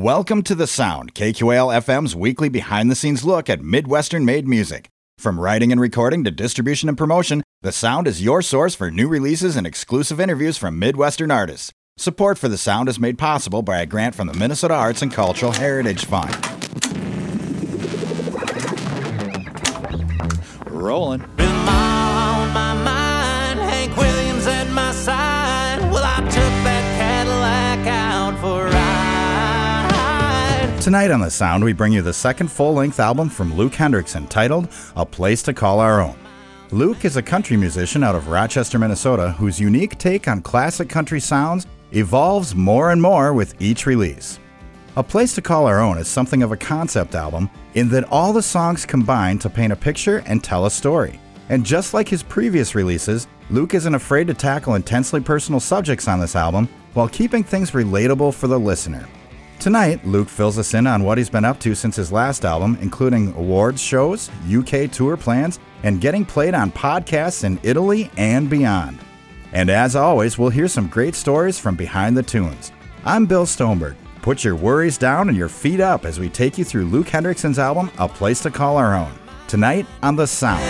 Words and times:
Welcome 0.00 0.42
to 0.42 0.54
The 0.54 0.68
Sound, 0.68 1.12
KQAL 1.16 1.74
FM's 1.82 2.14
weekly 2.14 2.48
behind 2.48 2.88
the 2.88 2.94
scenes 2.94 3.24
look 3.24 3.50
at 3.50 3.60
Midwestern 3.60 4.24
made 4.24 4.46
music. 4.46 4.88
From 5.18 5.40
writing 5.40 5.72
and 5.72 5.80
recording 5.80 6.22
to 6.22 6.30
distribution 6.30 6.88
and 6.88 6.96
promotion, 6.96 7.42
The 7.62 7.72
Sound 7.72 8.06
is 8.06 8.22
your 8.22 8.40
source 8.40 8.76
for 8.76 8.92
new 8.92 9.08
releases 9.08 9.56
and 9.56 9.66
exclusive 9.66 10.20
interviews 10.20 10.56
from 10.56 10.78
Midwestern 10.78 11.32
artists. 11.32 11.72
Support 11.96 12.38
for 12.38 12.46
The 12.46 12.56
Sound 12.56 12.88
is 12.88 13.00
made 13.00 13.18
possible 13.18 13.62
by 13.62 13.80
a 13.80 13.86
grant 13.86 14.14
from 14.14 14.28
the 14.28 14.34
Minnesota 14.34 14.74
Arts 14.74 15.02
and 15.02 15.12
Cultural 15.12 15.50
Heritage 15.50 16.04
Fund. 16.04 16.32
Rolling. 20.66 21.24
Tonight 30.88 31.10
on 31.10 31.20
The 31.20 31.30
Sound, 31.30 31.62
we 31.62 31.74
bring 31.74 31.92
you 31.92 32.00
the 32.00 32.14
second 32.14 32.50
full 32.50 32.72
length 32.72 32.98
album 32.98 33.28
from 33.28 33.54
Luke 33.54 33.74
Hendrickson 33.74 34.26
titled 34.26 34.68
A 34.96 35.04
Place 35.04 35.42
to 35.42 35.52
Call 35.52 35.80
Our 35.80 36.00
Own. 36.00 36.16
Luke 36.70 37.04
is 37.04 37.18
a 37.18 37.22
country 37.22 37.58
musician 37.58 38.02
out 38.02 38.14
of 38.14 38.28
Rochester, 38.28 38.78
Minnesota, 38.78 39.32
whose 39.32 39.60
unique 39.60 39.98
take 39.98 40.26
on 40.28 40.40
classic 40.40 40.88
country 40.88 41.20
sounds 41.20 41.66
evolves 41.92 42.54
more 42.54 42.90
and 42.90 43.02
more 43.02 43.34
with 43.34 43.60
each 43.60 43.84
release. 43.84 44.38
A 44.96 45.02
Place 45.02 45.34
to 45.34 45.42
Call 45.42 45.66
Our 45.66 45.78
Own 45.78 45.98
is 45.98 46.08
something 46.08 46.42
of 46.42 46.52
a 46.52 46.56
concept 46.56 47.14
album 47.14 47.50
in 47.74 47.90
that 47.90 48.10
all 48.10 48.32
the 48.32 48.40
songs 48.40 48.86
combine 48.86 49.38
to 49.40 49.50
paint 49.50 49.74
a 49.74 49.76
picture 49.76 50.22
and 50.24 50.42
tell 50.42 50.64
a 50.64 50.70
story. 50.70 51.20
And 51.50 51.66
just 51.66 51.92
like 51.92 52.08
his 52.08 52.22
previous 52.22 52.74
releases, 52.74 53.26
Luke 53.50 53.74
isn't 53.74 53.94
afraid 53.94 54.26
to 54.28 54.32
tackle 54.32 54.74
intensely 54.74 55.20
personal 55.20 55.60
subjects 55.60 56.08
on 56.08 56.18
this 56.18 56.34
album 56.34 56.66
while 56.94 57.10
keeping 57.10 57.44
things 57.44 57.72
relatable 57.72 58.32
for 58.32 58.46
the 58.46 58.58
listener. 58.58 59.06
Tonight, 59.60 60.06
Luke 60.06 60.28
fills 60.28 60.56
us 60.56 60.72
in 60.74 60.86
on 60.86 61.02
what 61.02 61.18
he's 61.18 61.28
been 61.28 61.44
up 61.44 61.58
to 61.60 61.74
since 61.74 61.96
his 61.96 62.12
last 62.12 62.44
album, 62.44 62.78
including 62.80 63.34
awards 63.34 63.82
shows, 63.82 64.30
UK 64.48 64.88
tour 64.90 65.16
plans, 65.16 65.58
and 65.82 66.00
getting 66.00 66.24
played 66.24 66.54
on 66.54 66.70
podcasts 66.70 67.42
in 67.42 67.58
Italy 67.64 68.08
and 68.16 68.48
beyond. 68.48 69.00
And 69.52 69.68
as 69.68 69.96
always, 69.96 70.38
we'll 70.38 70.50
hear 70.50 70.68
some 70.68 70.86
great 70.86 71.16
stories 71.16 71.58
from 71.58 71.74
behind 71.74 72.16
the 72.16 72.22
tunes. 72.22 72.70
I'm 73.04 73.26
Bill 73.26 73.46
Stoneberg. 73.46 73.96
Put 74.22 74.44
your 74.44 74.54
worries 74.54 74.96
down 74.96 75.28
and 75.28 75.36
your 75.36 75.48
feet 75.48 75.80
up 75.80 76.04
as 76.04 76.20
we 76.20 76.28
take 76.28 76.56
you 76.56 76.64
through 76.64 76.84
Luke 76.84 77.08
Hendrickson's 77.08 77.58
album, 77.58 77.90
A 77.98 78.06
Place 78.08 78.40
to 78.42 78.52
Call 78.52 78.76
Our 78.76 78.94
Own. 78.94 79.12
Tonight 79.48 79.86
on 80.04 80.14
The 80.14 80.26
Sound. 80.26 80.62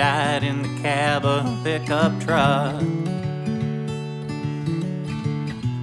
Died 0.00 0.42
in 0.42 0.62
the 0.62 0.80
cab 0.80 1.26
of 1.26 1.44
a 1.44 1.62
pickup 1.62 2.18
truck. 2.22 2.80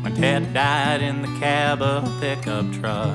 My 0.02 0.10
dad 0.10 0.56
died 0.56 1.04
in 1.04 1.22
the 1.22 1.28
cab 1.40 1.84
of 1.84 2.04
a 2.04 2.20
pickup 2.20 2.66
truck. 2.74 3.14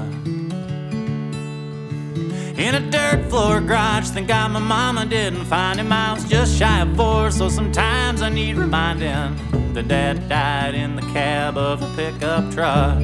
In 2.56 2.76
a 2.76 2.88
dirt 2.88 3.28
floor 3.28 3.60
garage, 3.60 4.10
thank 4.10 4.28
God 4.28 4.52
my 4.52 4.60
mama 4.60 5.04
didn't 5.04 5.46
find 5.46 5.80
him. 5.80 5.90
I 5.92 6.12
was 6.12 6.24
just 6.24 6.56
shy 6.56 6.82
of 6.82 6.94
four, 6.94 7.32
so 7.32 7.48
sometimes 7.48 8.22
I 8.22 8.28
need 8.28 8.56
reminding 8.56 9.72
that 9.74 9.88
dad 9.88 10.28
died 10.28 10.76
in 10.76 10.94
the 10.94 11.02
cab 11.12 11.58
of 11.58 11.82
a 11.82 11.96
pickup 11.96 12.48
truck. 12.52 13.00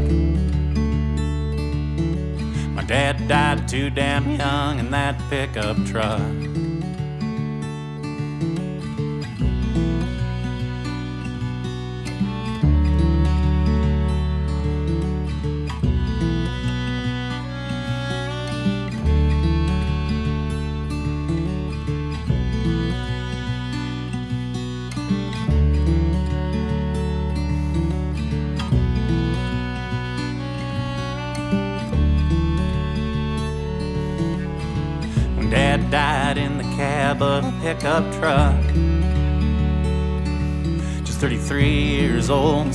My 2.76 2.84
dad 2.84 3.26
died 3.26 3.66
too 3.66 3.90
damn 3.90 4.36
young 4.36 4.78
in 4.78 4.92
that 4.92 5.20
pickup 5.28 5.84
truck. 5.84 6.47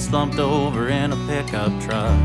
Slumped 0.04 0.38
over 0.38 0.90
in 0.90 1.14
a 1.14 1.28
pickup 1.28 1.72
truck. 1.82 2.20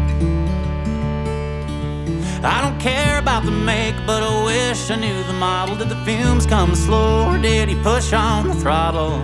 I 2.44 2.60
don't 2.60 2.78
care 2.80 3.18
about 3.18 3.44
the 3.44 3.52
make, 3.52 3.94
but 4.04 4.22
I 4.22 4.44
wish 4.44 4.90
I 4.90 4.96
knew 4.96 5.22
the 5.24 5.32
model. 5.32 5.76
Did 5.76 5.88
the 5.88 6.04
fumes 6.04 6.44
come 6.44 6.74
slow, 6.74 7.30
or 7.30 7.38
did 7.38 7.68
he 7.68 7.76
push 7.82 8.12
on 8.12 8.48
the 8.48 8.54
throttle? 8.54 9.18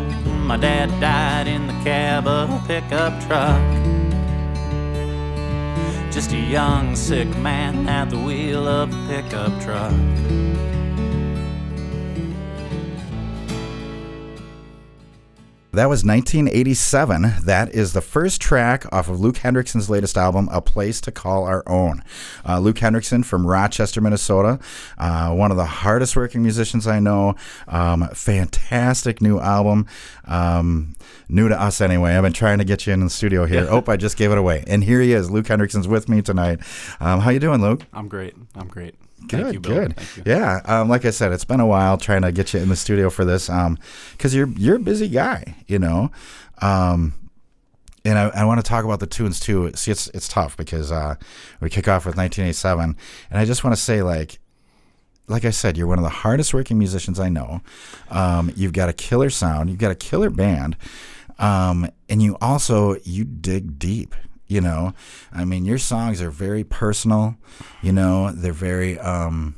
My 0.47 0.57
dad 0.57 0.89
died 1.01 1.49
in 1.49 1.67
the 1.67 1.73
cab 1.85 2.27
of 2.29 2.51
a 2.51 2.63
pickup 2.67 3.21
truck. 3.27 3.61
Just 6.13 6.33
a 6.33 6.39
young, 6.39 6.95
sick 6.95 7.29
man 7.39 7.89
at 7.89 8.11
the 8.11 8.19
wheel 8.19 8.69
of 8.69 8.93
a 8.93 9.09
pickup 9.09 9.61
truck. 9.63 9.93
That 15.75 15.89
was 15.89 16.05
1987. 16.05 17.35
That 17.45 17.75
is 17.75 17.95
the 17.95 18.01
first 18.01 18.41
track 18.41 18.87
off 18.93 19.09
of 19.09 19.19
Luke 19.19 19.37
Hendrickson's 19.37 19.91
latest 19.91 20.17
album, 20.17 20.49
A 20.53 20.61
Place 20.61 21.01
to 21.01 21.11
Call 21.11 21.45
Our 21.45 21.65
Own. 21.69 22.05
Uh, 22.49 22.61
Luke 22.61 22.77
Hendrickson 22.77 23.25
from 23.25 23.45
Rochester, 23.45 24.01
Minnesota, 24.01 24.61
uh, 24.99 25.35
one 25.35 25.51
of 25.51 25.57
the 25.57 25.65
hardest 25.65 26.15
working 26.15 26.43
musicians 26.43 26.87
I 26.87 27.01
know. 27.01 27.35
Um, 27.67 28.09
fantastic 28.15 29.21
new 29.21 29.41
album. 29.41 29.89
Um, 30.27 30.95
new 31.29 31.49
to 31.49 31.61
us 31.61 31.81
anyway. 31.81 32.15
I've 32.15 32.23
been 32.23 32.33
trying 32.33 32.59
to 32.59 32.65
get 32.65 32.87
you 32.87 32.93
in 32.93 33.01
the 33.01 33.11
studio 33.11 33.45
here. 33.45 33.67
oh, 33.71 33.83
I 33.89 33.97
just 33.97 34.17
gave 34.17 34.31
it 34.31 34.39
away. 34.39 34.63
And 34.69 34.85
here 34.85 35.01
he 35.01 35.13
is. 35.13 35.29
Luke 35.29 35.47
Hendrickson's 35.47 35.89
with 35.89 36.09
me 36.09 36.23
tonight. 36.23 36.61
Um, 37.01 37.21
how 37.21 37.31
you 37.31 37.41
doing, 37.41 37.61
Luke? 37.61 37.83
I'm 37.93 38.07
great. 38.07 38.35
I'm 38.55 38.69
great. 38.69 38.95
Good, 39.29 39.55
you, 39.55 39.61
good. 39.61 39.95
Yeah, 40.25 40.61
um, 40.65 40.89
like 40.89 41.05
I 41.05 41.11
said, 41.11 41.33
it's 41.33 41.45
been 41.45 41.61
a 41.61 41.67
while 41.67 41.99
trying 41.99 42.23
to 42.23 42.33
get 42.33 42.55
you 42.55 42.61
in 42.61 42.69
the 42.69 42.77
studio 42.77 43.11
for 43.11 43.25
this, 43.25 43.49
because 44.13 44.35
you're 44.35 44.49
you're 44.49 44.77
a 44.77 44.81
busy 44.81 45.09
guy, 45.09 45.57
you 45.67 45.79
know. 45.79 46.11
Um, 46.61 47.15
and 48.05 48.19
I, 48.19 48.29
I 48.29 48.45
want 48.45 48.63
to 48.63 48.69
talk 48.69 48.85
about 48.85 49.01
the 49.01 49.07
tunes 49.07 49.41
too. 49.41 49.71
See, 49.75 49.91
it's 49.91 50.09
it's 50.09 50.29
tough 50.29 50.57
because 50.57 50.93
uh, 50.93 51.15
we 51.61 51.71
kick 51.71 51.89
off 51.89 52.05
with 52.05 52.17
1987, 52.17 52.97
and 53.31 53.39
I 53.39 53.45
just 53.45 53.65
want 53.65 53.75
to 53.75 53.81
say, 53.81 54.03
like, 54.03 54.39
like 55.27 55.45
I 55.45 55.51
said, 55.51 55.77
you're 55.77 55.87
one 55.87 55.99
of 55.99 56.05
the 56.05 56.11
hardest 56.11 56.53
working 56.53 56.79
musicians 56.79 57.19
I 57.19 57.31
know. 57.31 57.63
Um, 58.11 58.53
you've 58.55 58.75
got 58.75 58.89
a 58.89 58.93
killer 58.93 59.31
sound. 59.31 59.71
You've 59.71 59.79
got 59.79 59.91
a 59.91 59.97
killer 59.97 60.31
band, 60.31 60.77
um, 61.39 61.89
and 62.09 62.23
you 62.23 62.37
also 62.41 62.97
you 63.05 63.25
dig 63.25 63.79
deep. 63.79 64.15
You 64.55 64.61
know, 64.61 64.95
I 65.33 65.45
mean, 65.45 65.65
your 65.65 65.79
songs 65.79 66.23
are 66.23 66.31
very 66.31 66.63
personal. 66.63 67.37
You 67.83 67.91
know, 67.91 68.31
they're 68.31 68.53
very 68.53 69.01
um, 69.01 69.57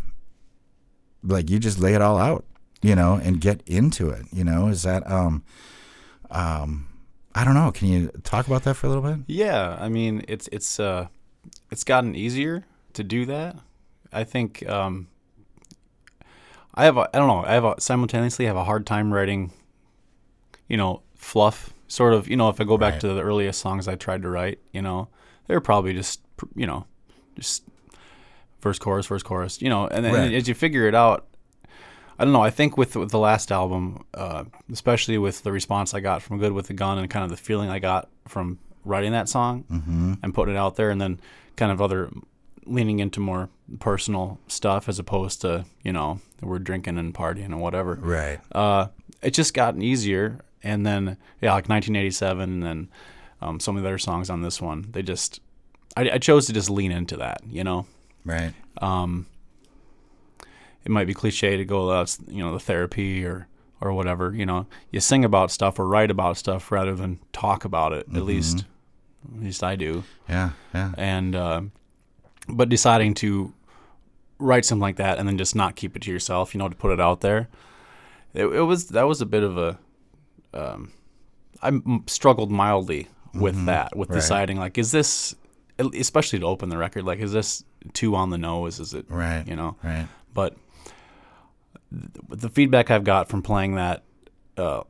like 1.22 1.50
you 1.50 1.58
just 1.58 1.78
lay 1.78 1.92
it 1.92 2.00
all 2.00 2.18
out. 2.18 2.46
You 2.80 2.94
know, 2.94 3.20
and 3.22 3.40
get 3.40 3.62
into 3.66 4.08
it. 4.10 4.24
You 4.32 4.44
know, 4.44 4.68
is 4.68 4.84
that 4.84 5.02
um, 5.10 5.42
um, 6.30 6.88
I 7.34 7.44
don't 7.44 7.54
know. 7.54 7.70
Can 7.72 7.88
you 7.88 8.08
talk 8.22 8.46
about 8.46 8.62
that 8.64 8.74
for 8.74 8.86
a 8.86 8.90
little 8.90 9.02
bit? 9.02 9.18
Yeah, 9.26 9.76
I 9.78 9.90
mean, 9.90 10.24
it's 10.28 10.48
it's 10.50 10.80
uh, 10.80 11.08
it's 11.70 11.84
gotten 11.84 12.14
easier 12.14 12.64
to 12.94 13.04
do 13.04 13.26
that. 13.26 13.56
I 14.12 14.24
think 14.24 14.66
um, 14.66 15.08
I 16.74 16.84
have 16.86 16.96
a, 16.96 17.08
I 17.14 17.18
don't 17.18 17.28
know. 17.28 17.44
I 17.44 17.52
have 17.52 17.64
a, 17.64 17.80
simultaneously 17.80 18.46
have 18.46 18.56
a 18.56 18.64
hard 18.64 18.86
time 18.86 19.12
writing, 19.12 19.52
you 20.68 20.76
know, 20.76 21.02
fluff. 21.14 21.74
Sort 21.88 22.14
of, 22.14 22.28
you 22.28 22.36
know, 22.36 22.48
if 22.48 22.60
I 22.60 22.64
go 22.64 22.76
back 22.78 22.94
Right. 22.94 23.00
to 23.02 23.08
the 23.14 23.22
earliest 23.22 23.60
songs 23.60 23.86
I 23.88 23.94
tried 23.94 24.22
to 24.22 24.28
write, 24.28 24.58
you 24.72 24.82
know, 24.82 25.08
they're 25.46 25.60
probably 25.60 25.92
just, 25.94 26.20
you 26.54 26.66
know, 26.66 26.86
just 27.36 27.62
verse 28.60 28.78
chorus 28.78 29.06
verse 29.06 29.22
chorus, 29.22 29.62
you 29.62 29.68
know, 29.68 29.86
and 29.86 30.04
then 30.04 30.12
Right. 30.14 30.32
as 30.34 30.48
you 30.48 30.54
figure 30.54 30.88
it 30.88 30.94
out, 30.94 31.26
I 32.18 32.24
don't 32.24 32.32
know. 32.32 32.42
I 32.42 32.50
think 32.50 32.76
with, 32.78 32.96
with 32.96 33.10
the 33.10 33.18
last 33.18 33.52
album, 33.52 34.04
uh, 34.14 34.44
especially 34.72 35.18
with 35.18 35.42
the 35.42 35.52
response 35.52 35.92
I 35.94 36.00
got 36.00 36.22
from 36.22 36.38
Good 36.38 36.52
with 36.52 36.66
the 36.68 36.72
Gun 36.74 36.98
and 36.98 37.08
kind 37.10 37.22
of 37.24 37.30
the 37.30 37.36
feeling 37.36 37.68
I 37.70 37.78
got 37.78 38.08
from 38.26 38.58
writing 38.84 39.12
that 39.12 39.28
song 39.28 39.64
Mm-hmm. 39.70 40.14
and 40.22 40.34
putting 40.34 40.54
it 40.54 40.58
out 40.58 40.76
there, 40.76 40.90
and 40.90 41.00
then 41.00 41.20
kind 41.56 41.70
of 41.70 41.80
other 41.82 42.10
leaning 42.64 42.98
into 43.00 43.20
more 43.20 43.48
personal 43.78 44.40
stuff 44.48 44.88
as 44.88 44.98
opposed 44.98 45.40
to 45.42 45.64
you 45.84 45.92
know 45.92 46.18
we're 46.40 46.58
drinking 46.58 46.98
and 46.98 47.14
partying 47.14 47.46
and 47.46 47.60
whatever. 47.60 47.94
Right. 48.00 48.40
Uh, 48.50 48.88
it 49.22 49.30
just 49.34 49.54
gotten 49.54 49.82
easier, 49.82 50.40
and 50.66 50.84
then 50.86 51.16
yeah, 51.40 51.52
like 51.54 51.68
1987, 51.68 52.42
and 52.50 52.62
then 52.62 52.88
um, 53.40 53.60
some 53.60 53.76
of 53.76 53.82
the 53.82 53.88
other 53.88 53.98
songs 53.98 54.30
on 54.30 54.42
this 54.42 54.60
one, 54.60 54.86
they 54.90 55.02
just 55.02 55.40
I, 55.96 56.10
I 56.10 56.18
chose 56.18 56.46
to 56.46 56.52
just 56.52 56.68
lean 56.70 56.92
into 56.92 57.16
that, 57.18 57.40
you 57.48 57.64
know 57.64 57.86
Right. 58.24 58.52
um, 58.82 59.26
it 60.84 60.90
might 60.90 61.06
be 61.06 61.14
cliche 61.14 61.56
to 61.56 61.64
go 61.64 61.88
that's 61.88 62.18
you 62.28 62.42
know 62.42 62.52
the 62.52 62.60
therapy 62.60 63.24
or 63.24 63.48
or 63.80 63.92
whatever 63.92 64.32
you 64.34 64.46
know 64.46 64.66
you 64.90 65.00
sing 65.00 65.24
about 65.24 65.50
stuff 65.50 65.78
or 65.78 65.86
write 65.86 66.10
about 66.10 66.36
stuff 66.36 66.70
rather 66.72 66.94
than 66.94 67.18
talk 67.32 67.64
about 67.64 67.92
it 67.92 68.06
at 68.14 68.22
least 68.22 68.64
at 69.34 69.40
least 69.42 69.62
I 69.64 69.76
do 69.76 70.04
Yeah. 70.28 70.50
Yeah. 70.74 70.92
and 70.96 71.34
uh, 71.34 71.62
but 72.48 72.68
deciding 72.68 73.14
to 73.14 73.52
write 74.38 74.64
something 74.64 74.82
like 74.82 74.96
that 74.96 75.18
and 75.18 75.26
then 75.28 75.38
just 75.38 75.54
not 75.56 75.76
keep 75.76 75.96
it 75.96 76.02
to 76.02 76.10
yourself 76.12 76.54
you 76.54 76.58
know 76.58 76.68
to 76.68 76.76
put 76.76 76.92
it 76.92 77.00
out 77.00 77.20
there 77.20 77.48
it, 78.34 78.46
it 78.46 78.62
was 78.62 78.88
that 78.88 79.04
was 79.04 79.20
a 79.20 79.26
bit 79.26 79.42
of 79.42 79.56
a 79.58 79.78
um, 80.56 80.90
I 81.62 81.80
struggled 82.06 82.50
mildly 82.50 83.08
with 83.34 83.66
that 83.66 83.94
with 83.96 84.08
Right. 84.10 84.16
deciding 84.16 84.56
like 84.58 84.78
is 84.78 84.90
this 84.92 85.34
especially 85.78 86.38
to 86.38 86.46
open 86.46 86.70
the 86.70 86.78
record 86.78 87.04
like 87.04 87.18
is 87.18 87.32
this 87.32 87.62
too 87.92 88.14
on 88.16 88.30
the 88.30 88.38
nose 88.38 88.80
is 88.80 88.94
it 88.94 89.04
Right. 89.10 89.46
you 89.46 89.54
know 89.56 89.76
Right. 89.84 90.06
but 90.32 90.56
th- 91.90 92.40
the 92.40 92.48
feedback 92.48 92.90
I've 92.90 93.04
got 93.04 93.28
from 93.28 93.42
playing 93.42 93.74
that 93.74 94.04
uh, 94.56 94.82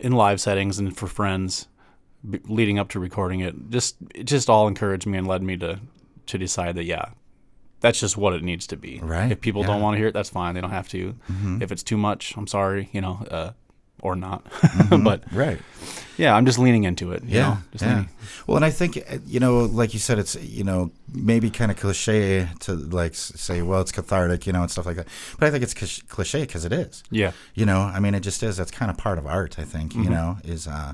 in 0.00 0.12
live 0.12 0.40
settings 0.40 0.78
and 0.78 0.96
for 0.96 1.06
friends 1.06 1.66
b- 2.28 2.40
leading 2.46 2.78
up 2.78 2.88
to 2.90 3.00
recording 3.00 3.40
it 3.40 3.54
just 3.70 3.96
it 4.14 4.24
just 4.24 4.48
all 4.48 4.68
encouraged 4.68 5.06
me 5.06 5.18
and 5.18 5.26
led 5.26 5.42
me 5.42 5.56
to 5.58 5.80
to 6.26 6.38
decide 6.38 6.76
that 6.76 6.84
yeah 6.84 7.06
that's 7.80 8.00
just 8.00 8.16
what 8.16 8.32
it 8.32 8.42
needs 8.42 8.66
to 8.68 8.76
be 8.76 8.98
Right, 9.02 9.30
if 9.32 9.40
people 9.40 9.60
yeah. 9.62 9.66
don't 9.68 9.80
want 9.82 9.94
to 9.94 9.98
hear 9.98 10.08
it 10.08 10.14
that's 10.14 10.30
fine 10.30 10.54
they 10.54 10.60
don't 10.60 10.70
have 10.70 10.88
to 10.90 11.14
if 11.60 11.70
it's 11.72 11.82
too 11.82 11.96
much 11.98 12.36
I'm 12.36 12.46
sorry 12.46 12.88
you 12.92 13.00
know 13.00 13.26
uh, 13.30 13.50
or 14.04 14.14
not 14.14 14.40
but 15.08 15.22
Right. 15.32 15.58
yeah 16.16 16.36
I'm 16.36 16.46
just 16.46 16.58
leaning 16.58 16.84
into 16.84 17.10
it 17.12 17.22
you 17.24 17.36
Yeah, 17.38 17.42
know, 17.48 17.58
just 17.72 17.84
yeah. 17.84 17.90
leaning- 17.94 18.08
Well, 18.46 18.56
and 18.56 18.64
I 18.64 18.70
think 18.70 18.96
uh, 18.98 19.18
you 19.26 19.40
know, 19.40 19.54
like 19.80 19.94
you 19.94 20.00
said, 20.00 20.18
it's 20.18 20.34
you 20.36 20.64
know 20.64 20.90
maybe 21.12 21.50
kind 21.50 21.70
of 21.70 21.76
cliche 21.78 22.48
to 22.60 22.74
like 22.74 23.14
say, 23.14 23.62
well, 23.62 23.80
it's 23.80 23.92
cathartic, 23.92 24.46
you 24.46 24.52
know, 24.52 24.62
and 24.62 24.70
stuff 24.70 24.86
like 24.86 24.96
that. 24.96 25.06
But 25.38 25.46
I 25.46 25.50
think 25.50 25.62
it's 25.62 25.74
cliche 26.14 26.40
because 26.46 26.64
it 26.64 26.72
is. 26.72 27.02
yeah 27.10 27.32
You 27.54 27.64
know, 27.66 27.80
I 27.96 28.00
mean, 28.00 28.14
it 28.14 28.20
just 28.24 28.42
is. 28.42 28.56
That's 28.58 28.70
kind 28.80 28.90
of 28.90 28.96
part 28.96 29.18
of 29.18 29.26
art. 29.26 29.58
I 29.58 29.64
think 29.64 29.94
you 29.94 30.10
know 30.10 30.36
is 30.44 30.66
uh, 30.66 30.92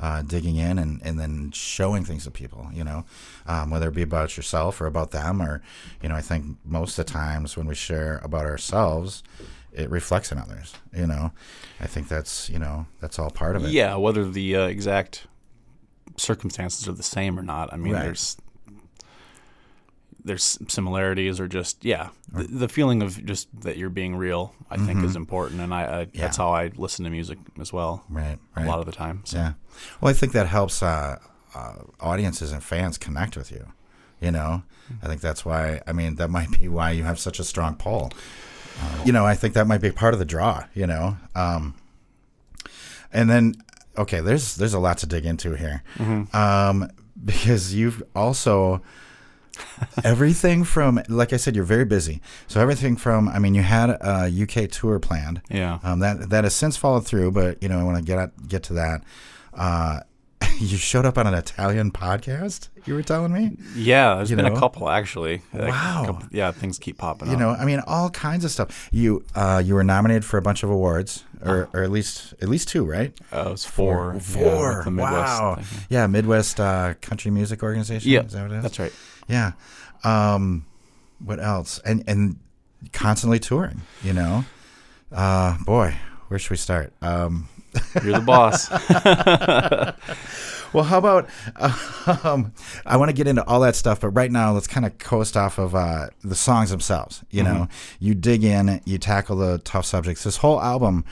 uh, 0.00 0.22
digging 0.22 0.56
in 0.56 0.78
and, 0.78 1.00
and 1.06 1.18
then 1.18 1.50
showing 1.52 2.04
things 2.04 2.24
to 2.24 2.30
people. 2.30 2.68
You 2.78 2.84
know, 2.84 3.04
um, 3.46 3.70
whether 3.72 3.88
it 3.88 3.94
be 3.94 4.02
about 4.02 4.36
yourself 4.36 4.80
or 4.80 4.86
about 4.86 5.10
them, 5.10 5.40
or 5.42 5.60
you 6.02 6.08
know, 6.08 6.16
I 6.18 6.22
think 6.22 6.42
most 6.64 6.98
of 6.98 7.06
the 7.06 7.12
times 7.12 7.56
when 7.56 7.66
we 7.66 7.74
share 7.74 8.20
about 8.22 8.44
ourselves, 8.46 9.22
it 9.72 9.90
reflects 9.90 10.30
in 10.32 10.38
others. 10.38 10.74
You 10.94 11.06
know, 11.06 11.32
I 11.80 11.86
think 11.86 12.08
that's 12.08 12.48
you 12.50 12.58
know 12.58 12.86
that's 13.00 13.18
all 13.18 13.30
part 13.30 13.56
of 13.56 13.64
it. 13.64 13.70
Yeah, 13.70 13.96
whether 13.96 14.28
the 14.28 14.56
uh, 14.56 14.66
exact 14.66 15.26
circumstances 16.16 16.86
are 16.88 16.92
the 16.92 17.02
same 17.02 17.38
or 17.38 17.42
not. 17.42 17.72
I 17.72 17.76
mean, 17.76 17.92
Right. 17.94 18.02
there's 18.02 18.36
there's 20.24 20.56
similarities 20.68 21.40
or 21.40 21.48
just 21.48 21.84
yeah, 21.84 22.10
the, 22.32 22.44
the 22.44 22.68
feeling 22.68 23.02
of 23.02 23.24
just 23.24 23.48
that 23.62 23.76
you're 23.76 23.90
being 23.90 24.14
real. 24.14 24.54
I 24.70 24.76
think 24.76 24.98
Mm-hmm. 24.98 25.04
is 25.06 25.16
important, 25.16 25.60
and 25.60 25.74
I, 25.74 26.00
I 26.02 26.04
that's 26.14 26.36
how 26.36 26.50
I 26.52 26.70
listen 26.76 27.04
to 27.04 27.10
music 27.10 27.38
as 27.60 27.72
well. 27.72 28.04
Right. 28.08 28.38
A 28.56 28.64
lot 28.64 28.78
of 28.78 28.86
the 28.86 28.92
time. 28.92 29.22
So. 29.24 29.38
Yeah. 29.38 29.52
Well, 30.00 30.10
I 30.10 30.12
think 30.12 30.32
that 30.32 30.46
helps 30.46 30.82
uh, 30.82 31.18
uh, 31.54 31.74
audiences 32.00 32.52
and 32.52 32.62
fans 32.62 32.98
connect 32.98 33.36
with 33.36 33.50
you. 33.50 33.72
You 34.20 34.30
know, 34.30 34.62
I 35.02 35.08
think 35.08 35.20
that's 35.20 35.44
why. 35.44 35.80
I 35.88 35.92
mean, 35.92 36.14
that 36.16 36.28
might 36.30 36.52
be 36.60 36.68
why 36.68 36.92
you 36.92 37.02
have 37.02 37.18
such 37.18 37.40
a 37.40 37.44
strong 37.44 37.74
pull. 37.74 38.12
You 39.04 39.12
know, 39.12 39.26
I 39.26 39.34
think 39.34 39.54
that 39.54 39.66
might 39.66 39.80
be 39.80 39.90
part 39.90 40.14
of 40.14 40.20
the 40.20 40.24
draw. 40.24 40.64
You 40.74 40.86
know, 40.86 41.16
um, 41.34 41.74
and 43.12 43.28
then 43.28 43.54
okay, 43.98 44.20
there's 44.20 44.56
there's 44.56 44.74
a 44.74 44.78
lot 44.78 44.98
to 44.98 45.06
dig 45.06 45.24
into 45.26 45.54
here, 45.54 45.82
um, 46.32 46.90
because 47.24 47.74
you've 47.74 48.02
also 48.14 48.82
everything 50.04 50.64
from 50.64 51.00
like 51.08 51.32
I 51.32 51.36
said, 51.36 51.54
you're 51.54 51.64
very 51.64 51.84
busy. 51.84 52.20
So 52.46 52.60
everything 52.60 52.96
from 52.96 53.28
I 53.28 53.38
mean, 53.38 53.54
you 53.54 53.62
had 53.62 53.90
a 53.90 54.30
UK 54.30 54.70
tour 54.70 54.98
planned. 54.98 55.42
Yeah. 55.50 55.78
Um, 55.82 56.00
that 56.00 56.30
that 56.30 56.44
has 56.44 56.54
since 56.54 56.76
followed 56.76 57.06
through, 57.06 57.32
but 57.32 57.62
you 57.62 57.68
know, 57.68 57.78
I 57.78 57.82
want 57.82 57.98
to 57.98 58.02
get 58.04 58.18
at, 58.18 58.48
get 58.48 58.62
to 58.64 58.74
that. 58.74 59.02
Uh, 59.54 60.00
you 60.70 60.76
showed 60.78 61.04
up 61.04 61.18
on 61.18 61.26
an 61.26 61.34
Italian 61.34 61.90
podcast. 61.90 62.68
You 62.86 62.94
were 62.94 63.02
telling 63.02 63.32
me, 63.32 63.56
Yeah, 63.74 64.14
there's 64.16 64.30
You 64.30 64.36
been 64.36 64.46
know? 64.46 64.54
a 64.54 64.58
couple 64.58 64.88
actually. 64.88 65.42
Wow. 65.52 66.02
couple- 66.06 66.28
yeah, 66.30 66.52
things 66.52 66.78
keep 66.78 66.98
popping 66.98 67.28
up. 67.28 67.38
you 67.38 67.44
up. 67.46 67.56
know, 67.58 67.62
I 67.62 67.66
mean, 67.66 67.80
all 67.86 68.10
kinds 68.10 68.44
of 68.44 68.50
stuff. 68.50 68.88
You 68.92 69.24
uh, 69.34 69.62
you 69.64 69.74
were 69.74 69.84
nominated 69.84 70.24
for 70.24 70.38
a 70.38 70.42
bunch 70.42 70.62
of 70.62 70.70
awards, 70.70 71.24
or, 71.44 71.68
or 71.72 71.82
at 71.82 71.90
least 71.90 72.34
at 72.40 72.48
least 72.48 72.68
two, 72.68 72.84
right? 72.84 73.12
uh, 73.32 73.44
it 73.46 73.50
was 73.50 73.64
four. 73.64 74.12
yeah, 74.14 74.20
Four. 74.20 74.82
the 74.84 74.90
Midwest 74.90 75.40
wow. 75.42 75.54
thing. 75.56 75.86
Yeah, 75.90 76.06
Midwest 76.06 76.60
uh, 76.60 76.94
Country 77.00 77.30
Music 77.30 77.62
Organization. 77.62 78.10
Yeah, 78.10 78.22
is 78.22 78.32
that 78.32 78.42
what 78.42 78.52
it 78.52 78.56
is? 78.58 78.62
that's 78.62 78.78
right. 78.78 78.92
Yeah. 79.28 79.52
Um, 80.04 80.64
what 81.24 81.40
else? 81.40 81.78
And 81.84 82.04
and 82.06 82.38
constantly 82.92 83.38
touring. 83.38 83.82
You 84.02 84.12
know, 84.12 84.44
uh, 85.12 85.56
boy, 85.64 85.94
where 86.28 86.38
should 86.38 86.50
we 86.50 86.56
start? 86.56 86.92
Um, 87.02 87.48
You're 88.04 88.18
the 88.18 88.20
boss. 88.20 88.68
Well, 90.72 90.84
how 90.84 90.98
about 90.98 91.28
um, 92.24 92.52
I 92.86 92.96
want 92.96 93.10
to 93.10 93.12
get 93.12 93.26
into 93.26 93.44
all 93.46 93.60
that 93.60 93.76
stuff, 93.76 94.00
but 94.00 94.10
right 94.10 94.30
now 94.30 94.52
let's 94.52 94.66
kind 94.66 94.86
of 94.86 94.98
coast 94.98 95.36
off 95.36 95.58
of 95.58 95.74
uh, 95.74 96.08
the 96.22 96.34
songs 96.34 96.70
themselves. 96.70 97.22
You 97.30 97.42
know, 97.42 97.68
you 98.00 98.14
dig 98.14 98.44
in, 98.44 98.80
you 98.84 98.98
tackle 98.98 99.36
the 99.36 99.58
tough 99.58 99.84
subjects. 99.84 100.24
This 100.24 100.38
whole 100.38 100.60
album 100.60 101.04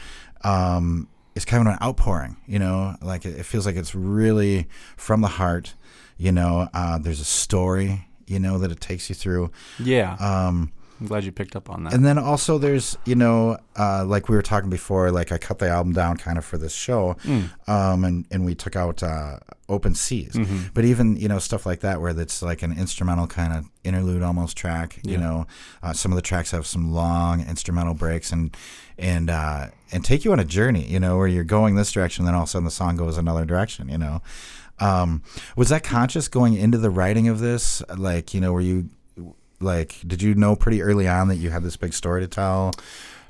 um, 0.43 1.09
is 1.35 1.45
kind 1.45 1.67
of 1.67 1.73
an 1.73 1.79
outpouring. 1.83 2.37
You 2.47 2.59
know, 2.59 2.97
like 3.03 3.25
it, 3.25 3.39
it 3.39 3.47
feels 3.47 3.67
like 3.67 3.77
it's 3.77 3.95
really 3.95 4.67
from 4.97 5.21
the 5.21 5.29
heart. 5.29 5.75
You 6.17 6.33
know, 6.33 6.69
uh, 6.75 6.99
there's 6.99 7.21
a 7.21 7.25
story. 7.25 8.07
You 8.27 8.39
know 8.39 8.59
that 8.59 8.71
it 8.71 8.81
takes 8.81 9.09
you 9.09 9.15
through. 9.15 9.51
yeah, 9.79 10.15
Um, 10.21 10.73
I'm 11.01 11.07
glad 11.07 11.25
you 11.25 11.33
picked 11.33 11.57
up 11.57 11.71
on 11.71 11.85
that. 11.85 11.95
and 11.95 12.05
then 12.05 12.19
also 12.19 12.59
there's, 12.59 12.99
you 13.07 13.15
know, 13.15 13.57
uh, 13.79 14.05
like 14.05 14.29
we 14.29 14.37
were 14.37 14.43
talking 14.43 14.69
before, 14.69 15.11
like 15.11 15.33
I 15.33 15.39
cut 15.39 15.59
the 15.59 15.69
album 15.69 15.95
down 15.95 16.19
kind 16.19 16.37
of 16.37 16.45
for 16.45 16.59
this 16.59 16.75
show, 16.75 17.17
um, 17.67 18.05
and 18.05 18.27
and 18.31 18.45
we 18.45 18.55
took 18.55 18.77
out 18.77 19.03
uh, 19.03 19.39
Open 19.69 19.95
Seas. 19.95 20.37
But 20.75 20.85
even 20.85 21.17
you 21.17 21.29
know 21.29 21.39
stuff 21.39 21.65
like 21.65 21.81
that 21.81 22.01
where 22.01 22.11
it's 22.19 22.43
like 22.43 22.63
an 22.63 22.73
instrumental 22.79 23.27
kind 23.27 23.53
of 23.55 23.71
interlude 23.83 24.23
almost 24.23 24.57
track. 24.57 24.99
You 25.05 25.13
Yeah. 25.13 25.21
know, 25.21 25.47
uh, 25.83 25.93
some 25.95 26.13
of 26.13 26.17
the 26.17 26.23
tracks 26.23 26.51
have 26.51 26.67
some 26.67 26.93
long 26.93 27.41
instrumental 27.49 27.95
breaks 27.95 28.31
and 28.33 28.55
and 28.99 29.31
uh, 29.31 29.69
and 29.93 30.05
take 30.05 30.25
you 30.27 30.33
on 30.33 30.39
a 30.41 30.45
journey. 30.45 30.85
You 30.85 31.01
know, 31.01 31.17
where 31.17 31.27
you're 31.29 31.45
going 31.45 31.77
this 31.77 31.93
direction, 31.93 32.27
then 32.27 32.35
all 32.35 32.43
of 32.43 32.49
a 32.49 32.51
sudden 32.51 32.65
the 32.67 32.71
song 32.71 32.97
goes 32.97 33.17
another 33.17 33.45
direction. 33.47 33.89
You 33.89 33.99
know. 33.99 34.23
Um, 34.79 35.23
was 35.57 35.69
that 35.69 35.83
conscious 35.85 36.27
going 36.29 36.55
into 36.55 36.79
the 36.79 36.89
writing 36.89 37.29
of 37.29 37.39
this? 37.39 37.83
Like, 37.95 38.33
you 38.33 38.41
know, 38.41 38.51
were 38.55 38.63
you 38.63 38.89
like, 39.61 39.97
did 40.07 40.23
you 40.23 40.35
know 40.35 40.57
pretty 40.57 40.83
early 40.83 41.07
on 41.07 41.29
that 41.29 41.37
you 41.37 41.51
had 41.51 41.63
this 41.63 41.77
big 41.77 41.93
story 41.93 42.21
to 42.23 42.29
tell, 42.29 42.73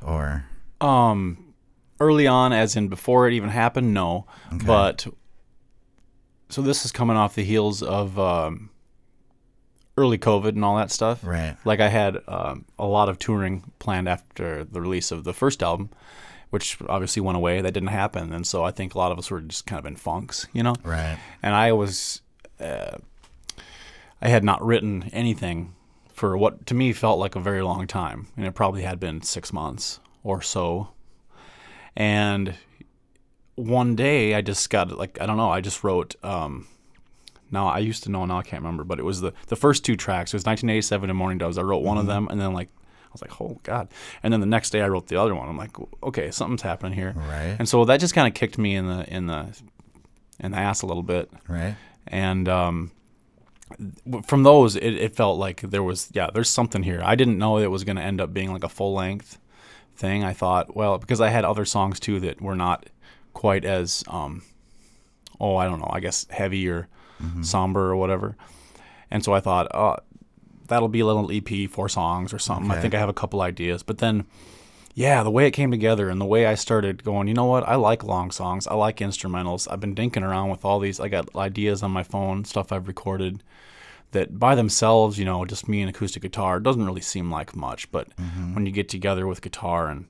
or 0.04 0.44
Um, 0.80 1.54
early 1.98 2.26
on, 2.26 2.52
as 2.52 2.76
in 2.76 2.88
before 2.88 3.26
it 3.28 3.34
even 3.34 3.50
happened, 3.50 3.92
no. 3.92 4.26
But 4.64 5.06
so 6.48 6.62
this 6.62 6.84
is 6.84 6.92
coming 6.92 7.16
off 7.16 7.34
the 7.34 7.44
heels 7.44 7.82
of 7.82 8.18
um, 8.18 8.70
early 9.96 10.18
COVID 10.18 10.50
and 10.50 10.64
all 10.64 10.76
that 10.76 10.90
stuff. 10.90 11.24
right? 11.24 11.56
Like 11.64 11.80
I 11.80 11.88
had 11.88 12.18
um, 12.26 12.64
a 12.78 12.86
lot 12.86 13.08
of 13.08 13.18
touring 13.18 13.72
planned 13.78 14.08
after 14.08 14.64
the 14.64 14.80
release 14.80 15.10
of 15.10 15.24
the 15.24 15.32
first 15.32 15.62
album, 15.62 15.90
which 16.50 16.78
obviously 16.88 17.22
went 17.22 17.36
away. 17.36 17.60
That 17.60 17.72
didn't 17.74 17.88
happen, 17.90 18.32
and 18.32 18.46
so 18.46 18.64
I 18.64 18.70
think 18.70 18.94
a 18.94 18.98
lot 18.98 19.12
of 19.12 19.18
us 19.18 19.30
were 19.30 19.40
just 19.40 19.66
kind 19.66 19.78
of 19.78 19.86
in 19.86 19.96
funks, 19.96 20.46
you 20.52 20.62
know. 20.62 20.74
Right. 20.84 21.18
And 21.42 21.54
I 21.54 21.72
was, 21.72 22.22
uh, 22.60 22.96
I 24.22 24.28
had 24.28 24.42
not 24.44 24.64
written 24.64 25.10
anything 25.12 25.74
for 26.20 26.36
what 26.36 26.66
to 26.66 26.74
me 26.74 26.92
felt 26.92 27.18
like 27.18 27.34
a 27.34 27.40
very 27.40 27.62
long 27.62 27.86
time, 27.86 28.26
and 28.36 28.44
it 28.46 28.52
probably 28.54 28.82
had 28.82 29.00
been 29.00 29.22
six 29.22 29.52
months 29.54 30.00
or 30.22 30.42
so. 30.42 30.88
And 31.96 32.54
one 33.54 33.96
day 33.96 34.34
I 34.34 34.42
just 34.42 34.68
got 34.70 34.90
like 34.96 35.18
I 35.20 35.24
don't 35.26 35.36
know 35.38 35.50
I 35.50 35.60
just 35.62 35.82
wrote. 35.82 36.14
Um, 36.22 36.66
now 37.50 37.68
I 37.68 37.78
used 37.78 38.04
to 38.04 38.10
know 38.10 38.24
now 38.26 38.38
I 38.38 38.42
can't 38.42 38.62
remember, 38.62 38.84
but 38.84 38.98
it 38.98 39.04
was 39.04 39.20
the 39.22 39.32
the 39.48 39.56
first 39.56 39.84
two 39.84 39.96
tracks. 39.96 40.32
It 40.32 40.36
was 40.36 40.44
1987 40.44 41.08
and 41.10 41.18
Morning 41.18 41.38
Doves. 41.38 41.56
I 41.58 41.62
wrote 41.62 41.82
one 41.82 41.96
of 41.98 42.06
them, 42.06 42.28
and 42.30 42.38
then 42.40 42.52
like 42.52 42.68
I 42.68 43.08
was 43.12 43.22
like, 43.22 43.40
oh 43.40 43.58
god. 43.62 43.88
And 44.22 44.30
then 44.32 44.40
the 44.40 44.46
next 44.46 44.70
day 44.70 44.82
I 44.82 44.88
wrote 44.88 45.08
the 45.08 45.16
other 45.16 45.34
one. 45.34 45.48
I'm 45.48 45.56
like, 45.56 45.74
okay, 46.02 46.30
something's 46.30 46.62
happening 46.62 46.92
here. 46.92 47.14
Right. 47.16 47.56
And 47.58 47.66
so 47.68 47.84
that 47.86 47.98
just 47.98 48.14
kind 48.14 48.28
of 48.28 48.34
kicked 48.34 48.58
me 48.58 48.76
in 48.76 48.86
the 48.86 49.08
in 49.12 49.26
the 49.26 49.58
in 50.38 50.52
the 50.52 50.58
ass 50.58 50.82
a 50.82 50.86
little 50.86 51.02
bit 51.02 51.30
Right. 51.48 51.76
and 52.06 52.46
um, 52.48 52.92
from 54.24 54.42
those 54.42 54.76
it, 54.76 54.94
it 54.94 55.14
felt 55.14 55.38
like 55.38 55.60
there 55.60 55.82
was 55.82 56.08
yeah 56.12 56.28
there's 56.34 56.48
something 56.48 56.82
here 56.82 57.00
i 57.04 57.14
didn't 57.14 57.38
know 57.38 57.58
it 57.58 57.70
was 57.70 57.84
going 57.84 57.96
to 57.96 58.02
end 58.02 58.20
up 58.20 58.34
being 58.34 58.52
like 58.52 58.64
a 58.64 58.68
full 58.68 58.92
length 58.94 59.38
thing, 60.00 60.24
I 60.24 60.32
thought, 60.32 60.74
well, 60.74 60.98
because 60.98 61.20
I 61.20 61.28
had 61.28 61.44
other 61.44 61.64
songs 61.64 62.00
too 62.00 62.18
that 62.20 62.40
were 62.40 62.56
not 62.56 62.86
quite 63.34 63.64
as, 63.64 64.02
um, 64.08 64.42
oh, 65.38 65.56
I 65.56 65.66
don't 65.66 65.78
know, 65.78 65.90
I 65.92 66.00
guess 66.00 66.26
heavy 66.30 66.68
or 66.68 66.88
somber 67.42 67.90
or 67.90 67.96
whatever. 67.96 68.34
And 69.10 69.22
so 69.22 69.34
I 69.34 69.40
thought, 69.40 69.68
oh, 69.74 69.96
that'll 70.68 70.88
be 70.88 71.00
a 71.00 71.06
little 71.06 71.30
EP, 71.30 71.70
four 71.70 71.88
songs 71.88 72.32
or 72.32 72.38
something. 72.38 72.70
I 72.70 72.80
think 72.80 72.94
I 72.94 72.98
have 72.98 73.10
a 73.10 73.14
couple 73.14 73.42
ideas. 73.42 73.82
But 73.82 73.98
then, 73.98 74.24
yeah, 74.94 75.22
the 75.22 75.30
way 75.30 75.46
it 75.46 75.50
came 75.50 75.70
together 75.70 76.08
and 76.08 76.20
the 76.20 76.24
way 76.24 76.46
I 76.46 76.54
started 76.54 77.04
going, 77.04 77.28
you 77.28 77.34
know 77.34 77.44
what? 77.44 77.68
I 77.68 77.74
like 77.74 78.02
long 78.02 78.30
songs. 78.30 78.66
I 78.66 78.74
like 78.74 78.98
instrumentals. 78.98 79.70
I've 79.70 79.80
been 79.80 79.94
dinking 79.94 80.22
around 80.22 80.48
with 80.48 80.64
all 80.64 80.78
these. 80.78 80.98
I 80.98 81.08
got 81.08 81.34
ideas 81.36 81.82
on 81.82 81.90
my 81.90 82.02
phone, 82.02 82.44
stuff 82.46 82.72
I've 82.72 82.88
recorded 82.88 83.42
that 84.12 84.38
by 84.38 84.54
themselves, 84.54 85.18
you 85.18 85.24
know, 85.24 85.44
just 85.44 85.68
me 85.68 85.80
and 85.80 85.90
acoustic 85.90 86.22
guitar 86.22 86.60
doesn't 86.60 86.84
really 86.84 87.00
seem 87.00 87.30
like 87.30 87.54
much. 87.54 87.90
But 87.92 88.08
when 88.54 88.66
you 88.66 88.72
get 88.72 88.88
together 88.88 89.26
with 89.26 89.42
guitar 89.42 89.88
and 89.88 90.06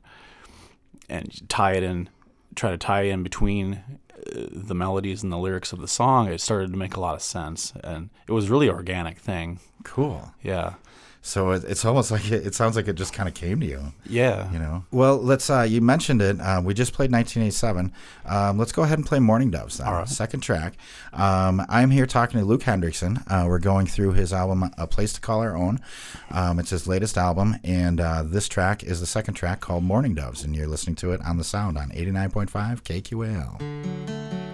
and 1.08 1.48
tie 1.48 1.72
it 1.72 1.82
in, 1.82 2.08
try 2.54 2.70
to 2.70 2.78
tie 2.78 3.02
in 3.02 3.22
between 3.22 3.82
uh, 4.34 4.46
the 4.52 4.74
melodies 4.74 5.22
and 5.22 5.32
the 5.32 5.38
lyrics 5.38 5.72
of 5.72 5.80
the 5.80 5.88
song, 5.88 6.28
it 6.28 6.40
started 6.40 6.70
to 6.70 6.78
make 6.78 6.96
a 6.96 7.00
lot 7.00 7.14
of 7.14 7.22
sense, 7.22 7.72
and 7.82 8.10
it 8.28 8.32
was 8.32 8.48
really 8.48 8.68
organic 8.68 9.18
thing. 9.18 9.58
Cool. 9.82 10.32
Yeah, 10.42 10.74
So 11.22 11.50
it, 11.50 11.64
it's 11.64 11.84
almost 11.84 12.10
like 12.10 12.30
it, 12.30 12.46
it 12.46 12.54
sounds 12.54 12.76
like 12.76 12.88
it 12.88 12.94
just 12.94 13.12
kind 13.12 13.28
of 13.28 13.34
came 13.34 13.60
to 13.60 13.66
you. 13.66 13.92
yeah. 14.06 14.50
You 14.52 14.58
know. 14.58 14.84
Well, 14.90 15.18
let's. 15.18 15.50
Uh, 15.50 15.62
you 15.62 15.80
mentioned 15.80 16.22
it. 16.22 16.40
Uh, 16.40 16.62
we 16.64 16.72
just 16.74 16.92
played 16.92 17.12
1987. 17.12 17.92
Um, 18.24 18.58
let's 18.58 18.72
go 18.72 18.82
ahead 18.82 18.98
and 18.98 19.06
play 19.06 19.18
Morning 19.18 19.50
Doves. 19.50 19.78
Then. 19.78 20.06
Second 20.06 20.40
track. 20.40 20.74
Um, 21.12 21.62
I'm 21.68 21.90
here 21.90 22.06
talking 22.06 22.40
to 22.40 22.46
Luke 22.46 22.62
Hendrickson. 22.62 23.22
Uh, 23.26 23.46
we're 23.46 23.58
going 23.58 23.86
through 23.86 24.12
his 24.12 24.32
album, 24.32 24.70
A 24.78 24.86
Place 24.86 25.12
to 25.14 25.20
Call 25.20 25.40
Our 25.40 25.56
Own. 25.56 25.80
Um, 26.30 26.58
it's 26.58 26.70
his 26.70 26.86
latest 26.86 27.18
album, 27.18 27.56
and 27.64 28.00
uh, 28.00 28.22
this 28.22 28.48
track 28.48 28.82
is 28.82 29.00
the 29.00 29.06
second 29.06 29.34
track 29.34 29.60
called 29.60 29.84
Morning 29.84 30.14
Doves, 30.14 30.42
and 30.42 30.56
you're 30.56 30.66
listening 30.66 30.96
to 30.96 31.12
it 31.12 31.20
on 31.22 31.36
the 31.36 31.44
Sound 31.44 31.76
on 31.76 31.90
89.5 31.90 32.82
KQAL. 32.82 34.49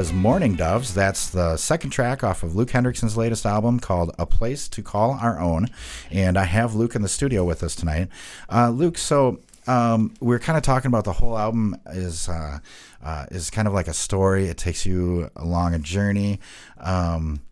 Was 0.00 0.14
Morning 0.14 0.54
Doves. 0.54 0.94
That's 0.94 1.28
the 1.28 1.58
second 1.58 1.90
track 1.90 2.24
off 2.24 2.42
of 2.42 2.56
Luke 2.56 2.70
Hendrickson's 2.70 3.18
latest 3.18 3.44
album 3.44 3.78
called 3.78 4.10
A 4.18 4.24
Place 4.24 4.66
to 4.68 4.82
Call 4.82 5.18
Our 5.20 5.38
Own. 5.38 5.66
And 6.10 6.38
I 6.38 6.44
have 6.44 6.74
Luke 6.74 6.94
in 6.94 7.02
the 7.02 7.08
studio 7.08 7.44
with 7.44 7.62
us 7.62 7.74
tonight. 7.74 8.08
Uh, 8.50 8.70
Luke, 8.70 8.96
so 8.96 9.40
um, 9.66 10.14
we're 10.18 10.38
kind 10.38 10.56
of 10.56 10.62
talking 10.62 10.88
about 10.88 11.04
the 11.04 11.12
whole 11.12 11.36
album 11.36 11.76
is 11.88 12.30
uh, 12.30 12.60
uh, 13.04 13.26
is 13.30 13.50
kind 13.50 13.68
of 13.68 13.74
like 13.74 13.88
a 13.88 13.92
story. 13.92 14.46
It 14.46 14.56
takes 14.56 14.86
you 14.86 15.28
along 15.36 15.74
a 15.74 15.78
journey. 15.78 16.40
Um, 16.78 17.42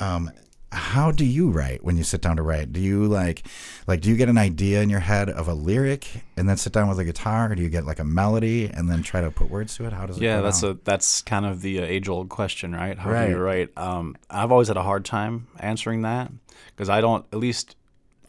um, 0.00 0.30
how 0.70 1.10
do 1.10 1.24
you 1.24 1.48
write 1.50 1.82
when 1.82 1.96
you 1.96 2.04
sit 2.04 2.20
down 2.20 2.36
to 2.36 2.42
write? 2.42 2.72
Do 2.72 2.80
you 2.80 3.06
like, 3.06 3.46
like, 3.86 4.00
do 4.02 4.10
you 4.10 4.16
get 4.16 4.28
an 4.28 4.36
idea 4.36 4.82
in 4.82 4.90
your 4.90 5.00
head 5.00 5.30
of 5.30 5.48
a 5.48 5.54
lyric 5.54 6.06
and 6.36 6.46
then 6.48 6.56
sit 6.58 6.72
down 6.74 6.88
with 6.88 6.98
a 6.98 7.04
guitar, 7.04 7.50
or 7.50 7.54
do 7.54 7.62
you 7.62 7.70
get 7.70 7.86
like 7.86 7.98
a 7.98 8.04
melody 8.04 8.66
and 8.66 8.90
then 8.90 9.02
try 9.02 9.20
to 9.22 9.30
put 9.30 9.48
words 9.48 9.76
to 9.76 9.86
it? 9.86 9.92
How 9.94 10.04
does 10.06 10.18
it? 10.18 10.22
Yeah, 10.22 10.40
that's 10.42 10.60
down? 10.60 10.72
a 10.72 10.74
that's 10.84 11.22
kind 11.22 11.46
of 11.46 11.62
the 11.62 11.80
uh, 11.80 11.84
age-old 11.84 12.28
question, 12.28 12.74
right? 12.74 12.98
How 12.98 13.10
Right. 13.10 13.26
do 13.26 13.30
you 13.32 13.38
write? 13.38 13.76
Um, 13.78 14.16
I've 14.28 14.52
always 14.52 14.68
had 14.68 14.76
a 14.76 14.82
hard 14.82 15.04
time 15.06 15.46
answering 15.58 16.02
that 16.02 16.30
because 16.76 16.90
I 16.90 17.00
don't, 17.00 17.24
at 17.32 17.38
least, 17.38 17.74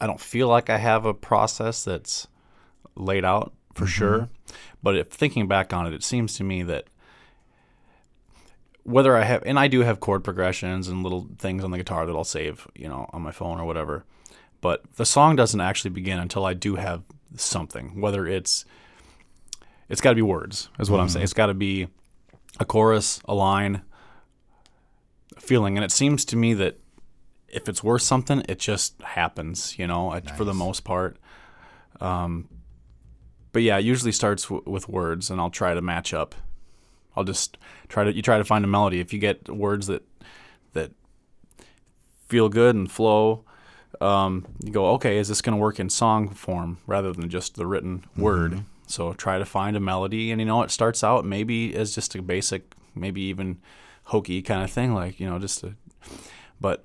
I 0.00 0.06
don't 0.06 0.20
feel 0.20 0.48
like 0.48 0.70
I 0.70 0.78
have 0.78 1.04
a 1.04 1.12
process 1.12 1.84
that's 1.84 2.26
laid 2.96 3.24
out 3.24 3.52
for 3.74 3.86
sure. 3.86 4.28
But 4.82 4.96
if 4.96 5.08
thinking 5.08 5.46
back 5.46 5.72
on 5.74 5.86
it, 5.86 5.92
it 5.92 6.02
seems 6.02 6.34
to 6.36 6.44
me 6.44 6.62
that 6.62 6.86
whether 8.90 9.16
I 9.16 9.24
have, 9.24 9.42
and 9.46 9.58
I 9.58 9.68
do 9.68 9.80
have 9.80 10.00
chord 10.00 10.24
progressions 10.24 10.88
and 10.88 11.02
little 11.02 11.28
things 11.38 11.64
on 11.64 11.70
the 11.70 11.78
guitar 11.78 12.06
that 12.06 12.12
I'll 12.14 12.24
save, 12.24 12.66
you 12.74 12.88
know, 12.88 13.08
on 13.12 13.22
my 13.22 13.32
phone 13.32 13.60
or 13.60 13.64
whatever. 13.64 14.04
But 14.60 14.82
the 14.96 15.06
song 15.06 15.36
doesn't 15.36 15.60
actually 15.60 15.90
begin 15.90 16.18
until 16.18 16.44
I 16.44 16.54
do 16.54 16.74
have 16.76 17.02
something, 17.36 18.00
whether 18.00 18.26
it's 18.26 18.64
it's 19.88 20.00
got 20.00 20.10
to 20.10 20.14
be 20.16 20.22
words, 20.22 20.68
is 20.78 20.90
what 20.90 21.00
I'm 21.00 21.08
saying. 21.08 21.24
It's 21.24 21.32
got 21.32 21.46
to 21.46 21.54
be 21.54 21.88
a 22.60 22.64
chorus, 22.64 23.20
a 23.24 23.34
line, 23.34 23.82
a 25.36 25.40
feeling. 25.40 25.76
And 25.76 25.84
it 25.84 25.90
seems 25.90 26.24
to 26.26 26.36
me 26.36 26.54
that 26.54 26.78
if 27.48 27.68
it's 27.68 27.82
worth 27.82 28.02
something, 28.02 28.42
it 28.48 28.58
just 28.60 29.00
happens, 29.02 29.78
you 29.78 29.86
know, 29.86 30.12
it- 30.12 30.24
for 30.36 30.44
the 30.44 30.54
most 30.54 30.84
part. 30.84 31.16
Um, 32.00 32.48
but 33.52 33.62
yeah, 33.62 33.78
it 33.78 33.84
usually 33.84 34.12
starts 34.12 34.44
w- 34.44 34.62
with 34.64 34.88
words, 34.88 35.28
and 35.30 35.40
I'll 35.40 35.50
try 35.50 35.74
to 35.74 35.80
match 35.82 36.14
up. 36.14 36.34
I'll 37.16 37.24
just 37.24 37.58
try 37.88 38.04
to 38.04 38.14
you 38.14 38.22
try 38.22 38.38
to 38.38 38.44
find 38.44 38.64
a 38.64 38.68
melody. 38.68 39.00
If 39.00 39.12
you 39.12 39.18
get 39.18 39.48
words 39.48 39.86
that 39.88 40.02
that 40.72 40.92
feel 42.28 42.48
good 42.48 42.74
and 42.76 42.90
flow, 42.90 43.44
um, 44.00 44.46
you 44.64 44.70
go, 44.72 44.86
okay, 44.92 45.18
is 45.18 45.28
this 45.28 45.42
going 45.42 45.56
to 45.56 45.60
work 45.60 45.80
in 45.80 45.90
song 45.90 46.28
form 46.30 46.78
rather 46.86 47.12
than 47.12 47.28
just 47.28 47.56
the 47.56 47.66
written 47.66 48.04
word? 48.16 48.62
So 48.86 49.12
try 49.12 49.38
to 49.38 49.44
find 49.44 49.76
a 49.76 49.80
melody, 49.80 50.30
and 50.30 50.40
you 50.40 50.46
know, 50.46 50.62
it 50.62 50.70
starts 50.70 51.04
out 51.04 51.24
maybe 51.24 51.74
as 51.76 51.94
just 51.94 52.14
a 52.14 52.22
basic, 52.22 52.72
maybe 52.94 53.20
even 53.22 53.58
hokey 54.04 54.42
kind 54.42 54.62
of 54.64 54.70
thing, 54.70 54.94
like 54.94 55.20
you 55.20 55.28
know, 55.28 55.38
just 55.38 55.62
a, 55.62 55.74
but 56.60 56.84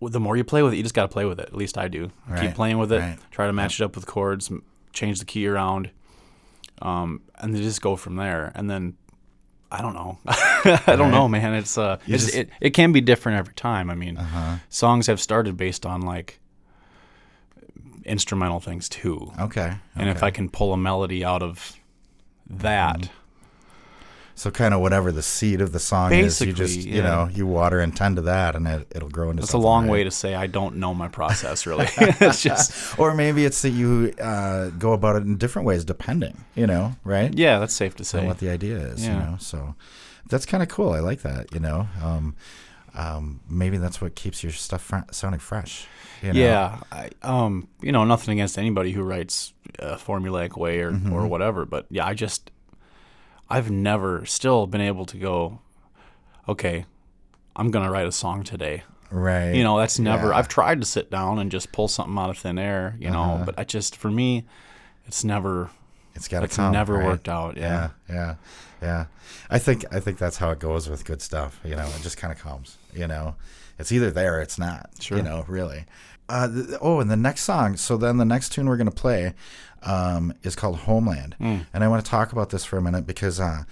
the 0.00 0.20
more 0.20 0.36
you 0.36 0.44
play 0.44 0.62
with 0.62 0.72
it, 0.72 0.76
you 0.76 0.82
just 0.82 0.94
got 0.94 1.02
to 1.02 1.08
play 1.08 1.24
with 1.24 1.38
it. 1.40 1.46
At 1.46 1.54
least 1.54 1.78
I 1.78 1.88
do. 1.88 2.10
Right, 2.28 2.40
Keep 2.42 2.54
playing 2.54 2.78
with 2.78 2.92
it. 2.92 2.98
right. 3.00 3.18
Try 3.30 3.46
to 3.46 3.52
match 3.52 3.80
it 3.80 3.84
up 3.84 3.96
with 3.96 4.06
chords. 4.06 4.50
Change 4.92 5.18
the 5.18 5.24
key 5.24 5.46
around, 5.46 5.90
um, 6.80 7.20
and 7.36 7.54
then 7.54 7.62
just 7.62 7.82
go 7.82 7.96
from 7.96 8.16
there. 8.16 8.52
And 8.54 8.70
then 8.70 8.96
I 9.78 9.82
don't 9.82 9.94
know. 9.94 10.18
I 10.26 10.94
don't 10.96 11.10
know, 11.10 11.26
man. 11.28 11.54
It's 11.54 11.76
uh, 11.76 11.98
it's, 12.06 12.24
just- 12.24 12.34
Uh-huh. 12.34 12.42
it 12.42 12.50
it 12.60 12.70
can 12.70 12.92
be 12.92 13.00
different 13.00 13.38
every 13.38 13.54
time. 13.54 13.90
I 13.90 13.94
mean, 13.94 14.18
songs 14.68 15.06
have 15.08 15.20
started 15.20 15.56
based 15.56 15.84
on 15.84 16.02
like 16.02 16.38
instrumental 18.04 18.60
things 18.60 18.88
too. 18.88 19.32
Okay. 19.40 19.74
And 19.96 20.08
if. 20.08 20.22
I 20.22 20.30
can 20.30 20.48
pull 20.48 20.72
a 20.72 20.76
melody 20.76 21.24
out 21.24 21.42
of 21.42 21.76
that, 22.48 22.98
Mm-hmm. 23.00 23.12
So 24.36 24.50
kind 24.50 24.74
of 24.74 24.80
whatever 24.80 25.12
the 25.12 25.22
seed 25.22 25.60
of 25.60 25.72
the 25.72 25.78
song 25.78 26.12
is, 26.12 26.40
you 26.40 26.52
just 26.52 26.74
Basically, 26.76 26.96
you 26.96 27.02
know 27.02 27.28
you 27.32 27.46
water 27.46 27.80
and 27.80 27.96
tend 27.96 28.16
to 28.16 28.22
that, 28.22 28.56
and 28.56 28.66
it, 28.66 28.86
it'll 28.94 29.08
grow 29.08 29.30
into. 29.30 29.42
Something. 29.42 29.58
It's 29.60 29.64
a 29.64 29.66
long 29.66 29.84
right? 29.84 29.92
way 29.92 30.04
to 30.04 30.10
say 30.10 30.34
I 30.34 30.46
don't 30.46 30.76
know 30.76 30.92
my 30.94 31.08
process 31.08 31.66
really. 31.70 31.86
it's 31.98 32.42
just 32.42 32.98
Or 32.98 33.14
maybe 33.14 33.44
it's 33.44 33.62
that 33.62 33.70
you 33.70 34.12
uh, 34.20 34.70
go 34.70 34.92
about 34.92 35.16
it 35.16 35.22
in 35.22 35.36
different 35.36 35.66
ways, 35.66 35.84
depending. 35.84 36.44
You 36.54 36.66
know, 36.66 36.96
right? 37.04 37.32
yeah, 37.32 37.58
that's 37.58 37.74
safe 37.74 37.94
to 37.96 38.04
say. 38.04 38.26
what 38.26 38.38
the 38.38 38.50
idea 38.50 38.76
is. 38.76 39.06
You 39.06 39.12
know, 39.12 39.36
so 39.38 39.74
that's 40.28 40.46
kind 40.46 40.62
of 40.62 40.68
cool. 40.68 40.90
I 40.92 41.00
like 41.00 41.22
that. 41.22 41.52
You 41.52 41.60
know, 41.60 41.88
um, 42.02 42.34
um, 42.94 43.40
maybe 43.48 43.76
that's 43.78 44.00
what 44.00 44.14
keeps 44.14 44.42
your 44.42 44.52
stuff 44.52 44.82
fr- 44.82 45.10
sounding 45.10 45.40
fresh. 45.40 45.86
You 46.22 46.32
know? 46.32 46.40
Yeah, 46.40 46.80
I, 46.90 47.10
um, 47.22 47.68
you 47.82 47.92
know, 47.92 48.04
nothing 48.04 48.32
against 48.32 48.56
anybody 48.56 48.92
who 48.92 49.02
writes 49.02 49.52
a 49.78 49.96
formulaic 49.96 50.56
way 50.56 50.80
or 50.80 50.92
Mm-hmm. 50.92 51.12
or 51.12 51.26
whatever, 51.26 51.66
but 51.66 51.86
yeah, 51.90 52.06
I 52.06 52.14
just 52.14 52.50
I've 53.48 53.70
never 53.70 54.24
still 54.26 54.66
been 54.66 54.80
able 54.80 55.04
to 55.06 55.16
go, 55.18 55.60
okay, 56.48 56.86
I'm 57.56 57.70
gonna 57.70 57.90
write 57.90 58.06
a 58.06 58.12
song 58.12 58.42
today. 58.42 58.82
Right. 59.10 59.54
You 59.54 59.62
know, 59.62 59.78
that's 59.78 59.98
never. 59.98 60.28
Yeah. 60.28 60.36
I've 60.38 60.48
tried 60.48 60.80
to 60.80 60.86
sit 60.86 61.10
down 61.10 61.38
and 61.38 61.50
just 61.50 61.70
pull 61.72 61.86
something 61.88 62.18
out 62.18 62.30
of 62.30 62.38
thin 62.38 62.58
air, 62.58 62.96
you 62.98 63.10
know, 63.10 63.22
uh-huh. 63.22 63.44
but 63.44 63.58
I 63.58 63.64
just 63.64 63.96
for 63.96 64.10
me, 64.10 64.44
it's 65.06 65.22
never. 65.24 65.70
It's 66.16 66.28
got 66.28 66.40
to 66.40 66.44
It's 66.46 66.56
come. 66.56 66.72
never 66.72 66.94
right? 66.94 67.06
worked 67.06 67.28
out. 67.28 67.56
Yeah, 67.56 67.90
Yeah. 68.08 68.14
yeah, 68.14 68.34
yeah. 68.82 69.04
I 69.50 69.58
think 69.58 69.84
I 69.92 70.00
think 70.00 70.18
that's 70.18 70.36
how 70.36 70.50
it 70.50 70.58
goes 70.58 70.88
with 70.88 71.04
good 71.04 71.20
stuff. 71.22 71.60
You 71.64 71.76
know, 71.76 71.86
it 71.86 72.02
just 72.02 72.16
kind 72.16 72.32
of 72.32 72.38
comes. 72.38 72.78
You 72.92 73.06
know, 73.06 73.34
it's 73.78 73.92
either 73.92 74.10
there, 74.10 74.38
or 74.38 74.40
it's 74.40 74.58
not. 74.58 74.90
Sure. 75.00 75.18
You 75.18 75.24
know, 75.24 75.44
really. 75.48 75.84
Uh, 76.28 76.48
th- 76.48 76.78
oh, 76.80 77.00
and 77.00 77.10
the 77.10 77.16
next 77.16 77.42
song. 77.42 77.76
So 77.76 77.96
then 77.96 78.16
the 78.16 78.24
next 78.24 78.50
tune 78.50 78.66
we're 78.66 78.76
gonna 78.78 78.90
play 78.90 79.34
um, 79.82 80.32
is 80.42 80.56
called 80.56 80.78
Homeland, 80.80 81.36
and 81.38 81.84
I 81.84 81.88
want 81.88 82.04
to 82.04 82.10
talk 82.10 82.32
about 82.32 82.50
this 82.50 82.64
for 82.64 82.78
a 82.78 82.82
minute 82.82 83.06
because 83.06 83.38
uh, 83.40 83.64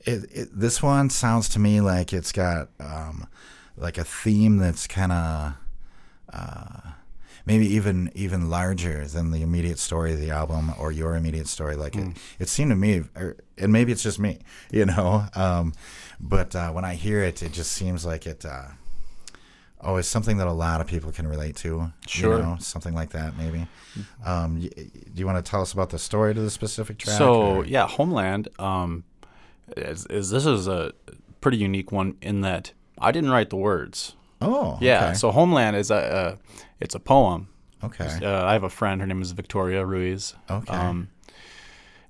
it, 0.00 0.24
it, 0.32 0.48
this 0.52 0.82
one 0.82 1.10
sounds 1.10 1.48
to 1.50 1.58
me 1.60 1.80
like 1.80 2.12
it's 2.12 2.32
got 2.32 2.68
um, 2.80 3.26
like 3.76 3.98
a 3.98 4.04
theme 4.04 4.58
that's 4.58 4.86
kind 4.86 5.12
of 5.12 5.54
maybe 7.46 7.66
even 7.66 8.10
even 8.14 8.48
larger 8.50 9.06
than 9.06 9.30
the 9.30 9.42
immediate 9.42 9.78
story 9.78 10.12
of 10.12 10.20
the 10.20 10.30
album 10.30 10.72
or 10.78 10.92
your 10.92 11.14
immediate 11.16 11.48
story. 11.48 11.76
Like 11.76 11.94
it, 11.96 12.16
it 12.38 12.48
seemed 12.48 12.70
to 12.70 12.76
me, 12.76 13.02
or, 13.16 13.36
and 13.58 13.72
maybe 13.72 13.92
it's 13.92 14.02
just 14.02 14.18
me, 14.18 14.38
you 14.72 14.86
know. 14.86 15.26
Um, 15.34 15.72
but 16.20 16.54
uh, 16.54 16.70
when 16.70 16.84
I 16.84 16.94
hear 16.94 17.22
it, 17.22 17.42
it 17.42 17.52
just 17.52 17.72
seems 17.72 18.04
like 18.04 18.26
it. 18.26 18.44
Uh, 18.44 18.68
oh, 19.82 19.96
it's 19.96 20.08
something 20.08 20.36
that 20.38 20.46
a 20.46 20.52
lot 20.52 20.80
of 20.80 20.86
people 20.86 21.10
can 21.12 21.26
relate 21.26 21.56
to. 21.56 21.92
Sure. 22.06 22.36
you 22.38 22.42
know, 22.42 22.56
something 22.60 22.94
like 22.94 23.10
that. 23.10 23.36
Maybe. 23.36 23.66
Um, 24.24 24.60
y- 24.60 24.70
do 24.76 24.90
you 25.16 25.26
want 25.26 25.44
to 25.44 25.48
tell 25.50 25.60
us 25.60 25.72
about 25.72 25.90
the 25.90 25.98
story 25.98 26.34
to 26.34 26.40
the 26.40 26.50
specific 26.50 26.98
track? 26.98 27.18
So 27.18 27.56
or- 27.58 27.64
yeah, 27.66 27.86
Homeland 27.86 28.48
um, 28.58 29.04
is, 29.76 30.06
is 30.06 30.30
this 30.30 30.46
is 30.46 30.68
a 30.68 30.92
pretty 31.40 31.58
unique 31.58 31.90
one 31.92 32.16
in 32.22 32.40
that 32.42 32.72
I 32.98 33.10
didn't 33.12 33.30
write 33.30 33.50
the 33.50 33.56
words. 33.56 34.14
oh, 34.40 34.78
Yeah, 34.80 35.06
okay. 35.06 35.14
so 35.14 35.30
Homeland 35.32 35.76
is 35.76 35.90
a, 35.90 36.38
a 36.40 36.56
it's 36.80 36.94
a 36.94 37.00
poem. 37.00 37.48
okay, 37.82 38.18
Uh, 38.22 38.44
I 38.44 38.52
have 38.52 38.62
a 38.64 38.70
friend. 38.70 39.00
Her 39.00 39.06
name 39.06 39.20
is 39.22 39.32
Victoria 39.32 39.84
Ruiz. 39.84 40.34
Okay. 40.50 40.72
Um, 40.72 41.08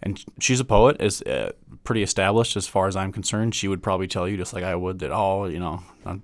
and 0.03 0.23
she's 0.41 0.59
a 0.61 0.65
poet, 0.65 1.01
is 1.01 1.23
uh, 1.23 1.53
pretty 1.85 2.03
established 2.03 2.57
as 2.57 2.67
far 2.67 2.89
as 2.89 2.97
I'm 2.97 3.13
concerned. 3.13 3.55
She 3.55 3.69
would 3.69 3.83
probably 3.83 4.09
tell 4.09 4.27
you, 4.29 4.37
just 4.37 4.53
like 4.53 4.65
I 4.65 4.75
would, 4.75 4.99
that 4.99 5.13
oh, 5.13 5.47
you 5.47 5.61
know, 5.61 5.83
I'm, 6.05 6.23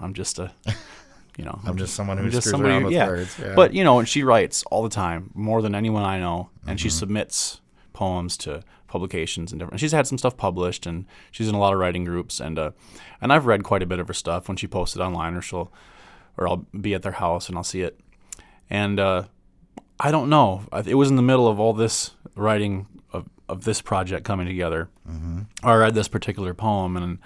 I'm 0.00 0.14
just 0.14 0.38
a, 0.38 0.52
you 1.38 1.44
know, 1.44 1.58
I'm 1.66 1.76
just 1.76 1.94
someone 1.94 2.18
who 2.18 2.28
just 2.30 2.48
somebody 2.48 2.72
around 2.72 2.82
who- 2.82 2.86
with 2.88 2.94
yeah. 2.94 3.06
words. 3.08 3.38
Yeah. 3.38 3.54
But 3.54 3.72
you 3.74 3.84
know, 3.84 3.98
and 3.98 4.08
she 4.08 4.22
writes 4.22 4.62
all 4.70 4.82
the 4.82 4.88
time, 4.90 5.30
more 5.34 5.62
than 5.62 5.74
anyone 5.74 6.02
I 6.04 6.18
know, 6.18 6.50
and 6.66 6.78
Mm-hmm. 6.78 6.82
she 6.82 6.90
submits 6.90 7.60
poems 7.92 8.36
to 8.38 8.62
publications 8.88 9.52
and 9.52 9.58
different. 9.60 9.80
She's 9.80 9.92
had 9.92 10.06
some 10.06 10.18
stuff 10.18 10.36
published, 10.36 10.86
and 10.86 11.06
she's 11.30 11.48
in 11.48 11.54
a 11.54 11.58
lot 11.58 11.72
of 11.72 11.78
writing 11.78 12.04
groups, 12.04 12.40
and 12.40 12.58
uh, 12.58 12.70
and 13.20 13.32
I've 13.32 13.46
read 13.46 13.64
quite 13.64 13.82
a 13.82 13.86
bit 13.86 13.98
of 13.98 14.08
her 14.08 14.14
stuff 14.14 14.48
when 14.48 14.56
she 14.56 14.66
posts 14.66 14.96
it 14.96 15.00
online, 15.00 15.34
or 15.34 15.40
she'll, 15.42 15.72
or 16.36 16.46
I'll 16.48 16.66
be 16.78 16.94
at 16.94 17.02
their 17.02 17.12
house 17.12 17.48
and 17.48 17.56
I'll 17.56 17.64
see 17.64 17.80
it, 17.82 17.98
and 18.70 18.98
uh, 19.00 19.24
I 19.98 20.10
don't 20.10 20.28
know. 20.28 20.62
It 20.86 20.94
was 20.94 21.08
in 21.10 21.16
the 21.16 21.22
middle 21.22 21.48
of 21.48 21.58
all 21.58 21.72
this 21.72 22.10
writing 22.34 22.86
of, 23.12 23.26
of 23.48 23.64
this 23.64 23.80
project 23.80 24.24
coming 24.24 24.46
together. 24.46 24.88
Mm-hmm. 25.08 25.42
I 25.62 25.74
read 25.74 25.94
this 25.94 26.08
particular 26.08 26.52
poem, 26.54 26.96
and 26.96 27.18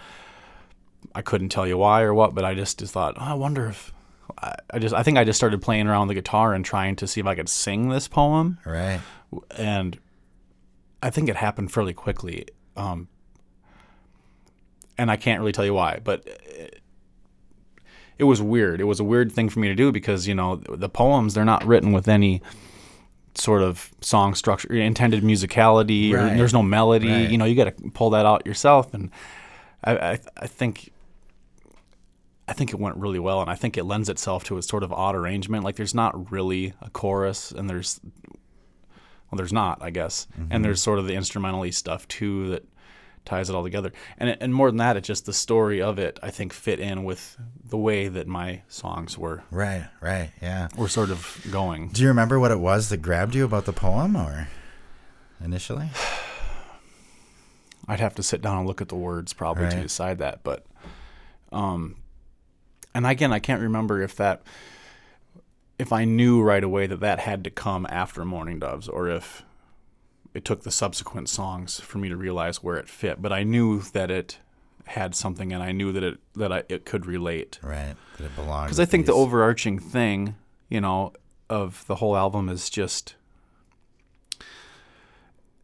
I 1.14 1.22
couldn't 1.22 1.48
tell 1.50 1.66
you 1.66 1.76
why 1.78 2.02
or 2.02 2.14
what, 2.14 2.34
but 2.34 2.44
I 2.44 2.54
just, 2.54 2.78
just 2.78 2.92
thought, 2.92 3.14
oh, 3.18 3.24
I 3.24 3.34
wonder 3.34 3.66
if. 3.66 3.92
I 4.38 4.54
I 4.72 4.78
just, 4.78 4.94
I 4.94 5.02
think 5.02 5.18
I 5.18 5.24
just 5.24 5.36
started 5.38 5.60
playing 5.60 5.86
around 5.88 6.06
with 6.06 6.14
the 6.16 6.20
guitar 6.22 6.54
and 6.54 6.64
trying 6.64 6.96
to 6.96 7.06
see 7.06 7.20
if 7.20 7.26
I 7.26 7.34
could 7.34 7.48
sing 7.48 7.88
this 7.88 8.06
poem, 8.08 8.58
right. 8.64 9.00
and 9.56 9.98
I 11.02 11.10
think 11.10 11.28
it 11.28 11.36
happened 11.36 11.72
fairly 11.72 11.92
quickly. 11.92 12.46
Um, 12.76 13.08
and 14.96 15.10
I 15.10 15.16
can't 15.16 15.40
really 15.40 15.52
tell 15.52 15.64
you 15.64 15.74
why, 15.74 15.98
but 16.04 16.26
it, 16.26 16.80
it 18.18 18.24
was 18.24 18.40
weird. 18.42 18.80
It 18.80 18.84
was 18.84 19.00
a 19.00 19.04
weird 19.04 19.32
thing 19.32 19.48
for 19.48 19.58
me 19.60 19.68
to 19.68 19.74
do 19.74 19.90
because 19.92 20.28
you 20.28 20.34
know 20.34 20.56
the 20.56 20.88
poems 20.88 21.34
they're 21.34 21.44
not 21.44 21.64
written 21.66 21.90
with 21.92 22.06
any 22.06 22.42
sort 23.34 23.62
of 23.62 23.90
song 24.00 24.34
structure, 24.34 24.72
intended 24.74 25.22
musicality, 25.22 26.12
Right. 26.12 26.32
or 26.32 26.36
there's 26.36 26.52
no 26.52 26.62
melody. 26.62 27.10
Right. 27.10 27.30
You 27.30 27.38
know, 27.38 27.46
you 27.46 27.54
got 27.56 27.76
to 27.76 27.90
pull 27.90 28.10
that 28.10 28.26
out 28.26 28.46
yourself, 28.46 28.92
and 28.94 29.10
I, 29.84 29.96
I, 29.96 30.18
I 30.36 30.46
think. 30.46 30.92
I 32.48 32.52
think 32.52 32.70
it 32.70 32.80
went 32.80 32.96
really 32.96 33.20
well, 33.20 33.40
and 33.40 33.48
I 33.48 33.54
think 33.54 33.78
it 33.78 33.84
lends 33.84 34.08
itself 34.08 34.42
to 34.44 34.58
a 34.58 34.62
sort 34.62 34.82
of 34.82 34.92
odd 34.92 35.14
arrangement. 35.14 35.62
Like 35.62 35.76
there's 35.76 35.94
not 35.94 36.32
really 36.32 36.74
a 36.82 36.90
chorus, 36.90 37.52
and 37.52 37.70
there's 37.70 38.00
well, 39.30 39.36
there's 39.36 39.52
not, 39.52 39.78
I 39.80 39.90
guess. 39.90 40.26
And 40.34 40.48
mm-hmm. 40.48 40.62
there's 40.62 40.82
sort 40.82 40.98
of 40.98 41.06
the 41.06 41.14
instrumentally 41.14 41.70
stuff 41.70 42.08
too 42.08 42.50
that 42.50 42.64
ties 43.24 43.48
it 43.48 43.54
all 43.54 43.62
together. 43.62 43.92
And 44.18 44.30
it, 44.30 44.38
and 44.40 44.52
more 44.52 44.68
than 44.68 44.78
that, 44.78 44.96
it's 44.96 45.06
just 45.06 45.26
the 45.26 45.32
story 45.32 45.80
of 45.80 45.98
it. 45.98 46.18
I 46.22 46.30
think 46.30 46.52
fit 46.52 46.80
in 46.80 47.04
with 47.04 47.36
the 47.64 47.78
way 47.78 48.08
that 48.08 48.26
my 48.26 48.62
songs 48.66 49.16
were 49.16 49.44
Right. 49.50 49.86
Right. 50.00 50.30
Yeah. 50.42 50.68
were 50.76 50.88
sort 50.88 51.10
of 51.10 51.46
going. 51.50 51.90
Do 51.90 52.02
you 52.02 52.08
remember 52.08 52.40
what 52.40 52.50
it 52.50 52.58
was 52.58 52.88
that 52.88 52.98
grabbed 52.98 53.34
you 53.36 53.44
about 53.44 53.66
the 53.66 53.72
poem, 53.72 54.16
or 54.16 54.48
initially? 55.40 55.90
I'd 57.90 57.98
have 57.98 58.14
to 58.14 58.22
sit 58.22 58.40
down 58.40 58.58
and 58.58 58.68
look 58.68 58.80
at 58.80 58.88
the 58.88 58.94
words 58.94 59.32
probably 59.32 59.68
to 59.68 59.82
decide 59.82 60.18
that. 60.18 60.44
But, 60.44 60.64
um, 61.50 61.96
and 62.94 63.04
again, 63.04 63.32
I 63.32 63.40
can't 63.40 63.60
remember 63.60 64.00
if 64.00 64.14
that, 64.14 64.42
if 65.76 65.92
I 65.92 66.04
knew 66.04 66.40
right 66.40 66.62
away 66.62 66.86
that 66.86 67.00
that 67.00 67.18
had 67.18 67.42
to 67.42 67.50
come 67.50 67.88
after 67.90 68.24
Morning 68.24 68.60
Doves, 68.60 68.88
or 68.88 69.08
if 69.08 69.42
it 70.34 70.44
took 70.44 70.62
the 70.62 70.70
subsequent 70.70 71.28
songs 71.28 71.80
for 71.80 71.98
me 71.98 72.08
to 72.08 72.16
realize 72.16 72.62
where 72.62 72.76
it 72.76 72.88
fit. 72.88 73.20
But 73.20 73.32
I 73.32 73.42
knew 73.42 73.80
that 73.80 74.08
it 74.08 74.38
had 74.84 75.16
something, 75.16 75.52
and 75.52 75.60
I 75.60 75.72
knew 75.72 75.90
that 75.90 76.04
it 76.04 76.20
that 76.36 76.52
I, 76.52 76.62
it 76.68 76.84
could 76.84 77.06
relate. 77.06 77.58
Right. 77.60 77.96
That 78.18 78.24
it 78.24 78.36
belonged. 78.36 78.66
Because 78.66 78.78
I 78.78 78.84
think 78.84 79.06
the 79.06 79.14
overarching 79.14 79.80
thing, 79.80 80.36
you 80.68 80.80
know, 80.80 81.12
of 81.48 81.84
the 81.88 81.96
whole 81.96 82.16
album 82.16 82.48
is 82.48 82.70
just. 82.70 83.16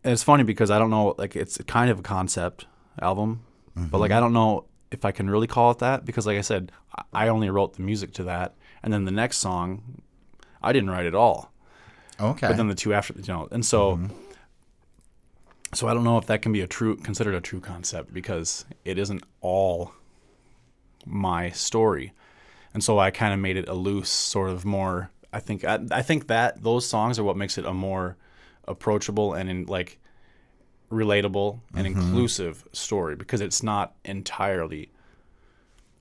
And 0.07 0.13
it's 0.13 0.23
funny 0.23 0.45
because 0.45 0.71
I 0.71 0.79
don't 0.79 0.91
know, 0.91 1.17
like, 1.19 1.35
it's 1.35 1.59
kind 1.67 1.91
of 1.91 1.99
a 1.99 2.03
concept 2.03 2.67
album, 3.03 3.43
but 3.75 3.99
like, 3.99 4.13
mm-hmm. 4.13 4.19
I 4.19 4.21
don't 4.21 4.33
know 4.33 4.67
if 4.93 5.05
I 5.05 5.11
can 5.11 5.29
really 5.29 5.49
call 5.49 5.73
it 5.73 5.79
that 5.81 6.05
because, 6.05 6.29
like 6.29 6.39
I 6.39 6.43
said, 6.43 6.71
I- 7.13 7.27
only 7.27 7.51
wrote 7.51 7.75
the 7.75 7.83
music 7.83 8.13
to 8.13 8.23
that, 8.23 8.55
and 8.85 8.93
then 8.93 9.05
the 9.05 9.11
next 9.11 9.39
song, 9.39 10.01
I 10.63 10.73
didn't 10.73 10.91
write 10.91 11.07
at 11.07 11.17
all. 11.17 11.53
okay. 12.21 12.47
But 12.47 12.57
then 12.57 12.69
the 12.69 12.77
two 12.77 12.95
after, 12.95 13.15
you 13.15 13.25
know, 13.27 13.49
and 13.51 13.67
so, 13.67 13.97
mm-hmm. 13.97 14.17
so 15.75 15.89
I 15.89 15.95
don't 15.95 16.05
know 16.05 16.19
if 16.19 16.27
that 16.27 16.41
can 16.41 16.53
be 16.53 16.61
a 16.61 16.69
true 16.69 16.95
considered 16.95 17.35
a 17.35 17.41
true 17.41 17.59
concept 17.59 18.15
because 18.15 18.65
it 18.85 19.01
isn't 19.01 19.25
all 19.41 19.91
my 21.05 21.51
story, 21.51 22.13
and 22.73 22.85
so 22.85 23.01
I 23.01 23.11
kind 23.11 23.35
of 23.35 23.41
made 23.41 23.57
it 23.57 23.69
a 23.69 23.75
loose 23.75 24.11
sort 24.11 24.51
of 24.51 24.65
more. 24.65 25.11
I 25.33 25.41
think 25.41 25.65
I, 25.65 25.81
I 25.91 26.03
think 26.03 26.29
that 26.29 26.63
those 26.63 26.87
songs 26.87 27.19
are 27.19 27.25
what 27.25 27.37
makes 27.37 27.59
it 27.59 27.65
a 27.65 27.75
more 27.75 28.17
approachable 28.69 29.35
and 29.35 29.49
in 29.49 29.67
like 29.67 29.99
relatable 30.91 31.61
and 31.75 31.87
mm-hmm. 31.87 32.01
inclusive 32.01 32.65
story 32.73 33.17
because 33.17 33.41
it's 33.41 33.63
not 33.63 33.95
entirely 34.05 34.91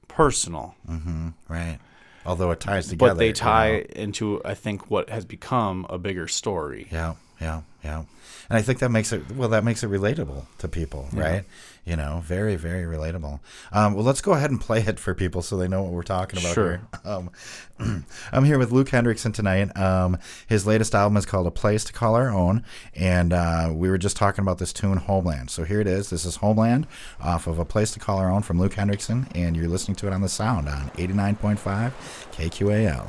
personal 0.07 0.75
mm-hmm. 0.89 1.29
right. 1.47 1.79
Although 2.25 2.51
it 2.51 2.59
ties 2.59 2.87
together. 2.87 3.11
but 3.11 3.17
they 3.19 3.27
you 3.27 3.33
tie 3.33 3.71
know. 3.71 4.01
into 4.01 4.41
I 4.43 4.55
think 4.55 4.89
what 4.89 5.09
has 5.09 5.25
become 5.25 5.85
a 5.89 5.97
bigger 5.97 6.27
story. 6.27 6.87
Yeah. 6.91 7.15
Yeah, 7.41 7.61
yeah. 7.83 8.03
And 8.49 8.57
I 8.57 8.61
think 8.61 8.77
that 8.79 8.89
makes 8.89 9.11
it 9.11 9.31
well. 9.31 9.49
That 9.49 9.63
makes 9.63 9.83
it 9.83 9.89
relatable 9.89 10.45
to 10.59 10.67
people, 10.67 11.09
right? 11.13 11.45
You 11.83 11.95
know, 11.95 12.21
very, 12.23 12.55
very 12.55 12.83
relatable. 12.83 13.39
Um, 13.71 13.93
well, 13.95 14.03
let's 14.03 14.21
go 14.21 14.33
ahead 14.33 14.51
and 14.51 14.59
play 14.61 14.81
it 14.81 14.99
for 14.99 15.13
people 15.15 15.41
so 15.41 15.57
they 15.57 15.67
know 15.67 15.81
what 15.83 15.91
we're 15.91 16.03
talking 16.03 16.39
about 16.39 16.53
Sure. 16.53 16.69
here. 16.69 16.81
Um, 17.05 17.29
I'm 18.31 18.45
here 18.45 18.57
with 18.57 18.71
Luke 18.71 18.87
Hendrickson 18.89 19.33
tonight. 19.33 19.75
Um, 19.77 20.17
his 20.47 20.65
latest 20.65 20.95
album 20.95 21.17
is 21.17 21.25
called 21.25 21.45
A 21.47 21.51
Place 21.51 21.83
to 21.85 21.93
Call 21.93 22.15
Our 22.15 22.29
Own, 22.29 22.63
and 22.95 23.33
uh, 23.33 23.71
we 23.73 23.89
were 23.89 23.97
just 23.97 24.15
talking 24.17 24.41
about 24.43 24.57
this 24.59 24.71
tune, 24.73 24.97
Homeland. 24.97 25.49
So 25.51 25.63
here 25.63 25.81
it 25.81 25.87
is. 25.87 26.09
This 26.09 26.23
is 26.25 26.37
Homeland 26.37 26.87
off 27.19 27.47
of 27.47 27.59
A 27.59 27.65
Place 27.65 27.91
to 27.91 27.99
Call 27.99 28.17
Our 28.19 28.31
Own 28.31 28.41
from 28.43 28.59
Luke 28.59 28.73
Hendrickson, 28.73 29.27
and 29.35 29.55
you're 29.55 29.67
listening 29.67 29.95
to 29.97 30.07
it 30.07 30.13
on 30.13 30.21
the 30.21 30.29
Sound 30.29 30.67
on 30.69 30.89
89.5 30.91 31.91
KQAL. 32.31 33.07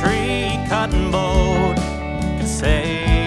Tree 0.00 0.58
cutting 0.66 1.10
boat 1.10 1.76
could 2.38 2.48
save 2.48 3.19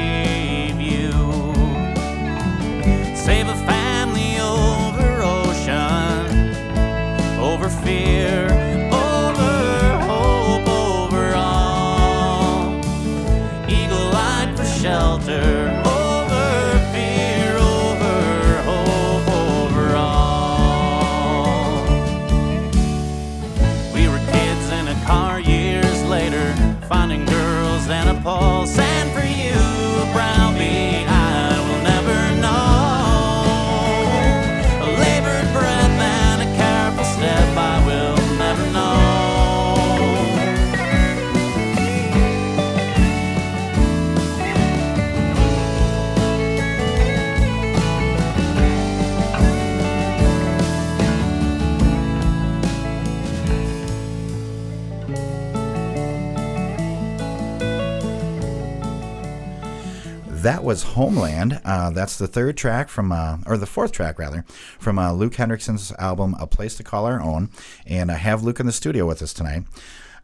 That 60.44 60.62
was 60.62 60.84
Homeland. 60.84 61.62
Uh, 61.64 61.90
that's 61.92 62.18
the 62.18 62.28
third 62.28 62.58
track 62.58 62.90
from, 62.90 63.14
uh, 63.14 63.38
or 63.46 63.58
the 63.58 63.66
fourth 63.66 63.94
track 63.94 64.20
rather, 64.20 64.44
from 64.78 65.00
uh, 65.00 65.14
Luke 65.14 65.36
Hendrickson's 65.36 65.94
album 65.94 66.36
"A 66.38 66.46
Place 66.46 66.76
to 66.76 66.84
Call 66.84 67.06
Our 67.06 67.22
Own." 67.22 67.50
And 67.86 68.12
I 68.12 68.16
have 68.16 68.44
Luke 68.44 68.60
in 68.60 68.66
the 68.66 68.74
studio 68.74 69.06
with 69.06 69.22
us 69.22 69.32
tonight. 69.32 69.64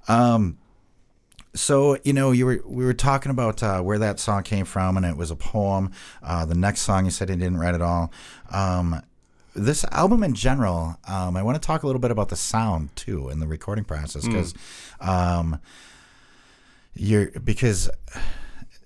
Um, 0.10 0.58
so 1.56 1.98
you 2.04 2.12
know, 2.12 2.32
you 2.32 2.46
were 2.46 2.62
we 2.66 2.84
were 2.84 2.94
talking 2.94 3.32
about 3.32 3.64
uh, 3.64 3.82
where 3.82 3.98
that 3.98 4.20
song 4.20 4.44
came 4.44 4.66
from, 4.66 4.98
and 4.98 5.06
it 5.06 5.16
was 5.16 5.32
a 5.32 5.38
poem. 5.38 5.94
Uh, 6.22 6.46
the 6.46 6.56
next 6.56 6.82
song 6.82 7.06
you 7.06 7.12
said 7.12 7.30
he 7.30 7.38
didn't 7.38 7.58
write 7.58 7.76
at 7.76 7.82
all. 7.82 8.12
Um, 8.52 9.02
this 9.56 9.86
album 9.86 10.24
in 10.24 10.34
general, 10.34 10.98
um, 11.08 11.38
I 11.38 11.44
want 11.44 11.56
to 11.62 11.66
talk 11.66 11.84
a 11.84 11.86
little 11.86 12.02
bit 12.02 12.12
about 12.12 12.28
the 12.28 12.36
sound 12.36 12.94
too 12.98 13.30
in 13.30 13.40
the 13.40 13.48
recording 13.48 13.86
process 13.86 14.26
because 14.26 14.54
um, 15.00 15.62
you're 16.94 17.32
because 17.40 17.90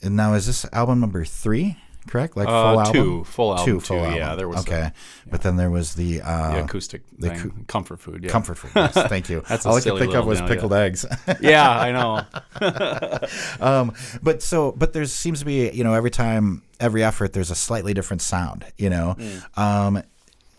now 0.04 0.34
is 0.34 0.46
this 0.48 0.66
album 0.74 1.00
number 1.00 1.24
three 1.26 1.78
correct 2.08 2.36
like 2.36 2.48
Uh, 2.50 2.52
full 2.52 2.80
album 2.82 2.94
two, 2.94 3.24
full 3.24 3.52
album, 3.52 3.66
two 3.66 3.74
two, 3.76 3.80
full 3.80 4.12
yeah, 4.16 4.36
there 4.36 4.48
was 4.50 4.58
a- 4.58 4.60
okay 4.62 4.92
but 5.32 5.42
then 5.42 5.56
there 5.56 5.70
was 5.70 5.96
the 5.96 6.20
uh, 6.22 6.52
the 6.56 6.64
acoustic 6.66 7.02
the 7.18 7.30
coo- 7.30 7.54
comfort 7.68 8.00
food. 8.02 8.24
Yeah. 8.24 8.30
comfort 8.30 8.58
food 8.58 8.72
yes, 8.76 8.94
thank 9.08 9.30
you 9.30 9.42
That's 9.48 9.66
all 9.66 9.76
I 9.78 9.82
could 9.82 9.98
think 10.00 10.14
of 10.14 10.26
was 10.26 10.40
deal, 10.40 10.48
pickled 10.50 10.72
yeah. 10.74 10.80
eggs 10.80 11.06
yeah, 11.42 11.70
I 11.80 11.92
know. 11.94 12.26
um, 13.62 13.94
but 14.22 14.42
so 14.42 14.72
but 14.74 14.94
there 14.94 15.06
seems 15.06 15.40
to 15.40 15.46
be 15.46 15.70
you 15.72 15.84
know 15.84 15.94
every 15.94 16.12
time 16.12 16.64
every 16.80 17.04
effort 17.04 17.34
there's 17.34 17.52
a 17.52 17.56
slightly 17.56 17.94
different 17.94 18.22
sound 18.22 18.66
you 18.78 18.90
know 18.90 19.16
Mm. 19.18 19.58
um, 19.58 20.04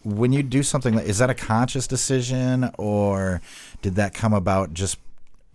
when 0.03 0.33
you 0.33 0.43
do 0.43 0.63
something 0.63 0.95
is 0.99 1.19
that 1.19 1.31
a 1.31 1.35
conscious 1.35 1.87
decision 1.87 2.71
or 2.79 3.41
did 3.83 3.95
that 3.97 4.13
come 4.15 4.33
about 4.35 4.73
just 4.75 4.99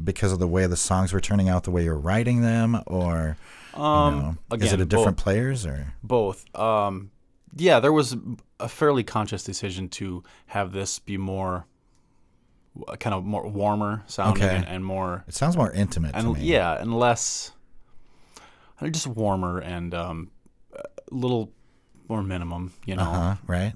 because 0.03 0.31
of 0.31 0.39
the 0.39 0.47
way 0.47 0.65
the 0.65 0.77
songs 0.77 1.13
were 1.13 1.19
turning 1.21 1.49
out 1.49 1.63
the 1.65 1.71
way 1.71 1.83
you're 1.83 1.95
writing 1.97 2.41
them 2.41 2.81
or 2.87 3.37
you 3.79 3.85
Um, 3.85 4.19
know, 4.19 4.35
again, 4.51 4.67
is 4.67 4.73
it 4.73 4.81
a 4.81 4.85
different 4.85 5.17
both. 5.17 5.23
players 5.23 5.65
or 5.65 5.93
Both. 6.03 6.45
Um, 6.57 7.11
yeah, 7.55 7.79
there 7.79 7.93
was 7.93 8.15
a 8.59 8.67
fairly 8.69 9.03
conscious 9.03 9.43
decision 9.43 9.89
to 9.89 10.23
have 10.47 10.71
this 10.71 10.99
be 10.99 11.17
more, 11.17 11.65
uh, 12.87 12.95
kind 12.97 13.13
of 13.13 13.23
more 13.25 13.47
warmer 13.47 14.03
sounding 14.07 14.43
Okay. 14.43 14.55
and, 14.55 14.67
and 14.67 14.85
more, 14.85 15.23
it 15.27 15.33
sounds 15.33 15.57
more 15.57 15.71
intimate 15.71 16.11
to 16.13 16.19
and 16.19 16.33
me 16.33 16.41
yeah, 16.41 16.79
and 16.79 16.97
less, 16.97 17.53
just 18.91 19.07
warmer 19.07 19.59
and 19.59 19.93
um, 19.93 20.31
a 20.73 20.83
little 21.11 21.51
more 22.07 22.21
minimum. 22.23 22.73
You 22.85 22.95
know, 22.97 23.03
uh-huh, 23.03 23.35
right 23.47 23.73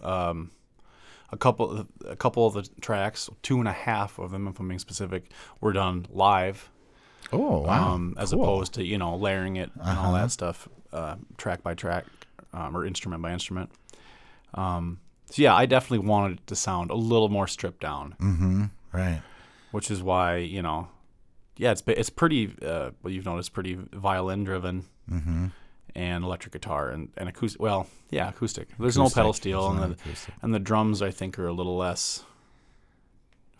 a 1.32 1.38
couple, 1.38 1.88
a 2.06 2.16
couple 2.16 2.46
of 2.46 2.54
the 2.54 2.62
tracks, 2.80 3.28
two 3.42 3.58
and 3.58 3.68
a 3.68 3.72
half 3.74 4.20
of 4.20 4.30
them, 4.32 4.48
if 4.48 4.60
I'm 4.60 4.68
being 4.68 4.78
specific, 4.80 5.32
were 5.62 5.74
done 5.74 6.06
live. 6.12 6.70
Oh 7.32 7.62
wow 7.62 7.94
um, 7.94 8.16
as 8.18 8.32
Cool. 8.32 8.42
Uh-huh. 8.42 8.52
opposed 8.52 8.74
to 8.76 8.84
you 8.84 8.98
know 8.98 9.16
layering 9.16 9.56
it 9.56 9.72
and 9.82 9.98
all 10.00 10.14
that 10.14 10.32
stuff 10.32 10.68
uh, 10.92 11.16
track 11.38 11.64
by 11.64 11.74
track 11.74 12.06
um, 12.54 12.76
or 12.78 12.86
instrument 12.86 13.22
by 13.22 13.32
instrument. 13.34 13.72
Um, 14.54 15.00
so 15.30 15.42
yeah, 15.42 15.56
I 15.56 15.66
definitely 15.66 16.08
wanted 16.08 16.40
it 16.40 16.48
to 16.48 16.56
sound 16.56 16.92
a 16.92 16.96
little 16.96 17.30
more 17.30 17.48
stripped 17.48 17.80
down, 17.82 18.16
mm-hmm 18.22 18.64
right 18.92 19.22
which 19.72 19.90
is 19.90 20.04
why 20.04 20.38
you 20.38 20.62
know, 20.62 20.88
yeah, 21.58 21.72
it's 21.72 21.82
it's 21.88 22.10
pretty. 22.12 22.54
Uh, 22.62 22.92
well, 23.02 23.12
you've 23.14 23.26
noticed 23.26 23.54
pretty 23.54 23.76
violin 23.94 24.44
driven. 24.44 24.86
mm-hmm 25.10 25.48
And 25.96 26.24
electric 26.24 26.54
guitar 26.54 26.90
and, 26.90 27.10
and 27.18 27.30
acoustic. 27.30 27.62
Well, 27.62 27.88
yeah, 28.12 28.30
acoustic. 28.30 28.68
There's 28.80 28.98
no 28.98 29.04
Acoustic. 29.04 29.16
pedal 29.16 29.34
steel, 29.34 29.70
and 29.72 29.80
the, 29.80 29.92
acoustic. 29.94 30.34
and 30.42 30.54
the 30.54 30.60
drums 30.60 31.02
I 31.02 31.12
think 31.12 31.38
are 31.40 31.48
a 31.48 31.54
little 31.54 31.78
less 31.78 32.24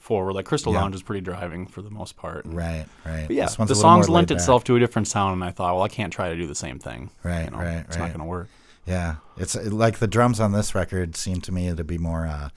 forward. 0.04 0.34
Like 0.34 0.46
Crystal 0.46 0.74
Yeah. 0.74 0.82
Lounge 0.82 0.96
is 0.96 1.02
pretty 1.02 1.22
driving 1.22 1.66
for 1.66 1.82
the 1.82 1.90
most 1.90 2.18
part. 2.18 2.46
right 2.46 2.86
right 3.06 3.26
But 3.28 3.36
yeah, 3.36 3.48
the 3.48 3.74
songs 3.74 4.10
lent 4.10 4.32
itself 4.32 4.64
to 4.66 4.76
a 4.76 4.80
different 4.80 5.08
sound, 5.08 5.34
and 5.34 5.44
I 5.44 5.52
thought, 5.52 5.74
well, 5.76 5.84
I 5.84 5.88
can't 5.88 6.12
try 6.12 6.30
to 6.30 6.36
do 6.36 6.46
the 6.46 6.56
same 6.56 6.78
thing. 6.78 7.10
Right, 7.24 7.46
you 7.46 7.52
know, 7.52 7.58
right, 7.58 7.86
It's 7.88 7.96
right. 7.98 8.04
not 8.04 8.10
going 8.10 8.20
to 8.20 8.26
work. 8.26 8.50
Yeah, 8.86 9.16
it's 9.38 9.56
like 9.56 10.00
the 10.00 10.08
drums 10.08 10.42
on 10.42 10.52
this 10.52 10.76
record 10.76 11.16
seem 11.16 11.40
to 11.42 11.52
me 11.54 11.74
to 11.74 11.84
be 11.86 11.98
more. 11.98 12.28
Uh, 12.28 12.50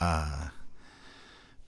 uh, 0.00 0.48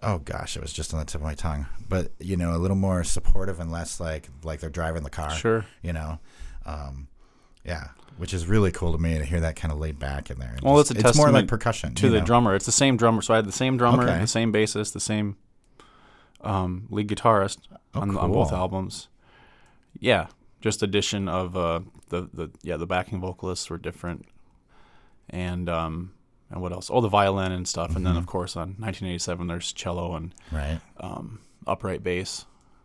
oh 0.03 0.18
gosh, 0.18 0.57
it 0.57 0.62
was 0.62 0.72
just 0.72 0.92
on 0.92 0.98
the 0.98 1.07
tip 1.07 1.20
of 1.20 1.22
my 1.22 1.35
tongue. 1.35 1.66
But 1.88 2.11
you 2.18 2.37
know, 2.37 2.57
a 2.57 2.59
little 2.59 2.77
more 2.77 3.05
supportive 3.05 3.61
and 3.61 3.70
less 3.70 4.00
like 4.00 4.29
like 4.42 4.59
they're 4.59 4.68
driving 4.68 5.05
the 5.05 5.11
car. 5.11 5.31
Sure. 5.31 5.64
You 5.81 5.92
know, 5.92 6.18
um, 6.66 7.07
Yeah, 7.64 7.88
which 8.18 8.35
is 8.35 8.46
really 8.46 8.70
cool 8.70 8.92
to 8.92 8.98
me 8.98 9.16
to 9.18 9.24
hear 9.24 9.40
that 9.40 9.57
kind 9.57 9.72
of 9.72 9.79
laid 9.79 9.98
back 9.98 10.31
in 10.31 10.38
there. 10.38 10.50
And 10.53 10.61
Well, 10.62 10.77
just- 10.79 10.90
it's 10.92 11.05
a 11.05 11.09
it's 11.09 11.16
more 11.18 11.31
like 11.31 11.48
percussion 11.48 11.94
to 11.94 12.11
the 12.11 12.20
know? 12.20 12.24
drummer. 12.27 12.55
It's 12.55 12.66
the 12.66 12.72
same 12.72 12.96
drummer. 12.96 13.22
So 13.22 13.33
I 13.35 13.37
had 13.38 13.46
the 13.46 13.53
same 13.53 13.77
drummer, 13.77 14.05
Okay. 14.05 14.18
the 14.20 14.27
same 14.27 14.53
bassist, 14.53 14.92
the 14.92 15.00
same 15.00 15.37
um, 16.42 16.87
lead 16.90 17.09
guitarist 17.09 17.59
on, 17.94 18.16
on 18.16 18.33
both 18.33 18.53
albums. 18.53 19.09
Yeah, 19.98 20.27
just 20.61 20.83
addition 20.83 21.29
of 21.29 21.57
uh, 21.57 21.81
the 22.11 22.29
the 22.33 22.50
yeah 22.62 22.77
the 22.77 22.87
backing 22.87 23.20
vocalists 23.20 23.70
were 23.70 23.79
different, 23.79 24.27
and 25.31 25.68
um 25.68 26.12
and 26.50 26.61
what 26.61 26.72
else? 26.72 26.90
Oh, 26.92 27.00
the 27.00 27.09
violin 27.09 27.53
and 27.53 27.66
stuff, 27.66 27.88
and 27.88 27.98
Mm-hmm. 27.98 28.05
then 28.05 28.16
of 28.16 28.27
course 28.27 28.57
on 28.57 28.70
1987 28.79 29.46
there's 29.46 29.72
cello 29.72 30.14
and 30.14 30.35
Right. 30.53 30.81
um, 30.98 31.40
upright 31.66 32.03
bass. 32.03 32.44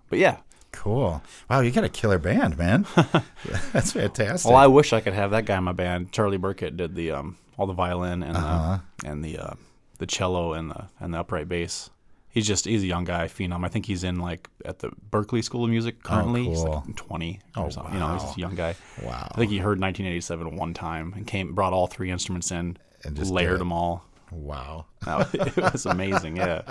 But 0.09 0.19
yeah, 0.19 0.37
Cool. 0.71 1.21
Wow, 1.49 1.59
you 1.61 1.71
got 1.71 1.83
a 1.83 1.89
killer 1.89 2.19
band, 2.19 2.57
man. 2.57 2.85
That's 3.73 3.91
fantastic. 3.91 4.49
well, 4.49 4.57
I 4.59 4.67
wish 4.67 4.93
I 4.93 5.01
could 5.01 5.13
have 5.13 5.31
that 5.31 5.45
guy 5.45 5.57
in 5.57 5.63
my 5.63 5.71
band. 5.71 6.11
Charlie 6.11 6.37
Burkett 6.37 6.77
did 6.77 6.95
the 6.95 7.11
um 7.11 7.37
all 7.57 7.67
the 7.67 7.73
violin 7.73 8.23
and 8.23 8.37
Uh-huh. 8.37 8.79
the 8.99 9.07
and 9.09 9.23
the 9.25 9.37
uh, 9.39 9.53
the 9.97 10.05
cello 10.05 10.53
and 10.53 10.69
the 10.71 10.85
and 10.99 11.13
the 11.13 11.19
upright 11.19 11.49
bass. 11.49 11.89
He's 12.31 12.45
just 12.47 12.65
he's 12.65 12.83
a 12.83 12.87
young 12.87 13.03
guy, 13.05 13.25
phenom. 13.27 13.65
I 13.65 13.69
think 13.69 13.87
he's 13.87 14.03
in 14.03 14.19
like 14.19 14.47
at 14.63 14.79
the 14.79 14.91
Berklee 15.11 15.43
School 15.43 15.63
of 15.63 15.69
Music 15.71 16.03
currently. 16.03 16.45
He's 16.47 16.59
Oh, 16.61 16.65
cool. 16.65 16.83
like 16.85 16.95
20 16.95 17.39
Oh, 17.55 17.63
or 17.63 17.71
something. 17.71 17.93
You 17.95 17.99
know, 17.99 18.13
he's 18.13 18.21
just 18.21 18.37
a 18.37 18.39
young 18.39 18.55
guy. 18.55 18.75
wow. 19.03 19.27
I 19.31 19.35
think 19.35 19.49
he 19.51 19.57
heard 19.57 19.81
1987 19.81 20.55
one 20.55 20.73
time 20.75 21.13
and 21.15 21.25
came 21.25 21.53
brought 21.55 21.73
all 21.73 21.87
three 21.87 22.11
instruments 22.11 22.51
in, 22.51 22.77
And 23.03 23.15
just 23.15 23.31
layered 23.31 23.59
them 23.59 23.71
all. 23.73 24.05
Wow. 24.31 24.85
That 25.05 25.33
it 25.33 25.55
was 25.73 25.85
amazing. 25.85 26.37
Yeah. 26.37 26.61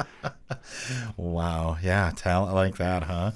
Wow. 1.17 1.79
Yeah, 1.83 2.13
talent 2.15 2.55
like 2.55 2.77
that, 2.77 3.03
huh? 3.05 3.33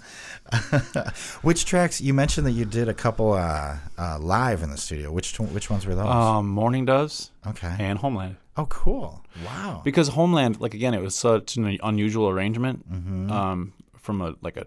which 1.43 1.65
tracks 1.65 2.01
you 2.01 2.15
mentioned 2.15 2.47
that 2.47 2.53
you 2.53 2.65
did 2.65 2.89
a 2.89 2.95
couple 2.95 3.33
uh, 3.33 3.77
uh, 3.99 4.19
live 4.19 4.63
in 4.63 4.71
the 4.71 4.77
studio. 4.77 5.11
Which 5.13 5.39
which 5.39 5.71
ones 5.71 5.87
were 5.87 5.95
those? 5.95 6.07
Um, 6.07 6.49
Morning 6.49 6.85
Doves 6.85 7.31
okay. 7.47 7.75
and 7.79 7.99
Homeland. 7.99 8.37
oh, 8.57 8.67
cool. 8.67 9.25
Wow. 9.45 9.81
because 9.85 10.09
Homeland, 10.09 10.61
like 10.61 10.75
again, 10.75 10.95
it 10.95 11.01
was 11.01 11.15
such 11.15 11.57
an 11.57 11.79
unusual 11.83 12.29
arrangement 12.29 12.91
Mm-hmm. 12.91 13.31
um, 13.33 13.73
from 13.97 14.21
a 14.21 14.35
like 14.43 14.57
a 14.57 14.67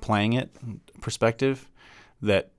playing 0.00 0.34
it 0.34 0.50
perspective 1.00 1.68
that 2.20 2.50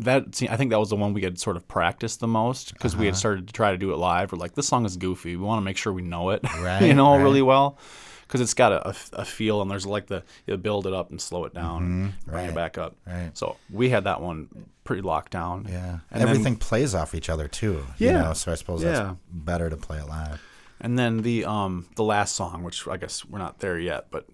that 0.00 0.34
see, 0.34 0.48
I 0.48 0.56
think 0.56 0.70
that 0.70 0.78
was 0.78 0.90
the 0.90 0.96
one 0.96 1.14
we 1.14 1.22
had 1.22 1.38
sort 1.38 1.56
of 1.56 1.66
practiced 1.68 2.20
the 2.20 2.26
most 2.26 2.72
because 2.74 2.94
we 2.94 3.00
Uh-huh. 3.00 3.06
had 3.06 3.16
started 3.16 3.46
to 3.46 3.52
try 3.52 3.70
to 3.72 3.78
do 3.78 3.92
it 3.92 3.96
live. 3.96 4.32
We're 4.32 4.38
like, 4.38 4.54
this 4.54 4.68
song 4.68 4.84
is 4.84 4.96
goofy. 4.96 5.36
We 5.36 5.42
want 5.44 5.58
to 5.60 5.64
make 5.64 5.76
sure 5.76 5.92
we 5.92 6.02
know 6.02 6.30
it, 6.30 6.42
Right, 6.60 6.82
you 6.82 6.94
know, 6.94 7.12
right. 7.16 7.22
really 7.22 7.42
well 7.42 7.78
because 8.26 8.40
it's 8.40 8.54
got 8.54 8.72
a, 8.72 8.88
a, 8.88 8.94
a 9.14 9.24
feel 9.24 9.62
and 9.62 9.70
there's 9.70 9.86
like 9.86 10.08
the 10.08 10.22
you 10.46 10.56
build 10.56 10.86
it 10.86 10.92
up 10.92 11.10
and 11.10 11.20
slow 11.20 11.44
it 11.44 11.54
down, 11.54 11.78
bring 11.78 12.12
Mm-hmm. 12.12 12.30
right, 12.34 12.48
it 12.50 12.54
back 12.54 12.76
up. 12.76 12.96
right. 13.06 13.30
So 13.34 13.56
we 13.72 13.88
had 13.88 14.04
that 14.04 14.20
one 14.20 14.48
pretty 14.84 15.02
locked 15.02 15.32
down. 15.32 15.66
yeah. 15.68 15.98
and 16.10 16.20
then- 16.20 16.28
Everything 16.28 16.56
plays 16.56 16.94
off 16.94 17.14
each 17.14 17.28
other 17.30 17.48
too. 17.48 17.84
You 17.98 18.08
Yeah. 18.08 18.22
know, 18.22 18.32
so 18.34 18.52
I 18.52 18.56
suppose 18.56 18.82
Yeah. 18.82 18.90
that's 18.92 19.16
better 19.32 19.70
to 19.70 19.76
play 19.76 19.98
it 19.98 20.08
live. 20.08 20.42
And 20.80 20.98
then 20.98 21.22
the 21.22 21.44
um 21.46 21.86
the 21.96 22.04
last 22.04 22.34
song, 22.36 22.62
which 22.64 22.86
I 22.86 22.98
guess 22.98 23.24
we're 23.24 23.38
not 23.38 23.60
there 23.60 23.78
yet, 23.78 24.08
but 24.10 24.26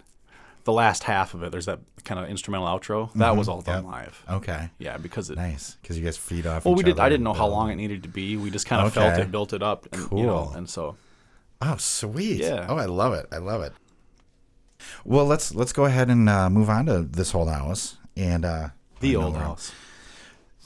the 0.65 0.73
last 0.73 1.03
half 1.05 1.35
of 1.35 1.43
it, 1.43 1.51
there's 1.53 1.67
that 1.67 1.81
kind 2.05 2.21
of 2.21 2.29
instrumental 2.29 2.67
outro. 2.69 3.13
That 3.15 3.37
was 3.37 3.49
all 3.49 3.61
done 3.63 3.85
Mm-hmm. 3.85 3.93
Yep. 3.93 4.07
live. 4.07 4.25
Okay. 4.31 4.71
Yeah, 4.79 4.97
because 4.97 5.31
it. 5.31 5.37
Nice, 5.37 5.77
because 5.83 5.99
you 5.99 6.05
guys 6.05 6.17
feed 6.17 6.47
off. 6.47 6.65
Well, 6.65 6.75
we 6.75 6.83
did. 6.83 6.99
I 7.01 7.09
didn't 7.09 7.25
know 7.25 7.33
how 7.33 7.47
long 7.49 7.71
it 7.71 7.77
needed 7.77 8.03
to 8.05 8.09
be. 8.09 8.37
We 8.37 8.51
just 8.51 8.67
kind 8.67 8.87
of 8.87 8.93
felt 8.93 9.13
Okay. 9.15 9.23
it, 9.23 9.31
built 9.33 9.53
it 9.53 9.63
up, 9.63 9.87
and, 9.93 10.03
you 10.13 10.25
know, 10.27 10.45
Cool. 10.47 10.53
and 10.55 10.69
so 10.71 10.97
Oh, 11.61 11.77
sweet. 11.77 12.41
Yeah. 12.41 12.67
Oh, 12.69 12.77
I 12.77 12.87
love 12.87 13.13
it. 13.15 13.27
I 13.33 13.39
love 13.39 13.63
it. 13.63 13.73
Well, 15.05 15.25
let's 15.27 15.55
let's 15.55 15.73
go 15.73 15.85
ahead 15.85 16.11
and 16.11 16.29
uh, 16.29 16.51
move 16.51 16.69
on 16.69 16.87
to 16.87 17.03
this 17.03 17.35
old 17.35 17.49
house 17.49 17.97
and 18.17 18.45
uh, 18.45 18.69
the 19.01 19.17
old 19.17 19.37
house. 19.37 19.73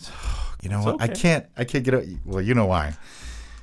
You 0.62 0.70
know 0.70 0.82
what? 0.82 1.00
I 1.02 1.06
can't. 1.09 1.46
I 1.56 1.64
can't 1.64 1.85
get. 1.85 1.94
A, 1.94 2.18
well, 2.24 2.40
you 2.42 2.54
know 2.54 2.64
why? 2.66 2.96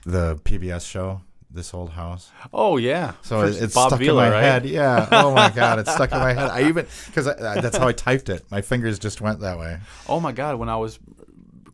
The 0.05 0.37
PBS 0.37 0.87
show, 0.87 1.21
this 1.53 1.73
old 1.73 1.91
house. 1.91 2.31
Oh 2.53 2.77
yeah. 2.77 3.13
So 3.21 3.41
it's 3.41 3.73
Bob 3.73 3.89
stuck 3.89 4.01
in 4.01 4.15
my 4.15 4.29
right? 4.29 4.41
head. 4.41 4.65
Yeah. 4.65 5.07
Oh 5.11 5.33
my 5.33 5.49
god, 5.55 5.79
it's 5.79 5.93
stuck 5.93 6.11
in 6.11 6.19
my 6.19 6.33
head. 6.33 6.49
I 6.49 6.67
even 6.67 6.87
because 7.05 7.25
that's 7.25 7.77
how 7.77 7.87
I 7.87 7.93
typed 7.93 8.29
it. 8.29 8.43
My 8.51 8.61
fingers 8.61 8.99
just 8.99 9.21
went 9.21 9.39
that 9.41 9.57
way. 9.59 9.79
Oh 10.07 10.19
my 10.19 10.31
god, 10.31 10.57
when 10.57 10.69
I 10.69 10.77
was 10.77 10.99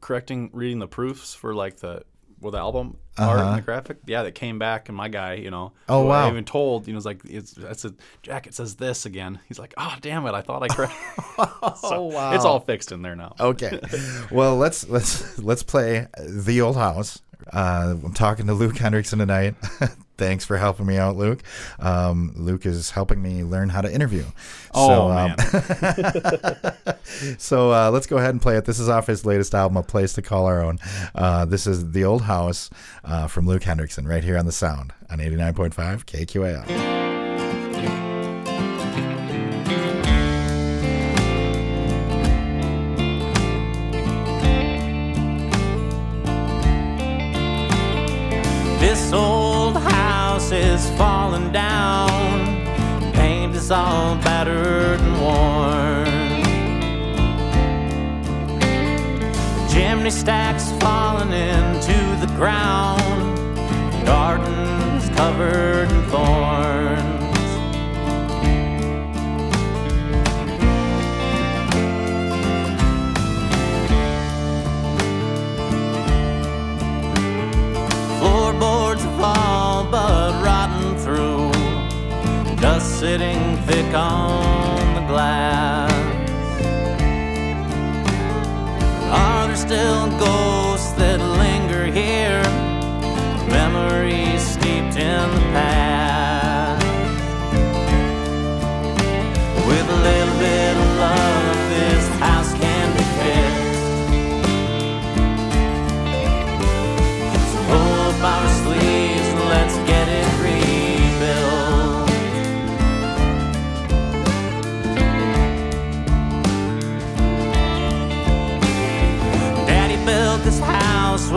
correcting, 0.01 0.49
reading 0.53 0.79
the 0.79 0.87
proofs 0.87 1.33
for 1.33 1.53
like 1.53 1.77
the 1.77 2.03
well, 2.41 2.51
the 2.51 2.57
album 2.57 2.97
art 3.17 3.39
and 3.41 3.57
the 3.57 3.61
graphic, 3.61 3.97
yeah, 4.05 4.23
that 4.23 4.33
came 4.33 4.59
back, 4.59 4.87
and 4.87 4.95
my 4.95 5.09
guy, 5.09 5.33
you 5.33 5.51
know, 5.51 5.73
Uh-huh. 5.89 5.99
Oh, 5.99 6.05
wow. 6.05 6.25
I 6.25 6.29
even 6.31 6.45
told, 6.45 6.87
you 6.87 6.93
know, 6.93 6.97
was 6.97 7.05
like, 7.05 7.19
it's 7.25 7.51
that's 7.51 7.83
a 7.83 7.93
Jack. 8.21 8.47
It 8.47 8.53
says 8.53 8.75
this 8.75 9.05
again. 9.05 9.39
He's 9.47 9.59
like, 9.59 9.73
oh 9.77 9.95
damn 10.01 10.25
it, 10.25 10.33
I 10.33 10.41
thought 10.41 10.63
I 10.63 10.67
corrected. 10.67 10.97
Oh 11.83 12.03
wow. 12.13 12.33
It's 12.33 12.45
all 12.45 12.59
fixed 12.59 12.91
in 12.91 13.01
there 13.01 13.15
now. 13.15 13.35
Okay. 13.39 13.79
well, 14.31 14.55
let's 14.57 14.87
let's 14.87 15.37
let's 15.39 15.63
play 15.63 16.07
the 16.17 16.61
old 16.61 16.75
house. 16.77 17.21
Uh, 17.51 17.95
I'm 18.03 18.13
talking 18.13 18.47
to 18.47 18.53
Luke 18.53 18.75
Hendrickson 18.75 19.17
tonight. 19.17 19.55
Thanks 20.17 20.43
for 20.43 20.57
helping 20.57 20.85
me 20.85 20.97
out, 20.97 21.15
Luke. 21.15 21.41
Um, 21.79 22.33
Luke 22.35 22.65
is 22.65 22.91
helping 22.91 23.21
me 23.21 23.43
learn 23.43 23.69
how 23.69 23.79
to 23.79 23.91
interview. 23.91 24.25
Oh 24.73 25.09
um, 25.09 25.35
man. 25.37 26.75
So 27.37 27.73
uh, 27.73 27.89
let's 27.91 28.05
go 28.05 28.17
ahead 28.17 28.31
and 28.31 28.41
play 28.41 28.55
it. 28.57 28.65
This 28.65 28.79
is 28.79 28.87
off 28.87 29.07
his 29.07 29.25
latest 29.25 29.55
album, 29.55 29.77
A 29.77 29.83
Place 29.83 30.13
to 30.13 30.21
Call 30.21 30.45
Our 30.45 30.61
Own. 30.61 30.77
Uh, 31.15 31.45
this 31.45 31.65
is 31.65 31.91
The 31.91 32.03
Old 32.03 32.23
House 32.23 32.69
uh, 33.03 33.27
from 33.27 33.47
Luke 33.47 33.63
Hendrickson 33.63 34.07
right 34.07 34.23
here 34.23 34.37
on 34.37 34.45
The 34.45 34.51
Sound 34.51 34.93
on 35.09 35.17
89.5 35.19 35.73
KQAL. 36.05 37.08
This 48.89 49.13
old 49.13 49.77
house 49.77 50.51
is 50.51 50.89
falling 50.97 51.51
down. 51.51 52.09
Paint 53.13 53.55
is 53.55 53.69
all 53.69 54.15
battered 54.15 54.99
and 54.99 55.21
worn. 55.21 56.07
Chimney 59.69 60.09
stacks 60.09 60.71
falling 60.81 61.31
into 61.31 61.99
the 62.19 62.33
ground. 62.35 62.99
Gardens 64.07 65.07
covered 65.09 65.91
in 65.91 66.01
thorns. 66.09 66.78
Sitting 83.89 83.95
on 83.95 84.93
the 84.95 85.01
glass. 85.07 85.91
Are 89.11 89.47
there 89.47 89.55
still 89.55 89.98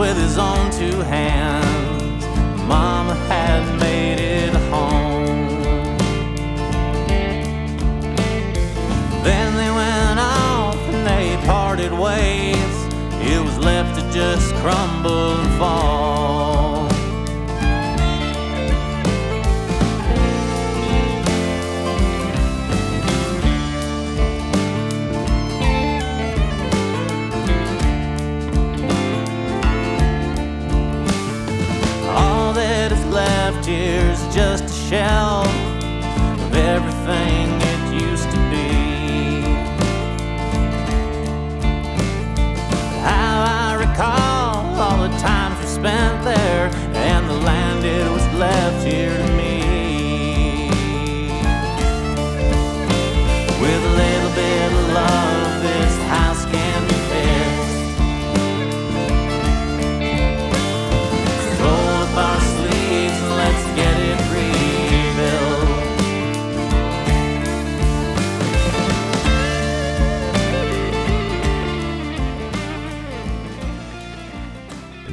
with 0.03 0.17
his 0.17 0.37
own 0.37 0.69
two 0.69 0.99
hands. 1.03 2.25
Mama 2.67 3.15
had 3.31 3.63
made 3.79 4.19
it 4.19 4.53
home. 4.69 5.95
Then 9.23 9.55
they 9.55 9.71
went 9.71 10.19
off 10.19 10.75
and 10.91 11.07
they 11.07 11.37
parted 11.47 11.93
ways. 11.93 12.75
It 13.31 13.41
was 13.45 13.57
left 13.59 13.97
to 13.97 14.03
just 14.11 14.53
crumble 14.55 15.35
and 15.39 15.57
fall. 15.57 15.82
Shell 34.93 35.42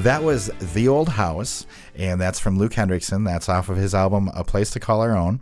That 0.02 0.22
was 0.22 0.46
The 0.74 0.88
Old 0.88 1.10
House, 1.10 1.66
and 1.94 2.18
that's 2.20 2.40
from 2.40 2.58
Luke 2.58 2.72
Hendrickson. 2.72 3.24
That's 3.26 3.48
off 3.50 3.68
of 3.68 3.76
his 3.76 3.94
album 3.94 4.30
A 4.34 4.42
Place 4.44 4.70
to 4.70 4.80
Call 4.80 5.02
Our 5.02 5.14
Own. 5.16 5.40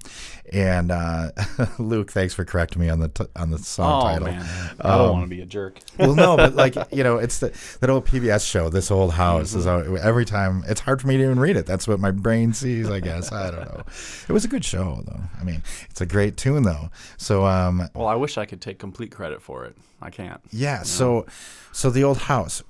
And 0.53 0.91
uh, 0.91 1.31
Luke, 1.79 2.11
thanks 2.11 2.35
for 2.35 2.45
correcting 2.45 2.81
me 2.81 2.89
on 2.89 2.99
the 2.99 3.09
t- 3.09 3.27
on 3.37 3.51
the 3.51 3.59
song 3.59 4.03
Oh 4.03 4.09
title. 4.09 4.27
man, 4.29 4.45
I 4.81 4.97
don't 4.97 5.13
want 5.13 5.25
to 5.25 5.29
be 5.29 5.43
a 5.43 5.47
jerk. 5.47 5.79
well, 5.99 6.15
no, 6.15 6.37
but 6.37 6.57
like 6.57 6.75
you 6.93 7.05
know, 7.05 7.19
it's 7.19 7.39
the 7.39 7.57
that 7.81 7.89
old 7.91 8.07
PBS 8.07 8.51
show. 8.51 8.69
This 8.69 8.91
old 8.91 9.13
house 9.13 9.55
is 9.55 9.67
Mm-hmm. 9.67 9.97
every 10.01 10.25
time. 10.25 10.65
It's 10.67 10.81
hard 10.81 11.01
for 11.03 11.07
me 11.07 11.19
to 11.19 11.23
even 11.23 11.39
read 11.39 11.57
it. 11.57 11.67
That's 11.67 11.87
what 11.87 12.01
my 12.01 12.11
brain 12.11 12.53
sees. 12.55 12.91
I 12.91 12.99
guess 13.01 13.31
I 13.31 13.51
don't 13.51 13.61
know. 13.61 13.83
It 14.29 14.33
was 14.33 14.45
a 14.45 14.49
good 14.49 14.65
show 14.65 15.03
though. 15.07 15.21
I 15.41 15.45
mean, 15.45 15.63
it's 15.91 16.01
a 16.01 16.07
great 16.07 16.37
tune 16.37 16.63
though. 16.65 16.91
So 17.19 17.45
um, 17.47 17.89
Well, 17.95 18.07
I 18.09 18.15
wish 18.17 18.39
I 18.39 18.47
could 18.47 18.61
take 18.63 18.79
complete 18.79 19.13
credit 19.13 19.41
for 19.43 19.67
it. 19.67 19.77
I 20.03 20.11
can't. 20.11 20.41
yeah. 20.51 20.83
So 20.83 21.27
so 21.73 21.91
the 21.91 22.03
old 22.05 22.19
house. 22.19 22.63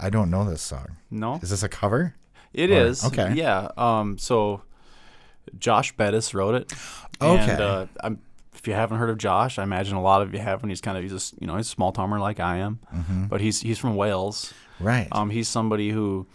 I 0.00 0.10
don't 0.10 0.30
know 0.30 0.44
this 0.48 0.62
song. 0.62 0.96
No, 1.10 1.36
Is 1.42 1.50
this 1.50 1.62
a 1.62 1.68
cover? 1.68 2.14
it 2.52 2.70
Or- 2.70 2.86
is. 2.86 3.04
okay. 3.04 3.32
Yeah. 3.34 3.68
Um. 3.76 4.18
So, 4.18 4.62
Josh 5.58 5.96
Bettis 5.96 6.34
wrote 6.34 6.54
it. 6.54 6.72
Okay. 7.22 7.50
And, 7.52 7.60
uh, 7.60 7.86
I'm, 8.02 8.18
if 8.54 8.66
you 8.66 8.74
haven't 8.74 8.98
heard 8.98 9.10
of 9.10 9.18
Josh, 9.18 9.58
I 9.58 9.62
imagine 9.62 9.96
a 9.96 10.02
lot 10.02 10.20
of 10.22 10.34
you 10.34 10.40
haven't. 10.40 10.68
He's 10.68 10.80
kind 10.80 10.96
of 10.98 11.02
he's 11.02 11.32
a, 11.32 11.36
you 11.40 11.46
know 11.46 11.56
he's 11.56 11.66
a 11.66 11.70
small 11.70 11.92
timer 11.92 12.18
like 12.18 12.40
I 12.40 12.58
am, 12.58 12.78
Mm-hmm. 12.94 13.26
but 13.26 13.40
he's 13.40 13.60
he's 13.60 13.78
from 13.78 13.96
Wales. 13.96 14.52
Right. 14.80 15.08
Um, 15.12 15.30
he's 15.30 15.48
somebody 15.48 15.90
who, 15.90 16.26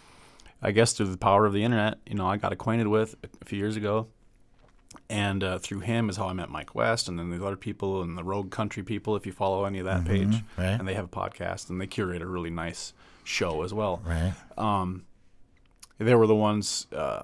I 0.62 0.72
guess, 0.72 0.94
through 0.94 1.08
the 1.08 1.18
power 1.18 1.46
of 1.46 1.54
the 1.54 1.64
internet, 1.64 1.98
you 2.08 2.16
know, 2.16 2.28
I 2.28 2.38
got 2.38 2.54
acquainted 2.54 2.88
with 2.88 3.16
a 3.42 3.46
few 3.46 3.58
years 3.60 3.76
ago, 3.76 4.08
and 5.10 5.44
uh, 5.44 5.60
through 5.60 5.80
him 5.82 6.10
is 6.10 6.18
how 6.18 6.28
I 6.28 6.34
met 6.34 6.50
Mike 6.50 6.74
West, 6.76 7.08
and 7.08 7.18
then 7.20 7.30
these 7.32 7.42
other 7.42 7.56
people 7.58 8.02
and 8.02 8.18
the 8.18 8.24
Rogue 8.24 8.52
Country 8.52 8.84
people. 8.84 9.16
If 9.16 9.26
you 9.26 9.32
follow 9.32 9.66
any 9.66 9.80
of 9.80 9.86
that 9.86 10.06
page, 10.06 10.28
Mm-hmm. 10.30 10.62
right. 10.62 10.80
and 10.80 10.88
they 10.88 10.94
have 10.94 11.06
a 11.06 11.08
podcast, 11.10 11.70
and 11.70 11.80
they 11.82 11.88
curate 11.88 12.22
a 12.22 12.26
really 12.28 12.50
nice 12.52 12.94
show 13.26 13.64
as 13.64 13.74
well. 13.74 14.02
right. 14.06 14.34
Um, 14.58 15.06
they 15.98 16.16
were 16.16 16.28
the 16.28 16.36
ones 16.36 16.88
uh, 16.94 17.24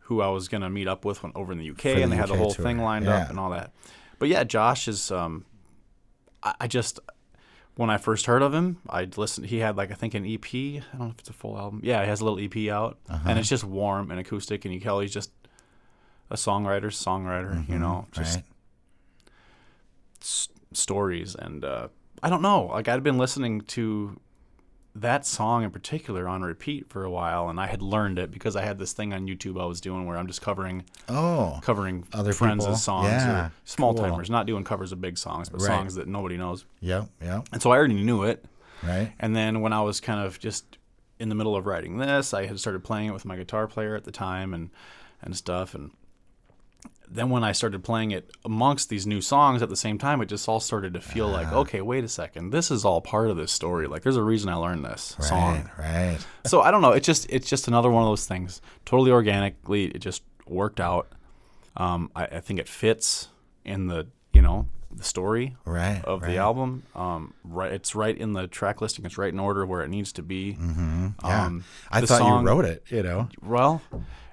who 0.00 0.20
I 0.20 0.28
was 0.28 0.46
gonna 0.48 0.70
meet 0.70 0.86
up 0.88 1.04
with 1.04 1.22
when, 1.22 1.32
over 1.34 1.50
in 1.52 1.58
the 1.58 1.70
UK, 1.70 1.82
the 1.82 2.02
and 2.02 2.12
they 2.12 2.16
had 2.16 2.28
the 2.28 2.36
whole 2.36 2.52
tour, 2.52 2.64
thing 2.64 2.78
lined 2.78 3.06
yeah. 3.06 3.18
up 3.22 3.30
and 3.30 3.38
all 3.40 3.50
that. 3.50 3.72
But 4.18 4.28
yeah, 4.28 4.44
Josh 4.44 4.86
is. 4.88 5.10
Um, 5.10 5.44
I, 6.42 6.54
I 6.62 6.66
just 6.66 7.00
when 7.76 7.90
I 7.90 7.98
first 7.98 8.26
heard 8.26 8.42
of 8.42 8.54
him, 8.54 8.78
I 8.88 9.04
listened. 9.16 9.46
He 9.48 9.58
had 9.58 9.76
like 9.76 9.90
I 9.90 9.94
think 9.94 10.14
an 10.14 10.24
EP. 10.24 10.44
I 10.54 10.82
don't 10.92 11.00
know 11.00 11.06
if 11.08 11.18
it's 11.20 11.28
a 11.30 11.32
full 11.34 11.56
album. 11.58 11.80
Yeah, 11.84 12.02
he 12.02 12.08
has 12.08 12.20
a 12.20 12.24
little 12.24 12.38
EP 12.40 12.70
out, 12.72 12.98
Uh-huh. 13.08 13.28
and 13.28 13.38
it's 13.38 13.48
just 13.48 13.64
warm 13.64 14.10
and 14.10 14.18
acoustic, 14.20 14.64
and 14.64 14.72
you 14.74 14.80
can 14.80 14.86
tell 14.88 15.00
he's 15.00 15.12
just 15.12 15.30
a 16.30 16.34
songwriter, 16.36 16.86
songwriter. 16.86 17.68
You 17.68 17.78
know, 17.78 18.06
just 18.12 18.38
Mm-hmm. 18.38 18.40
right. 18.40 18.44
s- 20.20 20.48
stories 20.72 21.34
and 21.34 21.64
uh, 21.64 21.88
I 22.22 22.30
don't 22.30 22.42
know. 22.42 22.66
Like 22.66 22.88
I'd 22.88 23.02
been 23.02 23.18
listening 23.18 23.60
to 23.62 24.18
that 25.00 25.26
song 25.26 25.62
in 25.64 25.70
particular 25.70 26.26
on 26.28 26.42
repeat 26.42 26.88
for 26.88 27.04
a 27.04 27.10
while, 27.10 27.48
and 27.48 27.58
I 27.60 27.66
had 27.66 27.82
learned 27.82 28.18
it 28.18 28.30
because 28.30 28.56
I 28.56 28.62
had 28.62 28.78
this 28.78 28.92
thing 28.92 29.12
on 29.12 29.26
YouTube 29.26 29.60
I 29.60 29.66
was 29.66 29.80
doing 29.80 30.06
where 30.06 30.16
I'm 30.16 30.26
just 30.26 30.42
covering 30.42 30.84
Oh. 31.08 31.58
covering 31.62 32.04
Other 32.12 32.32
friends' 32.32 32.64
people? 32.64 32.76
songs 32.76 33.08
Yeah, 33.08 33.50
small 33.64 33.94
cool. 33.94 34.04
timers, 34.04 34.30
not 34.30 34.46
doing 34.46 34.64
covers 34.64 34.92
of 34.92 35.00
big 35.00 35.18
songs, 35.18 35.48
but 35.48 35.60
Right. 35.60 35.66
songs 35.66 35.94
that 35.96 36.06
nobody 36.08 36.36
knows. 36.36 36.64
Yep. 36.80 37.08
Yep. 37.22 37.48
And 37.52 37.62
so 37.62 37.70
I 37.72 37.76
already 37.76 38.02
knew 38.02 38.22
it. 38.22 38.44
Right. 38.82 39.12
And 39.18 39.34
then 39.34 39.60
when 39.60 39.72
I 39.72 39.80
was 39.82 40.00
kind 40.00 40.20
of 40.24 40.38
just 40.38 40.78
in 41.18 41.28
the 41.30 41.34
middle 41.34 41.56
of 41.56 41.66
writing 41.66 41.96
this, 41.98 42.34
I 42.34 42.46
had 42.46 42.60
started 42.60 42.84
playing 42.84 43.08
it 43.08 43.12
with 43.12 43.24
my 43.24 43.36
guitar 43.36 43.66
player 43.66 43.96
at 43.96 44.04
the 44.04 44.12
time 44.12 44.52
and 44.54 44.70
and 45.22 45.34
stuff. 45.36 45.74
And 45.74 45.92
then 47.08 47.30
when 47.30 47.44
I 47.44 47.52
started 47.52 47.84
playing 47.84 48.10
it 48.10 48.30
amongst 48.44 48.88
these 48.88 49.06
new 49.06 49.20
songs 49.20 49.62
at 49.62 49.68
the 49.68 49.76
same 49.76 49.96
time, 49.98 50.20
it 50.20 50.26
just 50.26 50.48
all 50.48 50.60
started 50.60 50.94
to 50.94 51.00
feel 51.00 51.28
like, 51.28 51.46
Ah. 51.52 51.56
okay, 51.58 51.80
wait 51.80 52.02
a 52.04 52.08
second, 52.08 52.50
this 52.50 52.70
is 52.70 52.84
all 52.84 53.00
part 53.00 53.30
of 53.30 53.36
this 53.36 53.52
story. 53.52 53.86
Like, 53.86 54.02
there's 54.02 54.16
a 54.16 54.22
reason 54.22 54.48
I 54.48 54.54
learned 54.54 54.84
this 54.84 55.14
Right. 55.18 55.28
song. 55.28 55.70
Right. 55.78 56.18
So 56.46 56.60
I 56.62 56.70
don't 56.70 56.80
know. 56.82 56.92
It's 56.92 57.06
just 57.06 57.26
it's 57.30 57.48
just 57.48 57.66
another 57.68 57.90
one 57.90 58.02
of 58.02 58.08
those 58.08 58.26
things. 58.26 58.60
Totally 58.84 59.10
organically, 59.10 59.86
it 59.86 59.98
just 59.98 60.22
worked 60.46 60.80
out. 60.80 61.08
Um, 61.76 62.10
I, 62.14 62.24
I 62.26 62.40
think 62.40 62.60
it 62.60 62.68
fits 62.68 63.28
in 63.64 63.88
the 63.88 64.06
you 64.32 64.42
know 64.42 64.66
the 64.94 65.02
story 65.04 65.56
Right. 65.64 66.02
of 66.04 66.22
right. 66.22 66.28
the 66.30 66.38
album. 66.38 66.84
Um, 66.94 67.34
right, 67.44 67.72
it's 67.72 67.94
right 67.94 68.16
in 68.16 68.32
the 68.32 68.46
track 68.46 68.80
listing. 68.80 69.04
It's 69.04 69.18
right 69.18 69.32
in 69.32 69.40
order 69.40 69.66
where 69.66 69.82
it 69.82 69.88
needs 69.88 70.12
to 70.14 70.22
be. 70.22 70.56
Yeah. 70.58 71.10
Um, 71.46 71.64
I 71.90 72.00
thought 72.00 72.18
song- 72.18 72.42
you 72.44 72.48
wrote 72.48 72.64
it. 72.64 72.84
You 72.88 73.02
know. 73.02 73.28
Well, 73.42 73.82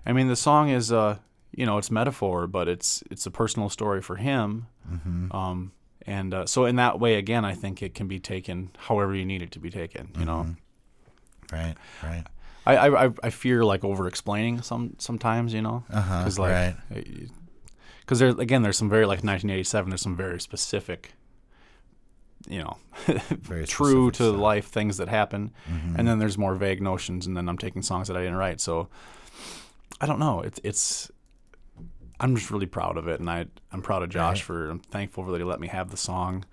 I 0.05 0.13
mean, 0.13 0.27
the 0.27 0.35
song 0.35 0.69
is 0.69 0.91
uh, 0.91 1.17
you 1.55 1.65
know, 1.65 1.77
it's 1.77 1.91
metaphor, 1.91 2.47
but 2.47 2.67
it's 2.67 3.03
it's 3.11 3.25
a 3.25 3.31
personal 3.31 3.69
story 3.69 4.01
for 4.01 4.15
him. 4.15 4.67
Mm-hmm. 4.91 5.31
Um, 5.35 5.71
and 6.05 6.33
uh, 6.33 6.45
so 6.45 6.65
in 6.65 6.75
that 6.77 6.99
way, 6.99 7.15
again, 7.15 7.45
I 7.45 7.53
think 7.53 7.81
it 7.81 7.93
can 7.93 8.07
be 8.07 8.19
taken 8.19 8.71
however 8.77 9.15
you 9.15 9.25
need 9.25 9.41
it 9.41 9.51
to 9.51 9.59
be 9.59 9.69
taken. 9.69 10.09
You 10.19 10.25
know, 10.25 10.45
Mm-hmm. 10.47 11.55
Right. 11.55 11.75
Right. 12.03 12.23
I, 12.65 12.77
I 13.05 13.09
I- 13.23 13.29
fear 13.29 13.63
like 13.65 13.83
over 13.83 14.07
explaining 14.07 14.61
some 14.61 14.95
sometimes. 14.97 15.53
You 15.53 15.61
know, 15.61 15.83
Uh-huh, 15.91 16.19
because 16.19 16.39
like. 16.39 16.51
right. 16.51 16.75
Because 18.01 18.19
there 18.19 18.29
again, 18.29 18.63
there's 18.63 18.77
some 18.77 18.89
very 18.89 19.05
like 19.05 19.23
1987. 19.23 19.89
There's 19.89 20.01
some 20.01 20.15
very 20.17 20.39
specific, 20.41 21.13
you 22.49 22.59
know, 22.59 22.77
Very 23.41 23.65
true 23.65 24.11
to 24.11 24.15
stuff. 24.15 24.33
Mm-hmm. 24.33 24.41
life 24.41 24.67
things 24.67 24.97
that 24.97 25.07
happen, 25.07 25.51
and 25.97 26.05
then 26.07 26.19
there's 26.19 26.37
more 26.37 26.55
vague 26.55 26.81
notions, 26.81 27.25
and 27.27 27.37
then 27.37 27.47
I'm 27.47 27.57
taking 27.57 27.81
songs 27.81 28.07
that 28.09 28.17
I 28.17 28.21
didn't 28.21 28.35
write. 28.35 28.59
So 28.59 28.89
I 30.01 30.05
don't 30.05 30.19
know. 30.19 30.41
It's 30.41 30.59
it's 30.65 31.11
I'm 32.19 32.35
just 32.35 32.51
really 32.51 32.65
proud 32.67 32.97
of 32.97 33.07
it, 33.07 33.19
and 33.19 33.29
I 33.29 33.45
I'm 33.71 33.81
proud 33.81 34.03
of 34.03 34.09
Josh 34.09 34.37
Right. 34.41 34.45
for 34.45 34.69
I'm 34.69 34.79
thankful 34.79 35.23
for 35.25 35.31
that 35.31 35.37
he 35.39 35.43
let 35.43 35.59
me 35.59 35.67
have 35.67 35.89
the 35.91 35.97
song. 35.97 36.45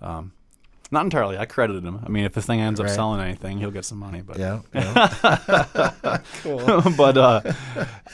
Um, 0.00 0.32
not 0.90 1.02
entirely. 1.04 1.36
I 1.38 1.46
credited 1.46 1.82
him. 1.82 2.00
I 2.04 2.08
mean, 2.08 2.24
if 2.24 2.34
this 2.34 2.44
thing 2.46 2.60
ends 2.60 2.78
up 2.78 2.88
selling 2.88 3.20
anything, 3.20 3.58
he'll 3.58 3.70
get 3.72 3.84
some 3.84 3.98
money. 3.98 4.20
But 4.22 4.38
Yeah. 4.38 4.60
yeah. 4.74 6.18
but 6.96 7.16
uh, 7.16 7.40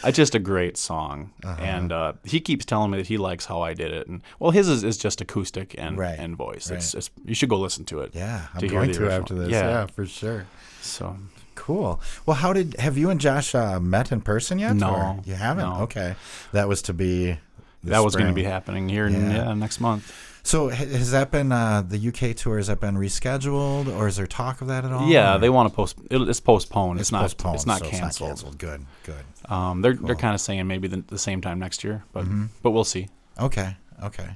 it's 0.05 0.17
just 0.17 0.35
a 0.35 0.39
great 0.39 0.77
song, 0.77 1.33
Uh-huh. 1.45 1.61
and 1.63 1.93
uh, 1.93 2.13
he 2.25 2.41
keeps 2.41 2.65
telling 2.65 2.91
me 2.91 2.99
that 2.99 3.07
he 3.09 3.19
likes 3.19 3.45
how 3.47 3.61
I 3.61 3.75
did 3.75 3.93
it. 3.93 4.07
And 4.07 4.23
well, 4.39 4.51
his 4.51 4.69
is, 4.69 4.85
is 4.85 4.97
just 4.97 5.21
acoustic 5.21 5.75
and 5.79 5.99
Right, 5.99 6.19
and 6.19 6.37
voice. 6.37 6.71
It's, 6.71 6.95
right. 6.95 6.99
it's 6.99 7.11
you 7.25 7.35
should 7.35 7.49
go 7.49 7.59
listen 7.59 7.85
to 7.87 8.01
it. 8.01 8.13
yeah. 8.15 8.47
I'm 8.55 8.61
hear 8.61 8.71
going 8.71 8.89
the 8.89 8.95
to 8.95 9.03
original. 9.03 9.21
after 9.23 9.35
this. 9.35 9.49
Yeah. 9.51 9.69
Yeah. 9.69 9.87
for 9.87 10.07
sure. 10.07 10.47
So 10.81 11.17
Cool. 11.61 12.01
Well, 12.25 12.37
how 12.37 12.53
did 12.55 12.75
have 12.79 12.97
you 12.97 13.11
and 13.11 13.21
Josh 13.21 13.55
uh, 13.55 13.79
met 13.81 14.11
in 14.13 14.23
person 14.23 14.59
yet? 14.59 14.75
No, 14.77 14.95
or 14.95 15.21
you 15.27 15.35
haven't. 15.35 15.69
no. 15.69 15.83
Okay, 15.83 16.15
that 16.53 16.69
was 16.69 16.81
to 16.83 16.95
be. 16.95 17.37
that 17.85 18.03
was 18.03 18.17
going 18.17 18.29
to 18.29 18.33
be 18.35 18.45
happening 18.45 18.89
here 18.89 19.07
in, 19.07 19.13
Yeah. 19.31 19.47
yeah, 19.49 19.55
next 19.55 19.79
month. 19.81 20.11
So 20.43 20.69
has 20.71 21.11
that 21.11 21.31
been 21.31 21.53
uh, 21.53 21.83
the 21.87 21.99
UK 22.09 22.35
tour? 22.35 22.57
Has 22.57 22.69
that 22.69 22.81
been 22.81 22.95
rescheduled, 22.97 23.95
or 23.95 24.09
is 24.09 24.17
there 24.17 24.27
talk 24.27 24.63
of 24.63 24.69
that 24.69 24.87
at 24.87 24.91
all? 24.93 25.07
yeah, 25.09 25.37
or- 25.37 25.39
they 25.39 25.51
want 25.51 25.69
to 25.69 25.75
post. 25.77 25.97
It's 26.11 26.41
postponed. 26.41 26.99
It's, 26.99 27.13
not. 27.13 27.21
postponed, 27.23 27.57
It's 27.57 27.67
not 27.67 27.81
so 27.85 27.91
canceled. 27.91 28.57
Good, 28.57 28.87
good. 29.05 29.25
Um, 29.53 29.83
they're 29.83 29.93
they're 29.95 30.15
kind 30.17 30.35
of 30.35 30.41
saying 30.41 30.67
maybe 30.67 30.89
the, 30.89 31.05
the 31.09 31.19
same 31.19 31.41
time 31.43 31.59
next 31.59 31.85
year, 31.85 32.05
but 32.15 32.25
Mm-hmm. 32.25 32.47
but 32.63 32.71
we'll 32.71 32.85
see. 32.85 33.09
Okay, 33.39 33.77
okay. 34.03 34.31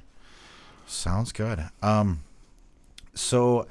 Sounds 0.85 1.31
good. 1.31 1.59
Um, 1.81 2.21
so 3.15 3.67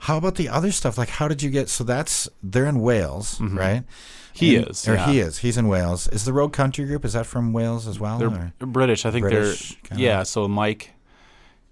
how 0.00 0.16
about 0.16 0.34
the 0.36 0.48
other 0.48 0.72
stuff? 0.72 0.96
Like, 0.98 1.08
how 1.10 1.28
did 1.28 1.42
you 1.42 1.50
get? 1.50 1.68
So 1.68 1.84
that's 1.84 2.28
they're 2.42 2.66
in 2.66 2.80
Wales, 2.80 3.40
right? 3.40 3.82
Mm-hmm. 3.82 3.90
He 4.32 4.56
And- 4.56 4.68
is, 4.68 4.88
or 4.88 4.94
yeah. 4.94 5.06
he 5.10 5.18
is. 5.20 5.38
He's 5.38 5.56
in 5.58 5.68
Wales. 5.68 6.08
Is 6.08 6.24
the 6.24 6.32
Rogue 6.32 6.52
Country 6.52 6.84
Group? 6.86 7.04
Is 7.04 7.12
that 7.14 7.26
from 7.26 7.52
Wales 7.52 7.86
as 7.86 7.98
well? 8.00 8.18
They're 8.18 8.52
or? 8.60 8.66
British. 8.66 9.04
I 9.04 9.10
think 9.10 9.24
British, 9.24 9.70
they're 9.70 9.78
kinda. 9.90 10.02
yeah. 10.02 10.22
So 10.22 10.46
Mike, 10.48 10.92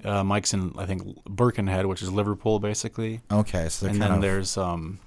uh, 0.04 0.24
Mike's 0.24 0.52
in 0.52 0.74
I 0.76 0.84
think 0.84 1.02
Birkenhead, 1.24 1.86
which 1.86 2.02
is 2.02 2.10
Liverpool, 2.12 2.58
basically. 2.58 3.20
Okay, 3.30 3.68
so 3.68 3.86
they're 3.86 3.92
and 3.92 4.02
then 4.02 4.12
of 4.12 4.20
there's 4.22 4.56
um, 4.58 4.98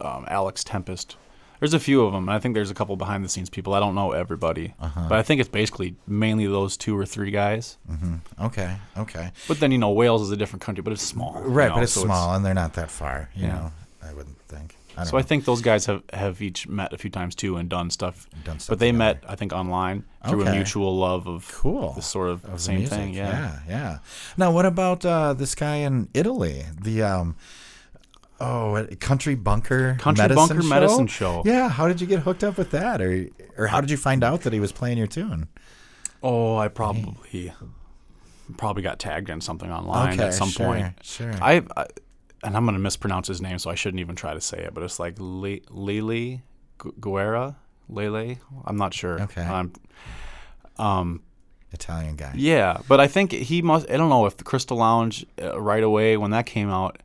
um, 0.00 0.24
Alex 0.28 0.64
Tempest. 0.64 1.16
There's 1.60 1.74
a 1.74 1.78
few 1.80 2.02
of 2.04 2.12
them. 2.12 2.28
and 2.28 2.36
I 2.36 2.38
think 2.40 2.54
there's 2.54 2.70
a 2.70 2.74
couple 2.74 2.96
behind 2.96 3.24
the 3.24 3.28
scenes 3.28 3.50
people. 3.50 3.74
I 3.74 3.80
don't 3.80 3.94
know 3.94 4.12
everybody, 4.12 4.74
Uh-huh. 4.80 5.06
but 5.08 5.18
I 5.18 5.22
think 5.22 5.40
it's 5.40 5.48
basically 5.50 5.94
mainly 6.06 6.46
those 6.46 6.76
two 6.76 6.96
or 6.98 7.06
three 7.06 7.30
guys. 7.30 7.76
okay, 8.40 8.76
okay. 8.96 9.30
But 9.46 9.60
then 9.60 9.70
you 9.70 9.78
know 9.78 9.90
Wales 9.90 10.22
is 10.22 10.30
a 10.30 10.36
different 10.36 10.62
country, 10.62 10.82
but 10.82 10.92
it's 10.92 11.02
small, 11.02 11.34
you 11.42 11.48
Right, 11.48 11.68
know, 11.68 11.74
but 11.76 11.82
it's 11.84 11.92
so 11.92 12.04
small 12.04 12.34
and 12.34 12.44
they're 12.44 12.54
not 12.54 12.72
that 12.74 12.90
far. 12.90 13.28
You 13.36 13.46
Yeah. 13.46 13.52
know, 13.54 13.72
I 14.02 14.12
wouldn't 14.14 14.38
think. 14.48 14.76
I 14.96 15.04
So 15.04 15.16
I 15.16 15.22
think 15.22 15.44
those 15.44 15.62
guys 15.62 15.86
have, 15.86 16.02
have 16.12 16.42
each 16.42 16.66
met 16.66 16.92
a 16.92 16.98
few 16.98 17.10
times 17.10 17.34
too 17.34 17.56
and 17.56 17.68
done 17.68 17.90
stuff. 17.90 18.26
Done 18.44 18.58
stuff 18.58 18.72
but 18.72 18.78
they 18.80 18.88
together. 18.88 19.20
met, 19.20 19.24
I 19.28 19.36
think, 19.36 19.52
online 19.52 20.04
through 20.28 20.46
a 20.46 20.50
mutual 20.52 20.96
love 20.98 21.26
of 21.28 21.48
Cool. 21.52 21.92
this 21.94 22.06
sort 22.06 22.28
of, 22.28 22.44
of 22.44 22.52
the 22.52 22.58
same 22.58 22.86
thing. 22.86 23.14
Yeah. 23.14 23.28
yeah, 23.28 23.58
yeah. 23.68 23.98
Now, 24.36 24.50
what 24.50 24.66
about 24.66 25.04
uh, 25.06 25.32
this 25.34 25.54
guy 25.54 25.76
in 25.76 26.08
Italy? 26.12 26.64
The 26.82 27.02
um, 27.02 27.36
oh, 28.40 28.86
country 29.00 29.34
bunker 29.34 29.96
Country 30.00 30.22
medicine 30.22 30.46
Bunker 30.48 30.62
show? 30.62 30.68
Medicine 30.68 31.06
Show. 31.06 31.42
Yeah, 31.44 31.68
how 31.68 31.88
did 31.88 32.00
you 32.00 32.06
get 32.06 32.20
hooked 32.20 32.42
up 32.44 32.56
with 32.58 32.70
that, 32.72 33.00
or 33.00 33.26
or 33.56 33.66
how 33.66 33.80
did 33.80 33.90
you 33.90 33.96
find 33.96 34.24
out 34.24 34.42
that 34.42 34.52
he 34.52 34.60
was 34.60 34.72
playing 34.72 34.98
your 34.98 35.06
tune? 35.06 35.48
Oh, 36.22 36.56
I 36.56 36.68
probably 36.68 37.52
probably 38.56 38.82
got 38.82 38.98
tagged 38.98 39.30
in 39.30 39.40
something 39.40 39.70
online 39.70 40.14
Okay, 40.14 40.24
at 40.28 40.34
some 40.34 40.48
sure, 40.48 40.66
point. 40.66 40.94
sure. 41.02 41.32
I, 41.40 41.62
I 41.76 41.86
and 42.42 42.56
I'm 42.56 42.64
gonna 42.64 42.78
mispronounce 42.78 43.28
his 43.28 43.40
name, 43.40 43.58
so 43.58 43.70
I 43.70 43.74
shouldn't 43.74 44.00
even 44.00 44.16
try 44.16 44.34
to 44.34 44.40
say 44.40 44.58
it. 44.58 44.74
But 44.74 44.82
it's 44.82 44.98
like 44.98 45.14
Le- 45.18 45.60
Lele 45.70 46.40
Gu- 46.78 46.94
Guerra, 47.00 47.56
Lele. 47.88 48.36
I'm 48.64 48.76
not 48.76 48.92
sure. 48.94 49.20
Okay. 49.22 49.42
Um, 49.42 49.72
um, 50.78 51.22
Italian 51.72 52.16
guy. 52.16 52.32
yeah, 52.34 52.78
but 52.88 52.98
I 53.00 53.06
think 53.06 53.32
he 53.32 53.62
must. 53.62 53.88
I 53.90 53.96
don't 53.96 54.08
know 54.10 54.26
if 54.26 54.36
the 54.36 54.44
Crystal 54.44 54.76
Lounge 54.76 55.24
uh, 55.42 55.60
right 55.60 55.82
away 55.82 56.16
when 56.16 56.30
that 56.32 56.46
came 56.46 56.70
out. 56.70 57.00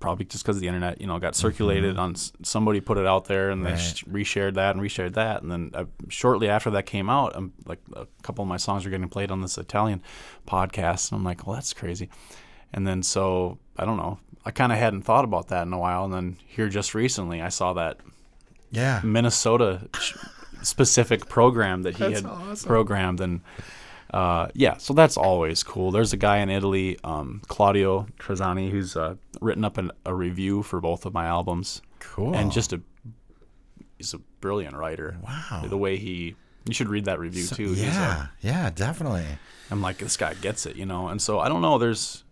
Probably 0.00 0.24
just 0.24 0.44
because 0.44 0.60
the 0.60 0.66
internet, 0.68 1.00
you 1.00 1.06
know, 1.06 1.18
got 1.18 1.34
circulated 1.34 1.98
on 1.98 2.12
s- 2.12 2.32
somebody 2.42 2.80
put 2.80 2.98
it 2.98 3.06
out 3.06 3.24
there 3.26 3.50
and 3.50 3.66
they 3.66 3.76
sh- 3.76 4.04
reshared 4.04 4.54
that 4.54 4.76
and 4.76 4.84
reshared 4.84 5.14
that, 5.14 5.42
and 5.42 5.50
then 5.50 5.70
uh, 5.74 5.84
shortly 6.08 6.48
after 6.48 6.70
that 6.70 6.86
came 6.86 7.10
out, 7.10 7.34
um, 7.36 7.52
like 7.66 7.80
a 7.96 8.06
couple 8.22 8.42
of 8.42 8.48
my 8.48 8.56
songs 8.56 8.84
were 8.84 8.90
getting 8.90 9.08
played 9.08 9.30
on 9.30 9.40
this 9.40 9.58
Italian 9.58 10.02
podcast, 10.46 11.10
and 11.10 11.18
I'm 11.18 11.24
like, 11.24 11.46
well, 11.46 11.54
that's 11.54 11.72
crazy. 11.72 12.08
And 12.72 12.86
then 12.86 13.02
so 13.02 13.58
I 13.76 13.84
don't 13.84 13.96
know, 13.96 14.18
I 14.44 14.50
kind 14.50 14.72
of 14.72 14.78
hadn't 14.78 15.02
thought 15.02 15.24
about 15.24 15.48
that 15.48 15.66
in 15.66 15.72
a 15.72 15.78
while, 15.78 16.04
and 16.04 16.12
then 16.14 16.36
here 16.46 16.68
just 16.68 16.94
recently 16.94 17.40
I 17.42 17.48
saw 17.48 17.72
that 17.74 17.98
Yeah. 18.70 19.00
Minnesota 19.04 19.88
sh- 19.98 20.16
specific 20.62 21.28
program 21.28 21.82
that 21.82 21.96
he 21.96 22.04
That's 22.04 22.20
had 22.20 22.26
awesome. 22.30 22.66
programmed. 22.68 23.20
And 23.20 23.40
uh, 24.14 24.48
yeah 24.54 24.76
so 24.78 24.94
that's 24.94 25.16
always 25.16 25.62
cool 25.62 25.90
there's 25.90 26.12
a 26.12 26.16
guy 26.16 26.38
in 26.38 26.48
italy 26.50 26.98
um, 27.04 27.40
claudio 27.48 28.06
trezani 28.18 28.70
who's 28.70 28.96
uh, 28.96 29.14
written 29.40 29.64
up 29.64 29.76
an, 29.78 29.90
a 30.06 30.14
review 30.14 30.62
for 30.62 30.80
both 30.80 31.04
of 31.06 31.12
my 31.14 31.26
albums 31.26 31.82
Cool. 32.00 32.34
and 32.34 32.50
just 32.52 32.72
a 32.72 32.80
he's 33.98 34.14
a 34.14 34.18
brilliant 34.40 34.76
writer 34.76 35.16
Wow. 35.22 35.66
the 35.68 35.76
way 35.76 35.96
he 35.96 36.36
you 36.66 36.74
should 36.74 36.88
read 36.88 37.04
that 37.06 37.18
review 37.18 37.46
too 37.46 37.68
He's, 37.72 37.82
uh, 37.82 37.84
Yeah. 37.84 38.26
Yeah. 38.40 38.70
Definitely. 38.70 39.26
i'm 39.70 39.82
like 39.82 39.98
this 39.98 40.16
guy 40.16 40.34
gets 40.34 40.64
it 40.66 40.76
you 40.76 40.86
know 40.86 41.08
and 41.08 41.20
so 41.20 41.38
i 41.40 41.48
don't 41.48 41.60
know 41.62 41.76
there's 41.78 42.24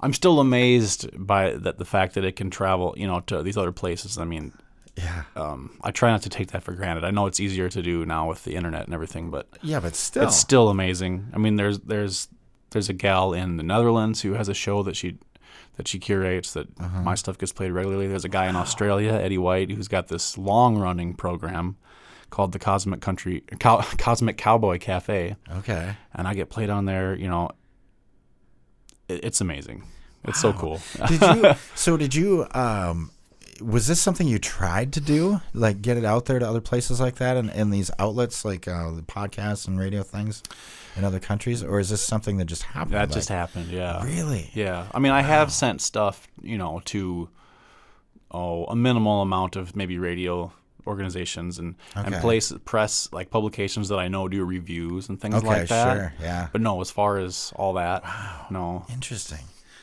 i'm 0.00 0.12
still 0.12 0.40
amazed 0.40 1.08
by 1.26 1.52
that 1.52 1.78
the 1.78 1.84
fact 1.84 2.14
that 2.14 2.24
it 2.24 2.36
can 2.36 2.50
travel 2.50 2.94
you 2.96 3.06
know 3.06 3.20
to 3.20 3.42
these 3.42 3.56
other 3.56 3.72
places 3.72 4.18
i 4.18 4.24
mean 4.24 4.52
Yeah. 4.96 5.22
um, 5.36 5.78
I 5.82 5.90
try 5.90 6.10
not 6.10 6.22
to 6.22 6.28
take 6.28 6.50
that 6.52 6.62
for 6.62 6.72
granted. 6.72 7.02
I 7.04 7.10
know 7.10 7.26
it's 7.26 7.40
easier 7.40 7.68
to 7.70 7.82
do 7.82 8.04
now 8.04 8.28
with 8.28 8.44
the 8.44 8.54
internet 8.54 8.84
and 8.84 8.92
everything, 8.94 9.30
but 9.30 9.48
yeah, 9.62 9.80
but 9.80 9.94
still. 9.94 10.24
it's 10.24 10.36
still 10.36 10.68
amazing. 10.68 11.28
I 11.32 11.38
mean, 11.38 11.56
there's 11.56 11.78
there's 11.80 12.28
there's 12.70 12.88
a 12.88 12.92
gal 12.92 13.32
in 13.32 13.56
the 13.56 13.62
Netherlands 13.62 14.20
who 14.22 14.34
has 14.34 14.48
a 14.48 14.54
show 14.54 14.82
that 14.82 14.94
she 14.96 15.18
that 15.76 15.88
she 15.88 15.98
curates 15.98 16.52
that 16.52 16.66
Uh-huh. 16.78 17.02
my 17.02 17.14
stuff 17.14 17.38
gets 17.38 17.52
played 17.52 17.72
regularly. 17.72 18.06
There's 18.06 18.24
a 18.26 18.28
guy 18.28 18.46
in 18.48 18.56
Australia, 18.56 19.12
Eddie 19.12 19.38
White, 19.38 19.70
who's 19.70 19.88
got 19.88 20.08
this 20.08 20.36
long 20.36 20.76
running 20.78 21.14
program 21.14 21.76
called 22.28 22.52
the 22.52 22.58
Cosmic 22.58 23.00
Country 23.00 23.42
Cow, 23.60 23.80
Cosmic 23.98 24.36
Cowboy 24.36 24.78
Cafe, 24.78 25.36
okay. 25.58 25.96
and 26.14 26.28
I 26.28 26.34
get 26.34 26.50
played 26.50 26.68
on 26.70 26.84
there. 26.84 27.14
You 27.14 27.28
know, 27.28 27.50
it, 29.08 29.24
it's 29.24 29.40
amazing. 29.40 29.84
It's 30.24 30.40
so 30.40 30.52
cool. 30.52 30.80
Did 31.08 31.20
you? 31.22 31.54
so 31.74 31.96
did 31.96 32.14
you? 32.14 32.46
Um, 32.52 33.10
was 33.64 33.86
this 33.86 34.00
something 34.00 34.26
you 34.28 34.38
tried 34.38 34.92
to 34.94 35.00
do, 35.00 35.40
like 35.54 35.82
get 35.82 35.96
it 35.96 36.04
out 36.04 36.26
there 36.26 36.38
to 36.38 36.48
other 36.48 36.60
places 36.60 37.00
like 37.00 37.16
that, 37.16 37.36
and, 37.36 37.50
and 37.50 37.72
these 37.72 37.90
outlets 37.98 38.44
like 38.44 38.66
uh, 38.68 38.90
the 38.92 39.02
podcasts 39.02 39.66
and 39.68 39.78
radio 39.78 40.02
things 40.02 40.42
in 40.96 41.04
other 41.04 41.20
countries, 41.20 41.62
or 41.62 41.78
is 41.80 41.88
this 41.90 42.02
something 42.02 42.36
that 42.38 42.44
just 42.46 42.62
happened? 42.64 42.94
that 42.94 43.08
like- 43.08 43.12
just 43.12 43.28
happened. 43.28 43.68
Yeah. 43.70 44.04
Really? 44.04 44.50
Yeah, 44.54 44.86
I 44.92 44.98
mean, 44.98 45.12
I 45.12 45.22
have 45.22 45.52
sent 45.52 45.80
stuff, 45.80 46.26
you 46.42 46.58
know, 46.58 46.80
to 46.86 47.28
oh 48.30 48.64
a 48.64 48.76
minimal 48.76 49.22
amount 49.22 49.56
of 49.56 49.76
maybe 49.76 49.98
radio 49.98 50.52
organizations 50.86 51.58
and 51.60 51.76
and 51.94 52.12
place 52.16 52.52
press 52.64 53.08
like 53.12 53.30
publications 53.30 53.88
that 53.90 53.98
I 53.98 54.08
know 54.08 54.26
do 54.28 54.44
reviews 54.44 55.08
and 55.08 55.20
things 55.20 55.36
Okay, 55.36 55.46
like 55.46 55.68
that. 55.68 55.96
sure, 55.96 56.14
yeah. 56.20 56.48
But 56.50 56.60
no, 56.60 56.80
as 56.80 56.90
far 56.90 57.18
as 57.18 57.52
all 57.56 57.74
that, 57.74 58.02
no. 58.50 58.84
Interesting. 58.92 59.38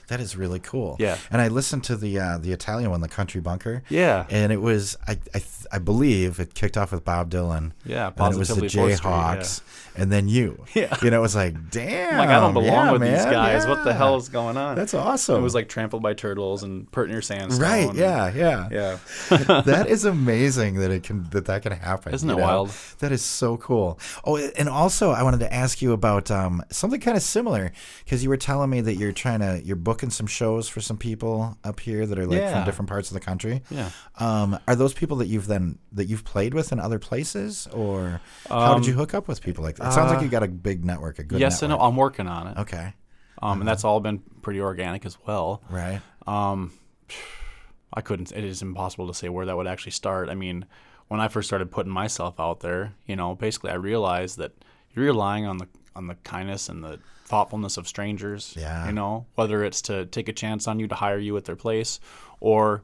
That 0.10 0.20
is 0.20 0.36
really 0.36 0.60
cool. 0.60 0.96
Yeah. 1.00 1.18
And 1.32 1.42
I 1.42 1.48
listened 1.48 1.84
to 1.86 1.96
the 1.96 2.20
uh, 2.20 2.38
the 2.40 2.52
Italian 2.52 2.90
one, 2.92 3.02
the 3.02 3.08
Country 3.08 3.42
Bunker. 3.42 3.84
Yeah. 3.90 4.26
And 4.30 4.52
it 4.52 4.62
was 4.62 4.98
I 5.08 5.14
I, 5.34 5.40
th- 5.40 5.68
I 5.72 5.78
believe 5.78 6.40
it 6.40 6.56
kicked 6.56 6.78
off 6.78 6.92
with 6.92 7.06
Bob 7.06 7.30
Dylan. 7.30 7.72
Yeah, 7.86 8.12
And 8.18 8.36
it 8.36 8.38
was 8.38 8.48
the 8.48 8.56
Positively 8.56 8.70
Fourth 8.70 8.98
Street, 8.98 9.12
Jayhawks, 9.12 9.62
and 9.96 10.12
then 10.12 10.28
you. 10.28 10.66
Yeah. 10.74 10.96
You 11.02 11.12
know, 11.12 11.20
it 11.20 11.22
was 11.22 11.36
like, 11.36 11.70
damn. 11.72 12.18
Like 12.18 12.30
I 12.30 12.40
don't 12.40 12.54
belong 12.54 12.68
yeah, 12.68 12.92
with 12.92 13.02
these 13.02 13.12
man, 13.12 13.32
guys. 13.32 13.68
What 13.68 13.84
the 13.84 13.94
hell 13.94 14.16
is 14.16 14.30
going 14.30 14.58
on? 14.58 14.76
That's 14.76 14.94
awesome. 14.94 15.36
It 15.36 15.42
was 15.42 15.54
like 15.54 15.70
trampled 15.70 16.02
by 16.02 16.14
turtles 16.14 16.64
and 16.64 16.92
pert 16.92 17.10
near 17.10 17.22
sandstone. 17.22 17.62
Right. 17.62 17.94
Yeah. 17.94 18.32
Yeah. 18.34 18.68
Yeah. 18.72 18.98
that 19.62 19.86
is 19.90 20.06
amazing 20.06 20.76
that 20.76 20.90
it 20.90 21.04
can 21.04 21.28
that 21.32 21.46
that 21.46 21.64
can 21.64 21.74
happen. 21.74 22.14
Isn't 22.14 22.30
it 22.30 22.36
know? 22.36 22.42
wild? 22.42 22.70
That 23.00 23.12
is 23.12 23.22
so 23.22 23.58
cool. 23.58 24.00
Oh, 24.24 24.38
and 24.38 24.70
also 24.70 25.12
I 25.12 25.22
wanted 25.24 25.42
to 25.42 25.54
ask 25.54 25.82
you 25.82 25.92
about 25.92 26.32
um, 26.32 26.64
something 26.72 27.00
kind 27.00 27.18
of 27.18 27.24
similar 27.24 27.72
because 28.06 28.24
you 28.24 28.30
were 28.30 28.38
telling 28.38 28.70
me 28.70 28.82
that 28.82 28.96
you're 28.96 29.12
trying 29.12 29.42
to 29.42 29.62
you're 29.64 29.76
booking 29.76 29.99
some 30.10 30.26
shows 30.28 30.70
for 30.70 30.80
some 30.82 30.98
people 30.98 31.58
up 31.64 31.80
here 31.80 32.06
that 32.06 32.18
are 32.18 32.26
like 32.26 32.50
from 32.52 32.64
different 32.66 32.88
parts 32.90 33.10
of 33.10 33.14
the 33.16 33.20
country. 33.20 33.62
Yeah. 33.70 33.90
Um, 34.20 34.58
are 34.68 34.76
those 34.76 34.94
people 34.94 35.18
that 35.18 35.28
you've 35.28 35.48
then 35.48 35.78
that 35.92 36.06
you've 36.06 36.24
played 36.24 36.54
with 36.54 36.72
in 36.72 36.80
other 36.80 37.00
places, 37.00 37.68
or 37.74 38.22
how 38.48 38.76
did 38.76 38.86
you 38.86 38.94
hook 38.94 39.14
up 39.14 39.28
with 39.28 39.42
people 39.42 39.64
like 39.64 39.76
that? 39.76 39.88
It 39.90 39.94
sounds 39.94 40.12
like 40.12 40.22
you 40.22 40.30
got 40.30 40.44
a 40.44 40.48
big 40.48 40.86
network, 40.86 41.20
a 41.20 41.24
good 41.24 41.36
Um, 41.36 41.42
uh, 41.42 41.46
Yes 41.46 41.62
and 41.62 41.70
network. 41.72 41.82
no. 41.82 41.88
I'm 41.90 41.96
working 41.98 42.28
on 42.28 42.48
it. 42.48 42.58
Okay. 42.60 42.94
Um, 43.42 43.62
and 43.62 43.68
that's 43.68 43.84
all 43.84 44.00
been 44.00 44.20
pretty 44.42 44.62
organic 44.62 45.06
as 45.06 45.18
well. 45.28 45.62
Right. 45.70 46.02
Um, 46.28 46.72
I 47.94 48.02
couldn't. 48.02 48.32
It 48.32 48.44
is 48.44 48.62
impossible 48.62 49.08
to 49.08 49.14
say 49.14 49.30
where 49.30 49.46
that 49.46 49.58
would 49.58 49.68
actually 49.68 49.94
start. 49.94 50.30
I 50.30 50.36
mean, 50.36 50.66
when 51.08 51.20
I 51.20 51.28
first 51.28 51.48
started 51.50 51.72
putting 51.72 51.92
myself 51.92 52.40
out 52.40 52.60
there, 52.60 52.94
you 53.08 53.16
know, 53.16 53.34
basically 53.36 53.72
I 53.72 53.76
realized 53.76 54.38
that 54.38 54.52
you're 54.94 55.06
relying 55.06 55.46
on 55.46 55.58
the 55.58 55.68
on 55.96 56.08
the 56.08 56.16
kindness 56.16 56.70
and 56.70 56.84
the 56.84 57.00
thoughtfulness 57.30 57.78
of 57.78 57.88
strangers. 57.88 58.54
Yeah. 58.58 58.88
You 58.88 58.92
know, 58.92 59.26
whether 59.36 59.64
it's 59.64 59.82
to 59.84 60.06
take 60.08 60.28
a 60.28 60.34
chance 60.34 60.68
on 60.68 60.80
you 60.80 60.88
to 60.88 60.96
hire 60.96 61.20
you 61.20 61.38
at 61.38 61.46
their 61.46 61.56
place, 61.56 62.00
or 62.40 62.84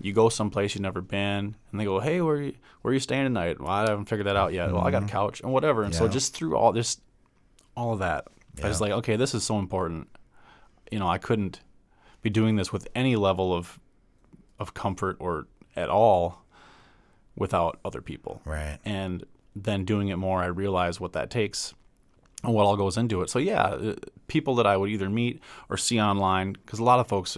you 0.00 0.12
go 0.12 0.28
someplace 0.28 0.74
you've 0.74 0.82
never 0.82 1.00
been, 1.00 1.54
and 1.70 1.80
they 1.80 1.84
go, 1.84 2.00
"Hey, 2.00 2.20
where 2.20 2.42
you, 2.42 2.54
where 2.82 2.90
are 2.90 2.94
you 2.94 3.00
staying 3.00 3.24
tonight?" 3.24 3.60
Well, 3.60 3.70
I 3.70 3.88
haven't 3.88 4.06
figured 4.06 4.26
that 4.26 4.36
out 4.36 4.52
yet. 4.52 4.72
Well, 4.72 4.82
I 4.82 4.90
got 4.90 5.04
a 5.04 5.06
couch 5.06 5.40
and 5.40 5.52
whatever. 5.52 5.82
And 5.84 5.94
so 5.94 6.04
Mm-hmm. 6.04 6.12
Just 6.12 6.34
through 6.34 6.56
all 6.56 6.72
this, 6.72 7.00
all 7.76 7.92
of 7.94 8.00
that, 8.00 8.26
I 8.62 8.68
was 8.68 8.80
like, 8.80 8.92
okay, 8.92 9.16
this 9.16 9.34
is 9.34 9.44
so 9.44 9.58
important. 9.58 10.08
You 10.90 10.98
know, 10.98 11.08
I 11.08 11.18
couldn't 11.18 11.60
be 12.22 12.30
doing 12.30 12.56
this 12.56 12.72
with 12.72 12.88
any 12.94 13.16
level 13.16 13.54
of 13.54 13.78
of 14.58 14.74
comfort 14.74 15.16
or 15.20 15.46
at 15.76 15.88
all 15.88 16.44
without 17.36 17.78
other 17.84 18.00
people. 18.00 18.40
Right. 18.44 18.78
And 18.84 19.24
then 19.54 19.84
doing 19.84 20.08
it 20.08 20.16
more, 20.16 20.42
I 20.42 20.46
realize 20.46 20.98
what 21.00 21.12
that 21.12 21.30
takes 21.30 21.74
and 22.44 22.52
what 22.54 22.64
all 22.66 22.76
goes 22.76 22.96
into 22.96 23.22
it. 23.22 23.30
So 23.30 23.38
yeah, 23.38 23.62
uh, 23.64 23.94
people 24.28 24.54
that 24.56 24.66
I 24.66 24.76
would 24.76 24.90
either 24.90 25.08
meet 25.10 25.40
or 25.68 25.76
see 25.76 26.00
online, 26.00 26.52
because 26.52 26.78
a 26.78 26.84
lot 26.84 27.00
of 27.00 27.06
folks, 27.08 27.36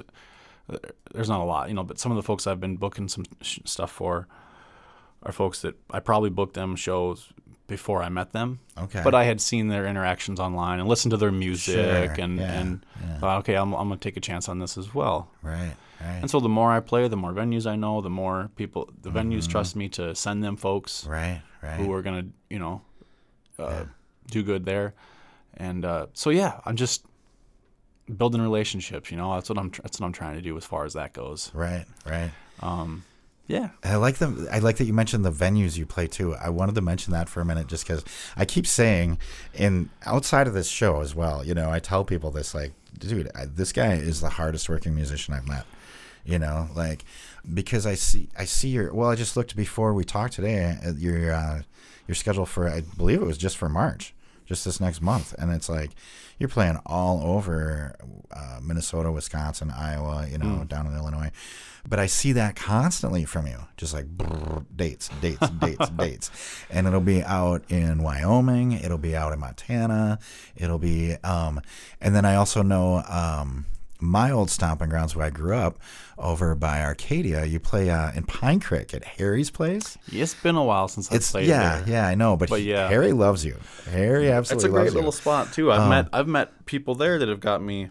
uh, 0.71 0.77
there's 1.15 1.29
not 1.29 1.41
a 1.41 1.45
lot, 1.45 1.69
you 1.69 1.75
know, 1.75 1.85
but 1.85 1.99
some 1.99 2.13
of 2.13 2.17
the 2.17 2.23
folks 2.23 2.47
I've 2.47 2.61
been 2.61 2.77
booking 2.77 3.09
some 3.09 3.25
sh- 3.41 3.61
stuff 3.65 3.91
for 3.91 4.27
are 5.23 5.33
folks 5.33 5.63
that 5.63 5.75
I 5.91 6.01
probably 6.01 6.31
booked 6.31 6.55
them 6.55 6.77
shows 6.77 7.29
before 7.67 8.03
I 8.03 8.09
met 8.09 8.33
them. 8.33 8.61
Okay. 8.79 9.01
But 9.05 9.15
I 9.15 9.25
had 9.25 9.41
seen 9.41 9.69
their 9.69 9.87
interactions 9.87 10.41
online 10.41 10.79
and 10.81 10.89
listened 10.89 11.11
to 11.11 11.17
their 11.17 11.33
music 11.33 11.75
Sure, 11.75 12.25
and 12.25 12.39
yeah, 12.39 12.61
and 12.61 12.87
thought, 13.21 13.39
okay, 13.41 13.55
I'm 13.57 13.73
I'm 13.75 13.89
gonna 13.89 13.99
take 14.01 14.17
a 14.17 14.21
chance 14.21 14.49
on 14.49 14.59
this 14.59 14.79
as 14.79 14.95
well. 14.95 15.29
Right. 15.43 15.75
Right. 16.01 16.19
And 16.23 16.31
so 16.31 16.39
the 16.41 16.49
more 16.49 16.71
I 16.73 16.79
play, 16.81 17.09
the 17.09 17.17
more 17.17 17.33
venues 17.33 17.67
I 17.67 17.75
know, 17.77 18.01
the 18.01 18.09
more 18.11 18.51
people, 18.57 18.89
the 19.03 19.11
venues 19.11 19.49
trust 19.49 19.75
me 19.75 19.89
to 19.91 20.15
send 20.15 20.43
them 20.45 20.57
folks 20.57 21.03
Mm-hmm. 21.03 21.11
right. 21.13 21.43
Right. 21.63 21.77
who 21.81 21.93
are 21.93 22.03
gonna, 22.03 22.27
you 22.49 22.59
know, 22.61 22.83
uh, 23.59 23.85
do 24.31 24.43
good 24.43 24.65
there. 24.65 24.95
And 25.57 25.85
uh, 25.85 26.07
so 26.13 26.31
yeah, 26.31 26.61
I'm 26.65 26.77
just 26.77 27.05
building 28.17 28.41
relationships. 28.41 29.11
You 29.11 29.17
know, 29.17 29.35
that's 29.35 29.49
what 29.49 29.59
I'm 29.59 29.71
that's 29.83 30.01
what 30.01 30.07
I'm 30.07 30.13
trying 30.13 30.37
to 30.37 30.43
do 30.43 30.57
as 30.57 30.65
far 30.65 30.85
as 30.85 30.95
that 30.95 31.13
goes. 31.13 31.51
right. 31.55 31.85
Right. 32.07 32.31
Um, 32.61 33.05
Yeah. 33.47 33.71
I 33.83 33.97
like 33.97 34.17
them. 34.19 34.47
I 34.53 34.59
like 34.59 34.77
that 34.77 34.85
you 34.85 34.93
mentioned 34.93 35.25
the 35.25 35.33
venues 35.33 35.77
you 35.79 35.87
play 35.87 36.07
too. 36.07 36.35
I 36.35 36.51
wanted 36.51 36.75
to 36.75 36.81
mention 36.83 37.13
that 37.13 37.29
for 37.29 37.41
a 37.41 37.45
minute, 37.45 37.67
just 37.67 37.85
because 37.85 38.05
I 38.37 38.45
keep 38.45 38.67
saying, 38.67 39.19
in 39.55 39.91
outside 40.05 40.47
of 40.47 40.55
this 40.55 40.69
show 40.69 41.01
as 41.01 41.15
well. 41.15 41.45
You 41.45 41.55
know, 41.55 41.71
I 41.71 41.79
tell 41.79 42.05
people 42.05 42.31
this, 42.31 42.55
like, 42.55 42.73
dude, 42.99 43.31
I, 43.35 43.47
this 43.47 43.73
guy 43.73 43.95
is 43.95 44.21
the 44.21 44.29
hardest 44.29 44.69
working 44.69 44.95
musician 44.95 45.35
I've 45.35 45.49
met. 45.49 45.65
You 46.25 46.39
know, 46.39 46.69
like, 46.75 47.05
because 47.55 47.87
I 47.87 47.95
see, 47.95 48.29
I 48.39 48.45
see 48.45 48.69
your. 48.69 48.93
Well, 48.93 49.09
I 49.09 49.15
just 49.15 49.35
looked 49.35 49.57
before 49.57 49.95
we 49.95 50.05
talked 50.05 50.35
today. 50.35 50.77
At 50.83 50.99
your, 50.99 51.33
uh, 51.33 51.63
your 52.07 52.15
schedule 52.15 52.45
for, 52.45 52.69
I 52.69 52.83
believe 52.83 53.23
it 53.23 53.27
was 53.27 53.39
just 53.39 53.57
for 53.57 53.69
March, 53.71 54.15
just 54.49 54.65
this 54.65 54.81
next 54.81 55.03
month, 55.03 55.35
and 55.39 55.53
it's 55.53 55.69
like 55.69 55.91
you're 56.39 56.49
playing 56.49 56.79
all 56.87 57.23
over 57.23 57.95
uh, 58.31 58.59
Minnesota, 58.63 59.13
Wisconsin, 59.13 59.71
Iowa. 59.71 60.27
You 60.29 60.39
know, 60.39 60.65
down 60.65 60.87
in 60.87 60.97
Illinois. 60.97 61.31
But 61.89 61.99
I 61.99 62.07
see 62.07 62.33
that 62.33 62.55
constantly 62.57 63.25
from 63.25 63.47
you, 63.47 63.59
just 63.77 63.95
like 63.95 64.07
brrr, 64.07 64.65
dates, 64.75 65.09
dates, 65.21 65.49
dates, 65.49 65.89
dates, 65.97 66.31
and 66.71 66.87
it'll 66.87 67.01
be 67.01 67.23
out 67.23 67.63
in 67.71 68.03
Wyoming, 68.03 68.73
it'll 68.73 68.99
be 68.99 69.17
out 69.17 69.33
in 69.33 69.39
Montana, 69.39 70.19
it'll 70.55 70.79
be, 70.79 71.17
um, 71.25 71.61
and 72.01 72.15
then 72.15 72.27
I 72.27 72.35
also 72.35 72.63
know 72.63 73.03
um, 73.09 73.65
my 74.01 74.31
old 74.31 74.51
stomping 74.51 74.89
grounds 74.89 75.15
where 75.17 75.27
I 75.27 75.31
grew 75.31 75.55
up, 75.57 75.79
over 76.17 76.55
by 76.55 76.83
Arcadia. 76.83 77.45
You 77.45 77.59
play 77.61 77.91
uh, 77.91 78.13
in 78.13 78.25
Pine 78.25 78.61
Creek 78.61 78.93
at 78.95 79.05
Harry's 79.05 79.51
place. 79.51 79.97
It's 80.11 80.35
been 80.35 80.57
a 80.57 80.65
while 80.65 80.89
since 80.89 81.11
I've 81.11 81.17
It's 81.17 81.31
played 81.33 81.49
yeah, 81.49 81.81
there. 81.81 81.89
yeah, 81.89 82.07
I 82.07 82.15
know, 82.15 82.37
but, 82.37 82.49
But 82.49 82.61
he- 82.61 82.71
yeah. 82.71 82.89
Harry 82.89 83.13
loves 83.13 83.45
you. 83.45 83.57
Harry 83.91 84.31
absolutely 84.31 84.67
It's 84.69 84.75
a 84.75 84.81
great 84.81 84.93
little 84.93 85.09
you. 85.09 85.13
spot 85.13 85.53
too. 85.53 85.71
I've 85.73 85.89
met 85.89 86.09
I've 86.13 86.29
met 86.29 86.67
people 86.67 86.95
there 86.95 87.19
that 87.19 87.29
have 87.29 87.41
got 87.41 87.63
me 87.63 87.91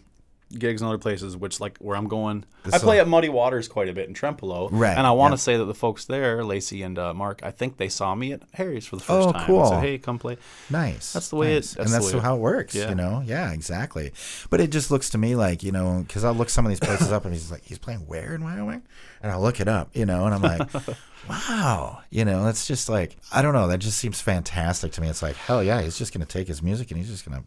gigs 0.58 0.82
in 0.82 0.88
other 0.88 0.98
places, 0.98 1.36
which 1.36 1.60
like 1.60 1.78
where 1.80 1.98
I'm 1.98 2.08
going. 2.08 2.46
I 2.72 2.80
play 2.80 3.00
at 3.00 3.08
Muddy 3.08 3.30
Waters 3.30 3.68
quite 3.70 3.88
a 3.88 3.94
bit 3.94 4.08
in 4.10 4.14
Trempealeau, 4.14 4.68
Right, 4.72 4.98
And 4.98 5.08
I 5.08 5.12
want 5.12 5.32
yeah. 5.32 5.36
to 5.38 5.42
say 5.42 5.58
that 5.58 5.64
the 5.66 5.74
folks 5.74 6.04
there, 6.04 6.44
Lacey 6.44 6.82
and 6.84 7.00
uh, 7.00 7.14
Mark, 7.14 7.40
I 7.42 7.52
think 7.52 7.78
they 7.78 7.88
saw 7.88 8.14
me 8.14 8.34
at 8.34 8.42
Harry's 8.54 8.86
for 8.86 8.98
the 8.98 9.04
first 9.04 9.30
Oh, 9.30 9.32
time. 9.32 9.46
cool. 9.48 9.60
And 9.62 9.70
said, 9.70 9.80
hey, 9.84 9.98
come 9.98 10.20
play. 10.20 10.38
Nice. 10.70 11.14
That's 11.14 11.30
the 11.30 11.38
way 11.38 11.54
it- 11.54 11.62
that's 11.64 11.76
and 11.78 11.88
that's 11.90 12.12
it- 12.14 12.22
how 12.22 12.36
it 12.36 12.40
works. 12.40 12.76
Yeah. 12.76 12.90
You 12.90 12.96
know. 12.96 13.24
Yeah, 13.26 13.52
exactly. 13.54 14.12
But 14.50 14.60
it 14.60 14.70
just 14.72 14.92
looks 14.92 15.10
to 15.12 15.18
me 15.18 15.36
like 15.36 15.64
you 15.64 15.72
know, 15.72 16.04
because 16.06 16.24
I'll 16.26 16.34
look 16.34 16.50
some 16.50 16.66
of 16.66 16.70
these 16.70 16.80
places 16.82 17.12
up, 17.12 17.24
and 17.24 17.34
he's 17.34 17.52
like, 17.52 17.64
he's 17.64 17.80
playing 17.80 18.02
where 18.02 18.36
in 18.36 18.44
Wyoming, 18.44 18.84
and 19.22 19.32
I'll 19.32 19.42
look 19.42 19.62
it 19.62 19.68
up, 19.70 19.90
you 19.96 20.06
know, 20.06 20.26
and 20.26 20.36
I'm 20.36 20.42
like, 20.42 20.70
wow, 21.30 22.02
you 22.10 22.26
know, 22.26 22.44
that's 22.44 22.68
just 22.68 22.90
like 22.90 23.16
I 23.32 23.42
don't 23.42 23.54
know, 23.54 23.68
that 23.68 23.80
just 23.80 23.98
seems 23.98 24.20
fantastic 24.22 24.92
to 24.94 25.02
me. 25.02 25.08
It's 25.10 25.22
like 25.22 25.36
hell 25.36 25.64
yeah, 25.64 25.82
he's 25.82 25.98
just 25.98 26.14
gonna 26.14 26.26
take 26.26 26.48
his 26.48 26.62
music 26.62 26.92
and 26.92 26.98
he's 27.00 27.10
just 27.10 27.26
gonna 27.26 27.44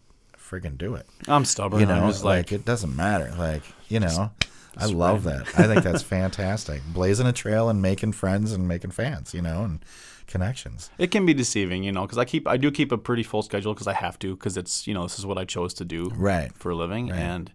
friggin' 0.50 0.76
do 0.78 0.94
it. 0.94 1.06
I'm 1.28 1.44
stubborn. 1.44 1.80
You 1.80 1.86
know, 1.86 2.06
like, 2.08 2.22
like, 2.24 2.52
it 2.52 2.64
doesn't 2.64 2.94
matter. 2.96 3.32
Like 3.38 3.62
you 3.88 4.00
know. 4.00 4.30
I 4.76 4.86
love 4.86 5.24
that. 5.24 5.42
I 5.58 5.66
think 5.66 5.82
that's 5.82 6.00
fantastic. 6.02 6.80
Blazing 6.94 7.26
a 7.26 7.32
trail 7.32 7.68
and 7.68 7.82
making 7.82 8.12
friends 8.12 8.52
and 8.52 8.68
making 8.68 8.92
fans, 8.92 9.34
you 9.34 9.42
know, 9.42 9.64
and 9.64 9.84
connections. 10.28 10.90
it 10.96 11.10
can 11.10 11.26
be 11.26 11.34
deceiving, 11.34 11.82
you 11.82 11.90
know, 11.90 12.02
because 12.02 12.18
I 12.18 12.24
keep 12.24 12.46
I 12.46 12.56
do 12.56 12.70
keep 12.70 12.92
a 12.92 12.96
pretty 12.98 13.24
full 13.24 13.42
schedule 13.42 13.74
because 13.74 13.88
I 13.88 13.94
have 13.94 14.16
to 14.20 14.36
because 14.36 14.56
it's 14.56 14.86
you 14.86 14.94
know 14.94 15.02
this 15.02 15.18
is 15.18 15.26
what 15.26 15.38
I 15.38 15.44
chose 15.44 15.74
to 15.74 15.84
do 15.84 16.10
Right. 16.14 16.52
for 16.54 16.70
a 16.70 16.74
living 16.76 17.10
and. 17.10 17.50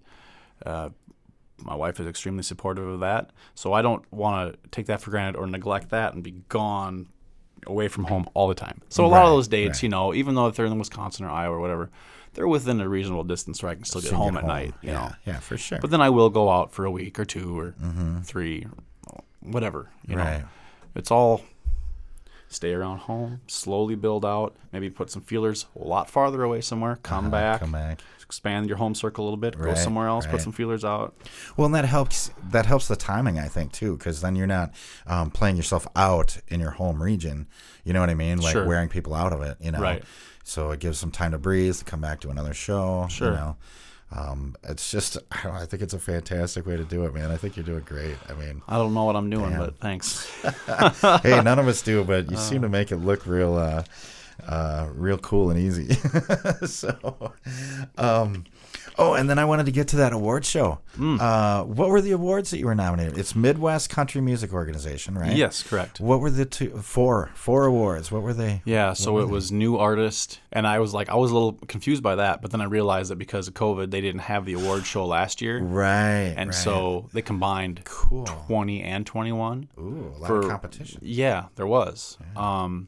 Uh, 0.65 0.89
my 1.63 1.73
wife 1.73 2.01
is 2.01 2.05
extremely 2.05 2.43
supportive 2.43 2.85
of 2.85 2.99
that, 2.99 3.29
so 3.55 3.71
I 3.71 3.81
don't 3.81 4.03
want 4.11 4.51
to 4.61 4.69
take 4.71 4.87
that 4.87 4.99
for 4.99 5.09
granted 5.09 5.39
or 5.39 5.47
neglect 5.47 5.89
that 5.91 6.13
and 6.13 6.21
be 6.21 6.31
gone 6.49 7.07
away 7.65 7.87
from 7.87 8.03
home 8.03 8.27
all 8.33 8.49
the 8.49 8.55
time. 8.55 8.81
So 8.89 9.05
a 9.05 9.07
lot 9.07 9.19
Right, 9.19 9.25
of 9.25 9.29
those 9.31 9.47
dates, 9.47 9.77
right. 9.77 9.83
you 9.83 9.89
know, 9.89 10.13
even 10.13 10.35
though 10.35 10.47
if 10.47 10.57
they're 10.57 10.65
in 10.65 10.77
Wisconsin 10.77 11.25
or 11.25 11.29
Iowa 11.29 11.55
or 11.55 11.61
whatever, 11.61 11.89
they're 12.36 12.47
within 12.47 12.79
a 12.81 12.88
reasonable 12.88 13.23
distance 13.23 13.63
where 13.63 13.71
I 13.71 13.75
can 13.75 13.83
still 13.86 14.01
get 14.01 14.11
So 14.11 14.15
home 14.17 14.36
get 14.36 14.43
at 14.43 14.47
night, 14.47 14.73
you 14.81 14.89
yeah, 14.89 14.93
know. 14.93 15.11
Yeah, 15.25 15.39
for 15.39 15.57
sure. 15.57 15.79
But 15.79 15.89
then 15.89 16.01
I 16.01 16.09
will 16.11 16.29
go 16.29 16.49
out 16.49 16.71
for 16.73 16.86
a 16.86 16.91
week 16.91 17.17
or 17.19 17.25
two 17.25 17.57
or 17.59 17.73
three, 18.23 18.67
whatever. 19.41 19.89
You 20.07 20.17
Right. 20.17 20.39
know, 20.41 20.45
it's 20.95 21.11
all 21.11 21.41
stay 22.47 22.73
around 22.73 22.99
home, 22.99 23.41
slowly 23.47 23.95
build 23.95 24.23
out, 24.23 24.55
maybe 24.71 24.89
put 24.89 25.09
some 25.09 25.21
feelers 25.21 25.65
a 25.75 25.83
lot 25.86 26.09
farther 26.09 26.43
away 26.43 26.61
somewhere, 26.61 26.97
come 27.03 27.29
back, 27.29 27.55
Uh-huh, 27.55 27.59
come 27.65 27.71
back. 27.71 27.99
expand 28.23 28.67
your 28.67 28.77
home 28.77 28.95
circle 28.95 29.23
a 29.23 29.25
little 29.25 29.38
bit, 29.38 29.57
go 29.59 29.73
somewhere 29.73 30.07
else, 30.07 30.25
right. 30.25 30.31
put 30.31 30.41
some 30.41 30.53
feelers 30.53 30.86
out. 30.86 31.13
Well, 31.57 31.65
and 31.65 31.75
that 31.75 31.86
helps. 31.86 32.31
That 32.51 32.65
helps 32.65 32.88
the 32.88 32.95
timing, 32.95 33.39
I 33.39 33.47
think, 33.47 33.71
too, 33.73 33.97
because 33.97 34.21
then 34.21 34.36
you're 34.36 34.47
not 34.47 34.71
um, 35.07 35.31
playing 35.31 35.57
yourself 35.57 35.88
out 35.95 36.38
in 36.47 36.59
your 36.59 36.71
home 36.71 37.01
region. 37.03 37.47
You 37.83 37.93
know 37.93 37.99
what 37.99 38.09
I 38.09 38.15
mean? 38.15 38.39
Like 38.39 38.53
Sure. 38.53 38.65
wearing 38.65 38.89
people 38.89 39.13
out 39.13 39.33
of 39.33 39.41
it. 39.41 39.57
You 39.59 39.71
know. 39.71 39.79
Right. 39.79 40.03
So 40.47 40.69
it 40.69 40.79
gives 40.79 41.01
them 41.01 41.09
time 41.09 41.31
to 41.31 41.39
breathe, 41.39 41.75
to 41.77 41.83
come 41.83 41.99
back 42.01 42.19
to 42.21 42.29
another 42.29 42.53
show. 42.53 43.07
Sure. 43.09 43.31
You 43.31 43.35
know. 43.35 43.57
Um, 44.15 44.55
it's 44.63 44.91
just, 44.91 45.17
I, 45.31 45.43
know, 45.47 45.53
I 45.53 45.65
think 45.65 45.81
it's 45.81 45.95
a 45.95 45.99
fantastic 45.99 46.65
way 46.67 46.77
to 46.77 46.83
do 46.85 47.03
it, 47.05 47.13
man. 47.15 47.31
I 47.31 47.37
think 47.37 47.57
you're 47.57 47.65
doing 47.65 47.83
great. 47.83 48.15
I 48.29 48.33
mean, 48.33 48.61
I 48.67 48.77
don't 48.77 48.93
know 48.93 49.05
what 49.05 49.15
I'm 49.15 49.29
doing, 49.31 49.57
but 49.57 49.79
thanks. 49.79 50.29
hey, 51.23 51.41
none 51.43 51.57
of 51.57 51.67
us 51.67 51.81
do, 51.81 52.03
but 52.03 52.29
you 52.29 52.37
Uh. 52.37 52.39
seem 52.39 52.61
to 52.61 52.69
make 52.69 52.91
it 52.91 52.97
look 52.97 53.25
real, 53.25 53.55
uh, 53.55 53.83
uh, 54.47 54.87
real 54.93 55.17
cool 55.17 55.49
and 55.49 55.59
easy. 55.59 55.93
so, 56.67 57.33
um, 57.97 58.43
oh, 58.97 59.13
and 59.13 59.29
then 59.29 59.37
I 59.39 59.45
wanted 59.45 59.65
to 59.67 59.71
get 59.71 59.87
to 59.89 59.95
that 59.97 60.13
award 60.13 60.45
show. 60.45 60.79
Hmm. 60.95 61.17
Uh, 61.19 61.63
what 61.63 61.89
were 61.89 62.01
the 62.01 62.11
awards 62.11 62.51
that 62.51 62.59
you 62.59 62.65
were 62.65 62.75
nominated? 62.75 63.17
It's 63.17 63.35
Midwest 63.35 63.89
Country 63.89 64.21
Music 64.21 64.53
Organization, 64.53 65.15
right? 65.17 65.35
Yes, 65.35 65.63
correct. 65.63 65.99
What 65.99 66.19
were 66.19 66.29
the 66.29 66.45
two, 66.45 66.69
four, 66.81 67.31
four 67.35 67.65
awards? 67.65 68.11
What 68.11 68.21
were 68.23 68.33
they? 68.33 68.61
Yeah, 68.65 68.93
so 68.93 69.19
it 69.19 69.29
was 69.29 69.51
new 69.51 69.77
artist, 69.77 70.39
and 70.51 70.65
I 70.67 70.79
was 70.79 70.93
like, 70.93 71.09
I 71.09 71.15
was 71.15 71.31
a 71.31 71.33
little 71.33 71.53
confused 71.67 72.03
by 72.03 72.15
that, 72.15 72.41
but 72.41 72.51
then 72.51 72.61
I 72.61 72.65
realized 72.65 73.11
that 73.11 73.17
because 73.17 73.47
of 73.47 73.53
COVID, 73.53 73.91
they 73.91 74.01
didn't 74.01 74.21
have 74.21 74.45
the 74.45 74.53
award 74.53 74.85
show 74.85 75.05
last 75.05 75.41
year, 75.41 75.59
Right. 75.61 76.33
and 76.37 76.49
right. 76.49 76.53
so 76.55 77.09
they 77.13 77.21
combined 77.21 77.81
cool. 77.85 78.25
20 78.25 78.81
and 78.81 79.05
21. 79.05 79.69
Ooh, 79.77 80.13
a 80.15 80.19
lot 80.19 80.27
for- 80.27 80.39
of 80.39 80.49
competition. 80.49 80.99
Yeah, 81.03 81.45
there 81.55 81.67
was. 81.67 82.17
Um, 82.35 82.87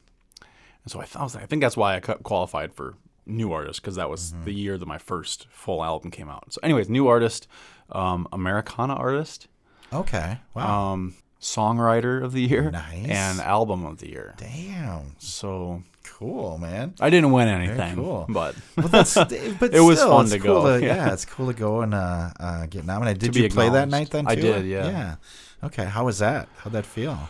and 0.84 0.90
so 0.92 1.00
I, 1.00 1.04
th- 1.04 1.16
I 1.16 1.22
was 1.22 1.34
like, 1.34 1.44
I 1.44 1.46
think 1.46 1.60
that's 1.62 1.76
why 1.76 1.96
I 1.96 2.00
qualified 2.00 2.72
for 2.72 2.94
new 3.28 3.52
artist 3.52 3.80
because 3.82 3.96
that 3.96 4.08
was 4.10 4.32
Mm-hmm. 4.32 4.44
the 4.44 4.52
year 4.54 4.78
that 4.78 4.86
my 4.86 4.98
first 4.98 5.46
full 5.50 5.84
album 5.84 6.10
came 6.10 6.28
out. 6.28 6.52
So, 6.52 6.60
anyways, 6.62 6.88
new 6.88 7.06
artist, 7.08 7.46
um, 7.92 8.26
Americana 8.32 8.94
artist, 8.94 9.46
Okay. 9.92 10.38
Wow. 10.54 10.92
um, 10.92 11.14
songwriter 11.40 12.22
of 12.22 12.32
the 12.32 12.42
year, 12.42 12.70
Nice. 12.70 13.06
and 13.08 13.40
album 13.40 13.84
of 13.86 13.98
the 13.98 14.08
year. 14.08 14.34
Damn. 14.38 15.14
So 15.18 15.82
Cool, 16.04 16.56
man. 16.58 16.94
I 17.00 17.10
didn't 17.10 17.30
win 17.32 17.48
anything, 17.48 17.94
cool. 17.96 18.26
but 18.30 18.54
But 18.74 18.90
that's 18.90 19.14
but 19.60 19.74
It 19.74 19.80
was 19.80 19.98
still, 19.98 20.10
fun 20.10 20.26
to 20.30 20.38
cool 20.38 20.62
go, 20.62 20.76
yeah. 20.76 20.86
yeah. 21.06 21.12
it's 21.12 21.24
cool 21.26 21.46
to 21.46 21.52
go 21.52 21.82
and 21.82 21.94
uh, 21.94 22.30
uh, 22.40 22.66
get 22.66 22.84
nominated. 22.86 23.20
Did 23.20 23.36
you 23.36 23.48
play 23.50 23.68
that 23.68 23.88
night 23.88 24.10
then? 24.10 24.24
Too? 24.24 24.30
I 24.30 24.34
did, 24.34 24.66
yeah. 24.66 24.86
Yeah. 24.88 25.14
Okay. 25.62 25.84
How 25.84 26.06
was 26.06 26.18
that? 26.18 26.48
How'd 26.56 26.72
that 26.72 26.86
feel? 26.86 27.28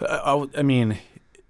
I, 0.00 0.04
I- 0.32 0.48
I 0.58 0.62
mean, 0.62 0.96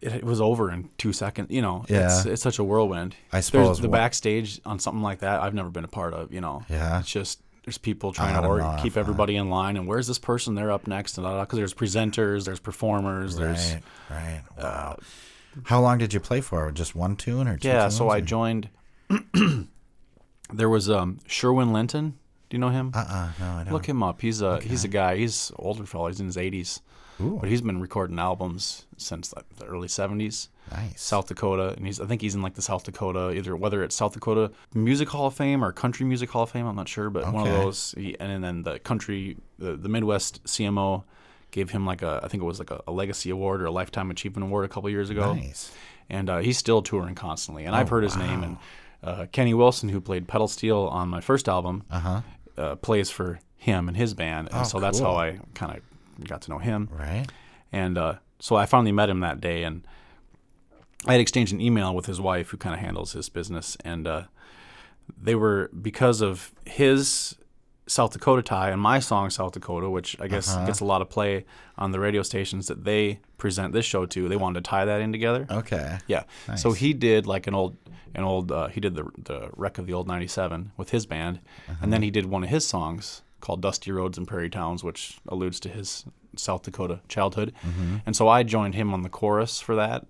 it, 0.05 0.25
was 0.25 0.41
over 0.41 0.71
in 0.71 0.91
two 0.99 1.13
seconds. 1.13 1.51
You 1.51 1.63
know, 1.63 1.83
it's, 1.89 1.91
Yeah. 2.27 2.33
it's 2.33 2.43
such 2.43 2.59
a 2.59 2.65
whirlwind. 2.65 3.15
I 3.33 3.37
There's 3.37 3.47
suppose 3.47 3.81
the 3.81 3.89
what- 3.89 3.97
backstage 3.99 4.61
on 4.65 4.79
something 4.79 5.03
like 5.03 5.21
that. 5.21 5.41
I've 5.43 5.55
never 5.55 5.71
been 5.71 5.85
a 5.85 5.89
part 5.89 6.15
of. 6.15 6.33
You 6.33 6.41
know, 6.41 6.63
Yeah. 6.69 7.01
it's 7.01 7.11
just 7.11 7.41
there's 7.65 7.79
people 7.79 8.13
trying 8.13 8.35
to 8.43 8.83
keep 8.83 8.97
everybody 8.97 9.37
in 9.37 9.49
line, 9.49 9.77
and 9.79 9.87
where's 9.89 10.07
this 10.07 10.19
person? 10.19 10.55
They're 10.55 10.71
up 10.71 10.87
next, 10.87 11.17
and 11.19 11.27
because 11.41 11.57
there's 11.57 11.73
presenters, 11.75 12.45
there's 12.45 12.61
performers, 12.61 13.37
there's 13.37 13.73
Right. 13.73 13.83
Right. 14.11 14.43
Wow. 14.63 14.99
How 15.65 15.81
long 15.81 15.99
did 15.99 16.13
you 16.13 16.21
play 16.21 16.41
for? 16.41 16.71
Just 16.73 16.95
one 16.95 17.17
tune 17.17 17.49
or 17.49 17.57
two? 17.57 17.69
yeah. 17.69 17.89
So 17.89 18.11
I 18.11 18.21
joined. 18.21 18.69
there 20.53 20.69
was 20.69 20.91
um 20.91 21.19
Sherwin 21.27 21.73
Linton. 21.73 22.19
Do 22.51 22.57
you 22.57 22.59
know 22.61 22.69
him? 22.69 22.93
Uh-uh. 22.95 23.29
No, 23.41 23.47
I 23.47 23.65
don't. 23.65 23.73
Look 23.73 23.87
him 23.89 24.03
up. 24.03 24.21
He's 24.21 24.43
a 24.43 24.61
he's 24.61 24.85
a 24.85 24.89
guy. 24.89 25.17
He's 25.17 25.51
an 25.51 25.57
older 25.59 25.87
fellow. 25.87 26.09
He's 26.09 26.21
in 26.21 26.27
his 26.27 26.37
80s, 26.37 26.81
Ooh. 27.21 27.39
but 27.41 27.49
he's 27.49 27.61
been 27.61 27.81
recording 27.81 28.19
albums 28.19 28.87
since 28.97 29.33
like, 29.35 29.49
the 29.57 29.65
early 29.67 29.89
70s. 29.89 30.49
Nice. 30.73 31.01
South 31.03 31.29
Dakota, 31.29 31.75
and 31.77 31.85
he's 31.87 32.01
I 32.01 32.07
think 32.07 32.23
he's 32.23 32.35
in 32.35 32.41
like 32.43 32.55
the 32.55 32.63
South 32.63 32.85
Dakota 32.85 33.33
either 33.33 33.55
whether 33.55 33.83
it's 33.85 33.95
South 33.95 34.15
Dakota 34.15 34.51
Music 34.75 35.09
Hall 35.11 35.27
of 35.27 35.35
Fame 35.35 35.63
or 35.63 35.73
Country 35.73 36.07
Music 36.07 36.31
Hall 36.31 36.45
of 36.45 36.51
Fame. 36.51 36.67
I'm 36.67 36.75
not 36.77 36.89
sure, 36.89 37.11
but 37.11 37.31
one 37.33 37.47
of 37.47 37.53
those. 37.53 37.95
He, 37.99 38.19
and 38.19 38.43
then 38.43 38.63
the 38.63 38.79
country, 38.79 39.37
the, 39.59 39.77
the 39.77 39.89
Midwest 39.91 40.43
CMO 40.45 41.05
gave 41.51 41.71
him 41.71 41.85
like 41.87 42.01
a 42.03 42.21
I 42.23 42.29
think 42.29 42.43
it 42.43 42.47
was 42.47 42.59
like 42.59 42.71
a, 42.71 42.83
a 42.87 42.93
legacy 42.93 43.29
award 43.31 43.61
or 43.63 43.67
a 43.67 43.71
lifetime 43.71 44.11
achievement 44.11 44.45
award 44.45 44.65
a 44.65 44.69
couple 44.69 44.89
years 44.91 45.11
ago. 45.11 45.35
Nice. 45.35 45.71
And 46.11 46.29
uh, 46.31 46.39
he's 46.39 46.57
still 46.59 46.81
touring 46.83 47.15
constantly, 47.15 47.65
and 47.67 47.77
I've 47.77 47.87
Oh, 47.89 47.91
heard 47.97 48.05
his 48.05 48.17
name. 48.17 48.43
And 48.43 48.57
uh, 49.03 49.27
Kenny 49.33 49.53
Wilson, 49.55 49.91
who 49.91 50.01
played 50.01 50.27
pedal 50.27 50.49
steel 50.49 50.81
on 50.91 51.09
my 51.11 51.21
first 51.21 51.47
album, 51.49 51.85
Uh-huh. 51.91 52.21
uh, 52.57 52.75
plays 52.77 53.11
for 53.11 53.39
him 53.57 53.87
and 53.89 53.97
his 53.97 54.15
band, 54.15 54.49
and 54.51 54.61
Oh, 54.63 54.65
so 54.65 54.81
that's 54.81 54.99
how 54.99 55.15
I 55.17 55.39
kind 55.55 55.77
of 55.77 55.83
got 56.23 56.43
to 56.43 56.51
know 56.51 56.59
him. 56.59 56.89
Right. 56.93 57.27
And 57.73 57.99
uh, 57.99 58.15
so 58.39 58.57
I 58.57 58.67
finally 58.67 58.93
met 58.93 59.09
him 59.11 59.21
that 59.21 59.41
day, 59.41 59.65
and 59.65 59.87
I 61.07 61.13
had 61.13 61.21
exchanged 61.21 61.53
an 61.53 61.61
email 61.61 61.95
with 61.95 62.07
his 62.07 62.21
wife, 62.21 62.49
who 62.51 62.57
kind 62.57 62.75
of 62.75 62.81
handles 62.81 63.13
his 63.13 63.29
business, 63.29 63.77
and 63.85 64.07
uh, 64.07 64.23
they 65.21 65.35
were 65.35 65.71
because 65.83 66.21
of 66.21 66.53
his 66.65 67.37
South 67.87 68.13
Dakota 68.13 68.41
tie 68.43 68.71
and 68.71 68.81
my 68.81 68.99
song 68.99 69.29
South 69.29 69.53
Dakota, 69.53 69.91
which 69.91 70.19
I 70.19 70.27
guess 70.29 70.49
Uh-huh. 70.55 70.65
gets 70.67 70.81
a 70.81 70.87
lot 70.87 71.03
of 71.03 71.11
play 71.11 71.45
on 71.77 71.93
the 71.93 72.01
radio 72.01 72.23
stations 72.23 72.69
that 72.69 72.85
they 72.85 73.21
present 73.37 73.75
this 73.75 73.85
show 73.85 74.07
to. 74.07 74.27
They 74.29 74.37
wanted 74.37 74.65
to 74.65 74.71
tie 74.71 74.87
that 74.87 75.03
in 75.03 75.13
together. 75.13 75.47
Okay. 75.51 75.99
Yeah. 76.07 76.23
So 76.57 76.73
he 76.73 76.95
did 76.95 77.27
like 77.27 77.47
an 77.47 77.55
old, 77.55 77.77
an 78.15 78.25
old. 78.25 78.51
Uh, 78.51 78.69
he 78.69 78.81
did 78.81 78.95
the 78.95 79.05
the 79.23 79.51
wreck 79.55 79.77
of 79.77 79.87
the 79.87 79.93
old 79.93 80.07
'97 80.09 80.73
with 80.79 80.91
his 80.91 81.05
band, 81.05 81.41
and 81.83 81.93
then 81.93 82.01
he 82.03 82.11
did 82.11 82.25
one 82.25 82.43
of 82.45 82.49
his 82.49 82.67
songs 82.67 83.21
called 83.45 83.61
"Dusty 83.61 83.93
Roads 83.93 84.17
and 84.19 84.27
Prairie 84.27 84.51
Towns," 84.51 84.83
which 84.83 85.19
alludes 85.29 85.61
to 85.61 85.69
his 85.69 86.05
South 86.37 86.63
Dakota 86.63 87.01
childhood. 87.09 87.53
Mm-hmm. 87.65 87.97
And 88.07 88.17
so 88.17 88.27
I 88.27 88.43
joined 88.43 88.75
him 88.75 88.93
on 88.95 89.03
the 89.03 89.09
chorus 89.11 89.61
for 89.61 89.77
that, 89.77 90.07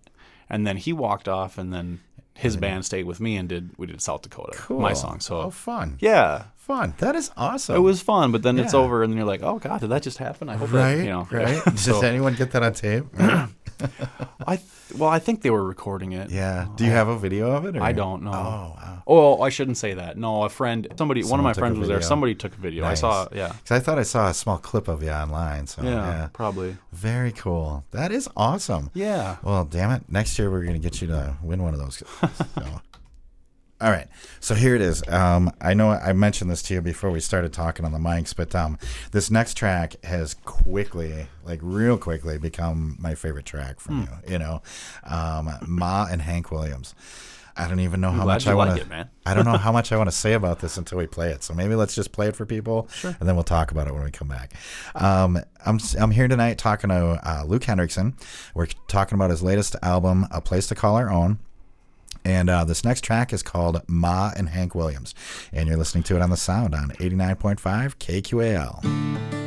and 0.48 0.66
then 0.66 0.76
he 0.76 0.92
walked 0.92 1.28
off, 1.28 1.58
and 1.58 1.72
then 1.72 2.00
his 2.36 2.56
band 2.56 2.84
stayed 2.84 3.04
with 3.04 3.20
me 3.20 3.36
and 3.36 3.48
did 3.48 3.70
we 3.76 3.86
did 3.86 4.00
South 4.00 4.22
Dakota, 4.22 4.56
my 4.72 4.92
song. 4.92 5.20
So 5.20 5.40
Oh, 5.42 5.50
fun. 5.50 5.98
yeah. 6.00 6.44
Fun. 6.66 6.94
That 6.96 7.14
is 7.14 7.30
awesome. 7.36 7.76
It 7.76 7.80
was 7.80 8.00
fun, 8.00 8.32
but 8.32 8.42
then 8.42 8.58
it's 8.58 8.72
over, 8.72 9.02
and 9.02 9.12
then 9.12 9.18
you're 9.18 9.26
like, 9.26 9.42
"Oh 9.42 9.58
God, 9.58 9.80
did 9.82 9.90
that 9.90 10.02
just 10.02 10.16
happen?" 10.16 10.48
I 10.48 10.56
hope 10.56 10.72
right. 10.72 10.94
that, 10.96 11.04
you 11.04 11.10
know, 11.10 11.28
right. 11.30 11.62
Does 11.84 12.02
anyone 12.02 12.34
get 12.34 12.52
that 12.52 12.62
on 12.62 12.72
tape? 12.72 13.04
I, 13.18 14.56
th- 14.56 14.60
well, 14.98 15.10
I 15.10 15.18
think 15.18 15.42
they 15.42 15.50
were 15.50 15.62
recording 15.62 16.12
it. 16.12 16.30
yeah. 16.30 16.62
Uh, 16.70 16.76
Do 16.76 16.84
you 16.84 16.90
have 16.90 17.08
a 17.08 17.18
video 17.18 17.50
of 17.50 17.66
it? 17.66 17.76
Or? 17.76 17.82
I 17.82 17.92
don't 17.92 18.22
know. 18.22 18.30
Oh, 18.30 18.32
wow. 18.76 19.02
Oh, 19.06 19.42
I 19.42 19.50
shouldn't 19.50 19.76
say 19.76 19.92
that. 19.94 20.16
No, 20.16 20.44
a 20.44 20.48
friend, 20.48 20.88
somebody, 20.96 21.22
one 21.24 21.38
of 21.38 21.44
my 21.44 21.52
friends 21.52 21.78
was 21.78 21.88
there. 21.88 22.00
Somebody 22.00 22.34
took 22.34 22.54
a 22.54 22.60
video. 22.60 22.84
I 22.84 22.94
saw, 22.94 23.28
yeah, 23.34 23.48
Because 23.48 23.70
I 23.70 23.80
thought 23.80 23.98
I 23.98 24.02
saw 24.02 24.28
a 24.28 24.34
small 24.34 24.56
clip 24.56 24.88
of 24.88 25.02
you 25.02 25.10
online. 25.10 25.66
So 25.66 25.82
yeah, 25.82 25.90
yeah. 25.90 26.28
probably. 26.32 26.76
Very 26.92 27.32
cool. 27.32 27.84
That 27.90 28.10
is 28.10 28.28
awesome. 28.36 28.90
Yeah. 28.94 29.36
Well, 29.42 29.64
damn 29.66 29.90
it. 29.90 30.04
Next 30.08 30.38
year, 30.38 30.50
we're 30.50 30.62
going 30.62 30.80
to 30.80 30.88
get 30.88 31.02
you 31.02 31.08
to 31.08 31.36
win 31.42 31.62
one 31.62 31.74
of 31.74 31.80
those. 31.80 32.02
So. 32.54 32.80
All 33.84 33.90
right. 33.90 34.08
So 34.40 34.54
here 34.54 34.74
it 34.74 34.80
is. 34.80 35.06
Um, 35.08 35.52
I 35.60 35.74
know 35.74 35.90
I 35.90 36.14
mentioned 36.14 36.50
this 36.50 36.62
to 36.62 36.74
you 36.74 36.80
before 36.80 37.10
we 37.10 37.20
started 37.20 37.52
talking 37.52 37.84
on 37.84 37.92
the 37.92 37.98
mics, 37.98 38.34
but 38.34 38.54
um, 38.54 38.78
this 39.12 39.30
next 39.30 39.58
track 39.58 40.02
has 40.04 40.32
quickly, 40.32 41.26
like 41.44 41.60
real 41.62 41.98
quickly, 41.98 42.38
become 42.38 42.96
my 42.98 43.14
favorite 43.14 43.44
track 43.44 43.80
from 43.80 44.08
you. 44.26 44.32
You 44.32 44.38
know, 44.38 44.62
um, 45.02 45.50
Ma 45.66 46.06
and 46.10 46.22
Hank 46.22 46.50
Williams. 46.50 46.94
I 47.58 47.68
don't 47.68 47.80
even 47.80 48.00
know 48.00 48.10
how 48.10 48.24
much 48.24 48.46
I 48.46 48.54
want 48.54 48.80
it, 48.80 48.88
man. 48.88 49.10
I 49.26 49.34
don't 49.34 49.44
know 49.44 49.56
how 49.58 49.70
much 49.70 49.92
I 49.92 49.98
want 49.98 50.08
to 50.08 50.16
say 50.16 50.32
about 50.32 50.60
this 50.60 50.78
until 50.78 50.96
we 50.96 51.06
play 51.06 51.30
it. 51.30 51.42
So 51.44 51.52
maybe 51.52 51.74
let's 51.74 51.94
just 51.94 52.10
play 52.10 52.28
it 52.28 52.36
for 52.36 52.46
people, 52.46 52.88
and 53.02 53.28
then 53.28 53.36
we'll 53.36 53.44
talk 53.44 53.70
about 53.70 53.86
it 53.86 53.92
when 53.92 54.02
we 54.02 54.10
come 54.10 54.28
back. 54.28 54.54
Um, 54.94 55.38
I'm 55.66 55.78
I'm 56.00 56.10
here 56.10 56.26
tonight 56.26 56.56
talking 56.56 56.88
to 56.88 57.20
uh, 57.22 57.44
Luke 57.46 57.64
Hendrickson. 57.64 58.14
We're 58.54 58.68
talking 58.88 59.16
about 59.16 59.28
his 59.28 59.42
latest 59.42 59.76
album, 59.82 60.26
A 60.30 60.40
Place 60.40 60.68
to 60.68 60.74
Call 60.74 60.96
Our 60.96 61.10
Own. 61.10 61.38
And 62.24 62.48
uh, 62.48 62.64
this 62.64 62.84
next 62.84 63.02
track 63.02 63.32
is 63.32 63.42
called 63.42 63.82
Ma 63.86 64.32
and 64.36 64.48
Hank 64.48 64.74
Williams. 64.74 65.14
And 65.52 65.68
you're 65.68 65.76
listening 65.76 66.04
to 66.04 66.16
it 66.16 66.22
on 66.22 66.30
the 66.30 66.36
sound 66.36 66.74
on 66.74 66.90
89.5 66.90 67.96
KQAL. 67.96 69.44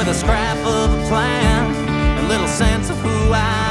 With 0.00 0.08
a 0.08 0.14
scrap 0.14 0.56
of 0.64 0.90
a 0.98 1.08
plan, 1.08 2.24
a 2.24 2.26
little 2.26 2.48
sense 2.48 2.88
of 2.88 2.96
who 3.00 3.32
I 3.34 3.34
am, 3.34 3.69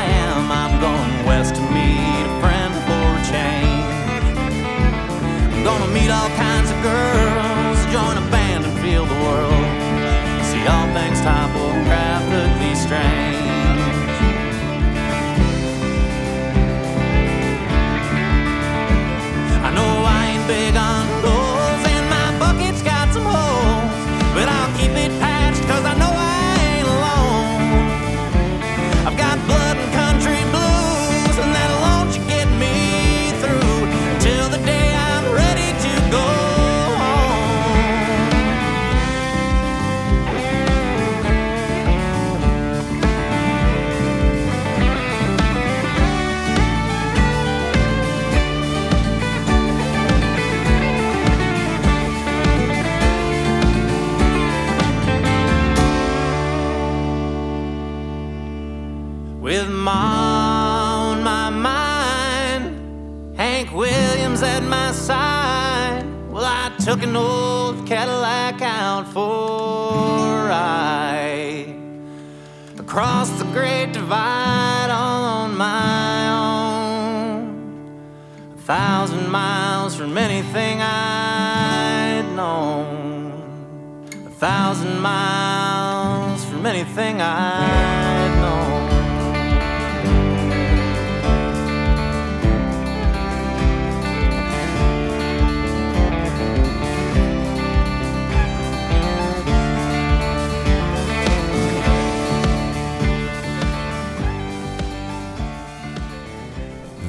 an 67.09 67.15
old 67.15 67.87
Cadillac 67.87 68.61
out 68.61 69.07
for 69.07 70.37
a 70.37 70.47
ride 70.47 71.73
across 72.77 73.31
the 73.39 73.45
Great 73.45 73.93
Divide 73.93 74.89
all 74.91 75.23
on 75.23 75.57
my 75.57 76.29
own. 76.29 78.03
A 78.53 78.61
thousand 78.61 79.27
miles 79.31 79.95
from 79.95 80.19
anything 80.19 80.81
I'd 80.83 82.31
known. 82.35 84.05
A 84.27 84.29
thousand 84.29 84.99
miles 84.99 86.45
from 86.45 86.63
anything 86.67 87.21
I'd 87.21 87.98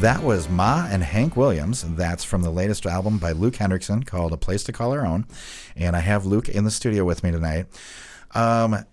That 0.01 0.23
was 0.23 0.49
Ma 0.49 0.89
and 0.91 1.03
Hank 1.03 1.37
Williams. 1.37 1.85
That's 1.95 2.25
from 2.25 2.41
the 2.41 2.51
latest 2.51 2.87
album 2.87 3.19
by 3.19 3.33
Luke 3.33 3.57
Hendrickson 3.57 4.07
called 4.07 4.33
A 4.33 4.39
Place 4.39 4.65
to 4.65 4.73
Call 4.73 4.93
Our 4.93 5.05
Own. 5.05 5.27
And 5.77 5.95
I 5.95 6.01
have 6.01 6.25
Luke 6.25 6.49
in 6.49 6.65
the 6.65 6.71
studio 6.71 7.05
with 7.05 7.23
me 7.23 7.31
tonight. 7.31 7.67
Um, 8.35 8.87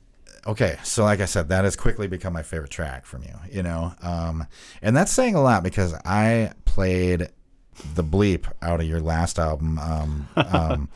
okay, 0.45 0.77
so 0.83 1.05
like 1.05 1.21
I 1.21 1.25
said, 1.25 1.47
that 1.47 1.63
has 1.63 1.77
quickly 1.77 2.07
become 2.07 2.33
my 2.33 2.43
favorite 2.43 2.71
track 2.71 3.05
from 3.05 3.23
you, 3.23 3.33
you 3.49 3.63
know? 3.63 3.93
Um, 4.01 4.47
and 4.81 4.97
that's 4.97 5.13
saying 5.13 5.35
a 5.35 5.41
lot 5.41 5.63
because 5.63 5.93
I 5.93 6.51
played 6.65 7.29
the 7.95 8.03
bleep 8.03 8.51
out 8.61 8.81
of 8.81 8.85
your 8.85 8.99
last 8.99 9.39
album, 9.39 9.79
um, 9.79 10.27
um, 10.35 10.89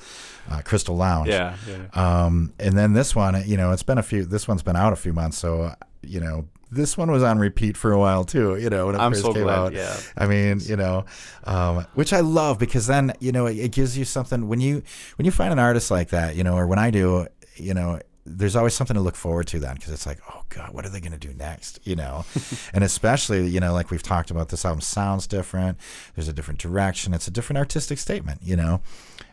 uh, 0.49 0.61
Crystal 0.65 0.97
Lounge. 0.97 1.29
Yeah, 1.29 1.55
yeah. 1.65 2.25
Um, 2.25 2.51
and 2.59 2.77
then 2.77 2.91
this 2.91 3.15
one, 3.15 3.41
you 3.47 3.55
know, 3.55 3.71
it's 3.71 3.83
been 3.83 3.97
a 3.97 4.03
few. 4.03 4.25
This 4.25 4.45
one's 4.45 4.63
been 4.63 4.75
out 4.75 4.91
a 4.91 4.97
few 4.97 5.13
months, 5.13 5.37
so 5.37 5.73
you 6.01 6.19
know, 6.19 6.49
this 6.71 6.97
one 6.97 7.11
was 7.11 7.21
on 7.21 7.37
repeat 7.37 7.75
for 7.75 7.91
a 7.91 7.99
while 7.99 8.23
too. 8.23 8.55
You 8.55 8.69
know, 8.69 8.87
when 8.87 8.95
it 8.95 8.99
I'm 8.99 9.11
first 9.11 9.23
so 9.23 9.33
came 9.33 9.43
glad, 9.43 9.57
out. 9.59 9.73
yeah. 9.73 9.97
I 10.17 10.25
mean, 10.27 10.59
you 10.61 10.77
know, 10.77 11.05
um, 11.43 11.85
which 11.93 12.13
I 12.13 12.21
love 12.21 12.57
because 12.57 12.87
then 12.87 13.13
you 13.19 13.31
know 13.31 13.45
it, 13.45 13.57
it 13.57 13.71
gives 13.71 13.97
you 13.97 14.05
something 14.05 14.47
when 14.47 14.61
you 14.61 14.81
when 15.17 15.25
you 15.25 15.31
find 15.31 15.51
an 15.51 15.59
artist 15.59 15.91
like 15.91 16.09
that, 16.09 16.35
you 16.35 16.43
know, 16.43 16.55
or 16.55 16.65
when 16.67 16.79
I 16.79 16.89
do, 16.91 17.27
you 17.55 17.73
know. 17.73 17.99
There's 18.23 18.55
always 18.55 18.75
something 18.75 18.93
to 18.93 19.01
look 19.01 19.15
forward 19.15 19.47
to 19.47 19.59
then 19.59 19.75
because 19.75 19.91
it's 19.91 20.05
like, 20.05 20.19
oh 20.29 20.43
God, 20.49 20.75
what 20.75 20.85
are 20.85 20.89
they 20.89 20.99
going 20.99 21.11
to 21.11 21.17
do 21.17 21.33
next? 21.33 21.79
You 21.83 21.95
know, 21.95 22.23
and 22.73 22.83
especially, 22.83 23.47
you 23.47 23.59
know, 23.59 23.73
like 23.73 23.89
we've 23.89 24.03
talked 24.03 24.29
about, 24.29 24.49
this 24.49 24.63
album 24.63 24.79
sounds 24.79 25.25
different. 25.25 25.79
There's 26.15 26.27
a 26.27 26.33
different 26.33 26.59
direction. 26.59 27.15
It's 27.15 27.27
a 27.27 27.31
different 27.31 27.57
artistic 27.57 27.97
statement, 27.97 28.41
you 28.43 28.55
know, 28.55 28.81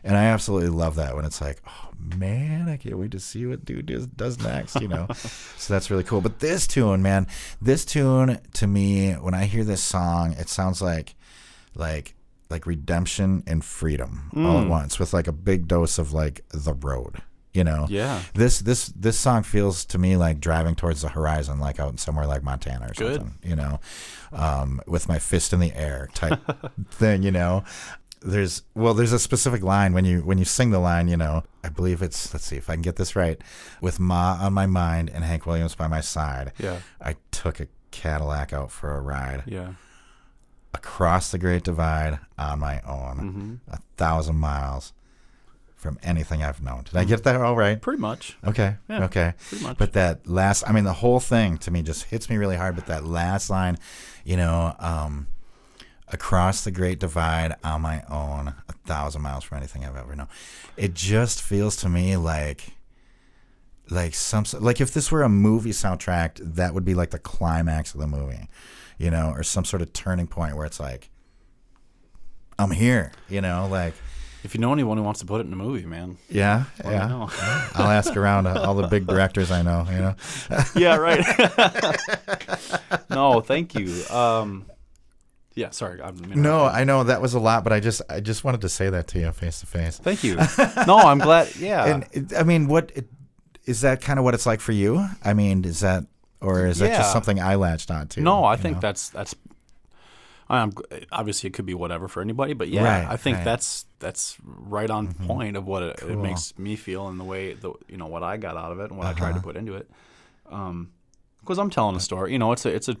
and 0.03 0.15
I 0.17 0.25
absolutely 0.25 0.69
love 0.69 0.95
that 0.95 1.15
when 1.15 1.25
it's 1.25 1.41
like, 1.41 1.61
oh 1.67 1.89
man, 2.17 2.69
I 2.69 2.77
can't 2.77 2.97
wait 2.97 3.11
to 3.11 3.19
see 3.19 3.45
what 3.45 3.65
dude 3.65 3.87
does, 3.87 4.07
does 4.07 4.39
next, 4.39 4.79
you 4.81 4.87
know. 4.87 5.07
so 5.57 5.73
that's 5.73 5.89
really 5.91 6.03
cool. 6.03 6.21
But 6.21 6.39
this 6.39 6.67
tune, 6.67 7.01
man, 7.01 7.27
this 7.61 7.85
tune 7.85 8.39
to 8.53 8.67
me, 8.67 9.13
when 9.13 9.33
I 9.33 9.45
hear 9.45 9.63
this 9.63 9.81
song, 9.81 10.33
it 10.33 10.49
sounds 10.49 10.81
like, 10.81 11.15
like 11.75 12.15
like 12.49 12.65
redemption 12.65 13.43
and 13.45 13.63
freedom 13.63 14.31
all 14.35 14.55
Mm. 14.55 14.63
at 14.63 14.69
once 14.69 14.97
with 14.97 15.13
like 15.13 15.27
a 15.27 15.31
big 15.31 15.67
dose 15.67 15.99
of 15.99 16.13
like 16.13 16.43
the 16.49 16.73
road. 16.73 17.21
You 17.53 17.63
know, 17.63 17.85
Yeah. 17.89 18.21
This 18.35 18.59
this 18.59 18.87
this 18.87 19.19
song 19.19 19.41
feels 19.43 19.83
to 19.85 19.97
me 19.97 20.17
like 20.17 20.39
driving 20.39 20.75
towards 20.75 21.01
the 21.01 21.09
horizon, 21.09 21.59
like 21.59 21.79
out 21.79 21.91
in 21.91 21.97
somewhere 21.97 22.25
like 22.27 22.43
Montana 22.43 22.85
or 22.87 22.93
Good. 22.93 23.15
something. 23.21 23.37
You 23.43 23.55
know, 23.55 23.79
um, 24.31 24.81
with 24.87 25.07
my 25.09 25.17
fist 25.19 25.51
in 25.53 25.59
the 25.59 25.73
air 25.75 26.09
type 26.13 26.39
thing. 26.91 27.23
You 27.23 27.31
know, 27.31 27.63
there's 28.21 28.63
well, 28.75 28.93
there's 28.93 29.13
a 29.13 29.19
specific 29.19 29.63
line 29.63 29.93
when 29.93 30.05
you 30.05 30.19
when 30.21 30.37
you 30.37 30.45
sing 30.45 30.71
the 30.71 30.79
line. 30.79 31.07
You 31.07 31.17
know, 31.17 31.43
I 31.63 31.69
believe 31.69 32.01
it's 32.01 32.33
let's 32.33 32.45
see 32.45 32.57
if 32.57 32.69
I 32.69 32.73
can 32.73 32.81
get 32.81 32.95
this 32.97 33.15
right. 33.15 33.39
With 33.81 33.99
Ma 33.99 34.37
on 34.41 34.53
my 34.53 34.65
mind 34.65 35.09
and 35.13 35.23
Hank 35.23 35.45
Williams 35.45 35.75
by 35.75 35.87
my 35.87 36.01
side, 36.01 36.51
Yeah. 36.57 36.79
I 37.01 37.15
took 37.31 37.59
a 37.59 37.67
Cadillac 37.91 38.51
out 38.53 38.71
for 38.71 38.93
a 38.95 39.01
ride 39.01 39.43
Yeah. 39.45 39.73
across 40.73 41.31
the 41.31 41.37
Great 41.37 41.63
Divide 41.63 42.19
on 42.37 42.59
my 42.59 42.81
own, 42.81 43.17
Mm-hmm. 43.17 43.73
a 43.73 43.79
thousand 43.97 44.35
miles 44.37 44.93
from 45.75 45.97
anything 46.03 46.43
I've 46.43 46.61
known. 46.61 46.83
Did 46.83 46.97
I 46.97 47.05
get 47.05 47.23
that 47.23 47.37
all 47.37 47.55
right? 47.55 47.81
Pretty 47.81 48.01
much. 48.01 48.37
Okay. 48.45 48.75
Yeah, 48.89 49.05
okay. 49.05 49.33
pretty 49.47 49.63
much. 49.63 49.77
But 49.77 49.93
that 49.93 50.27
last, 50.27 50.63
I 50.67 50.73
mean, 50.73 50.83
the 50.83 50.91
whole 50.93 51.21
thing 51.21 51.57
to 51.59 51.71
me 51.71 51.81
just 51.81 52.03
hits 52.05 52.29
me 52.29 52.35
really 52.35 52.57
hard. 52.57 52.75
But 52.75 52.87
that 52.87 53.05
last 53.05 53.49
line, 53.49 53.77
you 54.25 54.35
know, 54.35 54.75
um, 54.79 55.27
across 56.11 56.63
the 56.63 56.71
Great 56.71 56.99
Divide 56.99 57.55
on 57.63 57.81
my 57.81 58.03
own, 58.09 58.53
a 58.67 58.73
thousand 58.85 59.21
miles 59.21 59.43
from 59.43 59.57
anything 59.57 59.85
I've 59.85 59.95
ever 59.95 60.15
known. 60.15 60.27
It 60.75 60.93
just 60.93 61.41
feels 61.41 61.75
to 61.77 61.89
me 61.89 62.17
like, 62.17 62.73
like 63.89 64.13
some, 64.13 64.45
like 64.59 64.81
if 64.81 64.93
this 64.93 65.11
were 65.11 65.23
a 65.23 65.29
movie 65.29 65.71
soundtrack, 65.71 66.39
that 66.55 66.73
would 66.73 66.85
be 66.85 66.95
like 66.95 67.11
the 67.11 67.19
climax 67.19 67.93
of 67.93 67.99
the 67.99 68.07
movie, 68.07 68.47
you 68.97 69.11
know, 69.11 69.31
or 69.35 69.43
some 69.43 69.65
sort 69.65 69.81
of 69.81 69.93
turning 69.93 70.27
point 70.27 70.55
where 70.55 70.65
it's 70.65 70.79
like, 70.79 71.09
I'm 72.57 72.71
here, 72.71 73.11
you 73.29 73.41
know, 73.41 73.67
like. 73.69 73.93
If 74.41 74.55
you 74.55 74.61
know 74.61 74.71
anyone 74.71 74.97
who 74.97 75.03
wants 75.03 75.19
to 75.19 75.25
put 75.25 75.41
it 75.41 75.47
in 75.47 75.53
a 75.53 75.57
movie, 75.57 75.85
man. 75.85 76.17
Yeah, 76.29 76.63
yeah. 76.83 77.27
I'll 77.75 77.91
ask 77.91 78.15
around 78.15 78.47
uh, 78.47 78.61
all 78.61 78.73
the 78.73 78.87
big 78.87 79.05
directors 79.05 79.51
I 79.51 79.63
know. 79.63 79.85
You 79.89 79.97
know, 79.97 80.15
yeah, 80.75 80.95
right. 80.95 81.25
no, 83.09 83.41
thank 83.41 83.75
you. 83.75 84.05
Um, 84.09 84.65
yeah, 85.55 85.71
sorry. 85.71 86.01
I'm, 86.01 86.15
no, 86.41 86.65
I 86.65 86.83
know 86.83 87.03
that 87.03 87.21
was 87.21 87.33
a 87.33 87.39
lot, 87.39 87.63
but 87.63 87.73
I 87.73 87.79
just 87.79 88.01
I 88.09 88.19
just 88.19 88.43
wanted 88.43 88.61
to 88.61 88.69
say 88.69 88.89
that 88.89 89.07
to 89.09 89.19
you 89.19 89.31
face 89.31 89.59
to 89.61 89.65
face. 89.65 89.97
Thank 89.97 90.23
you. 90.23 90.37
No, 90.87 90.97
I'm 90.97 91.19
glad. 91.19 91.55
Yeah. 91.57 91.85
And 91.85 92.05
it- 92.11 92.33
I 92.37 92.43
mean, 92.43 92.67
what 92.67 92.91
it, 92.95 93.07
is 93.65 93.81
that 93.81 94.01
kind 94.01 94.17
of 94.19 94.25
what 94.25 94.33
it's 94.33 94.45
like 94.45 94.61
for 94.61 94.71
you? 94.71 95.05
I 95.23 95.33
mean, 95.33 95.65
is 95.65 95.81
that 95.81 96.05
or 96.41 96.65
is 96.65 96.79
that 96.79 96.95
just 96.97 97.11
something 97.11 97.39
I 97.39 97.55
latched 97.55 97.91
onto? 97.91 98.21
no, 98.21 98.43
I 98.45 98.55
think 98.55 98.77
know? 98.77 98.81
that's 98.81 99.09
that's. 99.09 99.35
I'm 100.51 100.73
obviously 101.11 101.49
it 101.49 101.53
could 101.53 101.67
be 101.67 101.75
whatever 101.75 102.07
for 102.07 102.21
anybody, 102.21 102.53
but 102.53 102.69
yeah, 102.69 102.83
Right, 102.83 103.07
I 103.07 103.17
think 103.17 103.37
right. 103.37 103.45
that's 103.45 103.85
that's 103.99 104.35
right 104.43 104.89
on 104.89 105.13
point 105.13 105.55
of 105.55 105.67
what 105.67 105.83
it, 105.83 106.01
it 106.01 106.17
makes 106.17 106.57
me 106.57 106.75
feel 106.75 107.07
and 107.07 107.19
the 107.19 107.23
way 107.23 107.53
the 107.53 107.73
you 107.87 107.97
know 107.97 108.07
what 108.07 108.23
I 108.23 108.37
got 108.37 108.57
out 108.57 108.71
of 108.71 108.79
it 108.79 108.89
and 108.89 108.97
what 108.97 109.05
I 109.05 109.13
tried 109.13 109.29
Uh-huh. 109.31 109.37
to 109.39 109.43
put 109.43 109.55
into 109.57 109.75
it. 109.75 109.87
Um, 110.49 110.89
because 111.41 111.59
I'm 111.59 111.69
telling 111.69 111.95
a 111.95 111.99
story, 111.99 112.31
you 112.33 112.39
know, 112.39 112.51
it's 112.51 112.65
a 112.65 112.69
it's 112.73 112.89
a 112.89 112.95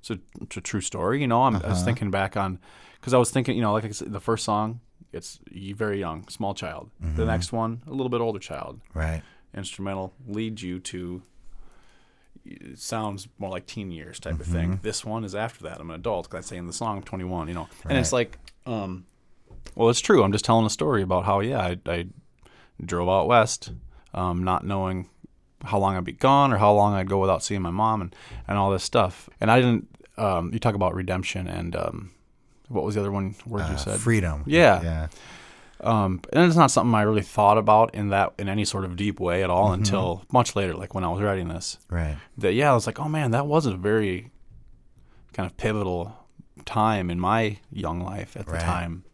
it's 0.00 0.10
a, 0.10 0.18
it's 0.40 0.56
a 0.56 0.60
true 0.60 0.80
story. 0.80 1.20
You 1.20 1.28
know, 1.28 1.44
I'm, 1.44 1.56
Uh-huh. 1.56 1.68
was 1.68 1.82
thinking 1.84 2.10
back 2.10 2.36
on 2.36 2.58
because 3.00 3.14
I 3.14 3.18
was 3.18 3.30
thinking, 3.30 3.54
you 3.56 3.62
know, 3.62 3.72
like 3.72 3.84
I 3.84 3.90
said, 3.90 4.12
the 4.12 4.20
first 4.20 4.44
song, 4.44 4.80
it's 5.12 5.38
very 5.74 5.98
young, 5.98 6.28
small 6.28 6.54
child. 6.54 6.90
Mm-hmm. 7.02 7.16
The 7.16 7.24
next 7.26 7.52
one, 7.52 7.82
a 7.86 7.90
little 7.90 8.08
bit 8.10 8.20
older 8.20 8.38
child. 8.38 8.80
right. 8.94 9.22
Instrumental 9.54 10.12
leads 10.28 10.62
you 10.62 10.78
to. 10.80 11.22
It 12.46 12.78
sounds 12.78 13.28
more 13.38 13.50
like 13.50 13.66
teen 13.66 13.90
years 13.90 14.18
type 14.20 14.38
of 14.40 14.46
thing. 14.46 14.70
Mm-hmm. 14.74 14.82
This 14.82 15.04
one 15.04 15.24
is 15.24 15.34
after 15.34 15.64
that. 15.64 15.80
I'm 15.80 15.90
an 15.90 15.96
adult 15.96 16.30
because 16.30 16.46
I 16.46 16.48
say 16.48 16.56
in 16.56 16.66
the 16.66 16.72
song 16.72 16.98
I'm 16.98 17.02
21. 17.02 17.48
You 17.48 17.54
know, 17.54 17.68
and 17.88 17.98
it's 17.98 18.12
like, 18.12 18.38
um, 18.66 19.04
well, 19.74 19.88
it's 19.90 20.00
true. 20.00 20.22
I'm 20.22 20.32
just 20.32 20.44
telling 20.44 20.64
a 20.66 20.70
story 20.70 21.02
about 21.02 21.24
how 21.24 21.40
yeah, 21.40 21.60
I, 21.60 21.78
I 21.86 22.06
drove 22.84 23.08
out 23.08 23.26
west, 23.26 23.72
um, 24.14 24.44
not 24.44 24.64
knowing 24.64 25.08
how 25.64 25.78
long 25.78 25.96
I'd 25.96 26.04
be 26.04 26.12
gone 26.12 26.52
or 26.52 26.58
how 26.58 26.72
long 26.72 26.94
I'd 26.94 27.08
go 27.08 27.18
without 27.18 27.42
seeing 27.42 27.62
my 27.62 27.70
mom 27.70 28.00
and, 28.02 28.14
and 28.48 28.56
all 28.58 28.70
this 28.70 28.84
stuff. 28.84 29.28
And 29.40 29.50
I 29.50 29.60
didn't. 29.60 29.88
Um, 30.16 30.52
you 30.52 30.58
talk 30.58 30.74
about 30.74 30.94
redemption 30.94 31.46
and 31.46 31.74
um, 31.74 32.10
what 32.68 32.84
was 32.84 32.94
the 32.94 33.00
other 33.00 33.10
one 33.10 33.34
word 33.46 33.60
you 33.68 33.74
Uh, 33.74 33.76
said? 33.76 34.00
freedom. 34.00 34.42
Yeah. 34.46 34.82
yeah. 34.82 35.08
Um, 35.82 36.20
and 36.32 36.44
it's 36.46 36.56
not 36.56 36.70
something 36.70 36.94
I 36.94 37.02
really 37.02 37.22
thought 37.22 37.56
about 37.56 37.94
in 37.94 38.08
that 38.10 38.34
in 38.38 38.46
any 38.48 38.66
sort 38.66 38.84
of 38.84 38.96
deep 38.96 39.18
way 39.18 39.42
at 39.42 39.48
all 39.48 39.66
Mm-hmm. 39.70 39.80
until 39.82 40.24
much 40.30 40.54
later, 40.54 40.74
like 40.74 40.94
when 40.94 41.04
I 41.04 41.08
was 41.08 41.22
writing 41.22 41.48
this. 41.48 41.78
Right. 41.88 42.16
That 42.36 42.52
yeah, 42.52 42.70
I 42.70 42.74
was 42.74 42.86
like, 42.86 43.00
oh 43.00 43.08
man, 43.08 43.30
that 43.30 43.46
wasn't 43.46 43.76
a 43.76 43.78
very 43.78 44.30
kind 45.32 45.48
of 45.50 45.56
pivotal 45.56 46.14
time 46.66 47.08
in 47.10 47.18
my 47.18 47.56
young 47.72 48.00
life 48.00 48.36
at 48.36 48.44
the 48.46 48.52
Right. 48.52 48.60
time, 48.60 49.04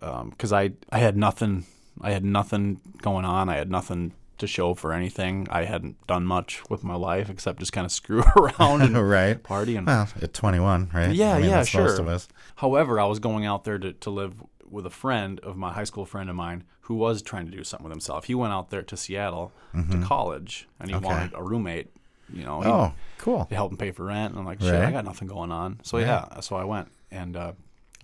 because 0.00 0.52
I 0.52 0.72
I 0.90 0.98
had 0.98 1.16
nothing, 1.16 1.66
I 2.00 2.10
had 2.10 2.24
nothing 2.24 2.80
going 3.00 3.24
on, 3.24 3.48
I 3.48 3.54
had 3.56 3.70
nothing 3.70 4.12
to 4.38 4.46
show 4.46 4.74
for 4.74 4.92
anything. 4.92 5.46
I 5.50 5.64
hadn't 5.64 6.04
done 6.06 6.26
much 6.26 6.62
with 6.68 6.84
my 6.84 6.94
life 6.94 7.30
except 7.30 7.58
just 7.60 7.72
kind 7.72 7.84
of 7.84 7.92
screw 7.92 8.22
around 8.36 8.82
and 8.82 8.96
right. 9.10 9.42
party 9.42 9.76
and 9.76 9.86
Well, 9.86 10.08
at 10.20 10.32
21, 10.34 10.90
right? 10.94 11.10
Yeah, 11.14 11.34
I 11.34 11.40
mean, 11.40 11.50
yeah, 11.50 11.64
sure. 11.64 12.00
of 12.00 12.08
us. 12.08 12.28
However, 12.56 12.98
I 13.00 13.04
was 13.06 13.18
going 13.18 13.46
out 13.46 13.64
there 13.64 13.78
to, 13.78 13.92
to 13.92 14.10
live 14.10 14.34
with 14.68 14.84
a 14.86 14.90
friend 14.90 15.38
of 15.40 15.56
my 15.56 15.72
high 15.72 15.84
school 15.84 16.04
friend 16.04 16.28
of 16.28 16.36
mine 16.36 16.64
who 16.82 16.94
was 16.94 17.22
trying 17.22 17.46
to 17.46 17.52
do 17.52 17.62
something 17.64 17.84
with 17.84 17.92
himself. 17.92 18.24
He 18.26 18.34
went 18.34 18.52
out 18.52 18.70
there 18.70 18.82
to 18.82 18.96
Seattle 18.96 19.52
to 19.90 20.02
college 20.04 20.68
and 20.80 20.88
he 20.90 20.94
Mm-hmm. 20.96 21.04
Okay. 21.06 21.14
wanted 21.14 21.32
a 21.34 21.42
roommate, 21.42 21.88
you 22.32 22.44
know, 22.44 22.60
he- 22.62 22.68
Oh, 22.68 22.92
cool. 23.18 23.44
to 23.46 23.54
help 23.54 23.70
him 23.72 23.76
pay 23.78 23.90
for 23.90 24.04
rent. 24.04 24.32
And 24.32 24.40
I'm 24.40 24.46
like, 24.46 24.60
shit, 24.60 24.74
I 24.74 24.90
got 24.90 25.04
nothing 25.04 25.28
going 25.28 25.50
on. 25.52 25.80
So 25.82 25.98
yeah, 25.98 26.40
so 26.40 26.56
I 26.56 26.64
went 26.64 26.88
and 27.10 27.36
uh, 27.36 27.52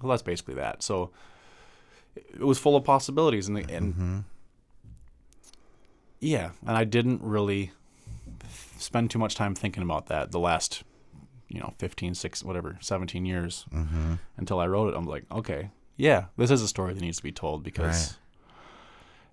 well, 0.00 0.10
that's 0.10 0.22
basically 0.22 0.54
that. 0.54 0.82
So 0.82 1.10
it 2.16 2.40
was 2.40 2.58
full 2.58 2.76
of 2.76 2.84
possibilities 2.84 3.48
and, 3.48 3.56
the, 3.56 3.74
and 3.74 3.94
Mm-hmm. 3.94 4.18
Yeah, 6.22 6.50
and 6.66 6.76
I 6.76 6.84
didn't 6.84 7.20
really 7.22 7.72
spend 8.78 9.10
too 9.10 9.18
much 9.18 9.34
time 9.34 9.54
thinking 9.54 9.82
about 9.82 10.06
that 10.06 10.32
the 10.32 10.38
last 10.38 10.82
you 11.48 11.60
know 11.60 11.74
15 11.78 12.14
6 12.14 12.42
whatever 12.44 12.78
17 12.80 13.24
years 13.26 13.64
Mm-hmm. 13.72 14.14
until 14.38 14.58
i 14.58 14.66
wrote 14.66 14.88
it 14.92 14.96
i'm 14.96 15.04
like 15.06 15.24
okay 15.30 15.70
yeah 15.96 16.24
this 16.38 16.50
is 16.50 16.62
a 16.62 16.66
story 16.68 16.94
that 16.94 17.00
needs 17.00 17.18
to 17.18 17.22
be 17.22 17.30
told 17.32 17.62
because 17.62 17.86
Right. 17.86 18.16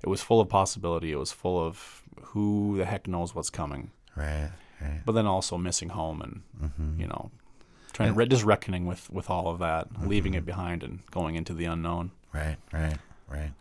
it 0.04 0.10
was 0.10 0.22
full 0.22 0.40
of 0.42 0.50
possibility 0.50 1.12
it 1.12 1.16
was 1.18 1.32
full 1.32 1.66
of 1.66 2.04
who 2.22 2.76
the 2.78 2.86
heck 2.86 3.08
knows 3.08 3.34
what's 3.34 3.50
coming 3.50 3.92
Right. 4.16 4.52
Right. 4.82 5.02
but 5.06 5.14
then 5.14 5.26
also 5.26 5.58
missing 5.58 5.90
home 5.90 6.22
and 6.22 6.42
Mm-hmm. 6.62 7.00
you 7.02 7.08
know 7.08 7.32
trying 7.94 8.14
re- 8.16 8.28
just 8.28 8.44
reckoning 8.44 8.86
with 8.86 9.10
with 9.10 9.30
all 9.30 9.48
of 9.48 9.60
that 9.60 9.88
leaving 10.06 10.34
it 10.36 10.46
behind 10.46 10.84
and 10.84 11.00
going 11.12 11.36
into 11.36 11.54
the 11.54 11.66
unknown 11.66 12.12
Right. 12.34 12.58
Right. 12.72 12.98
Right. 13.32 13.51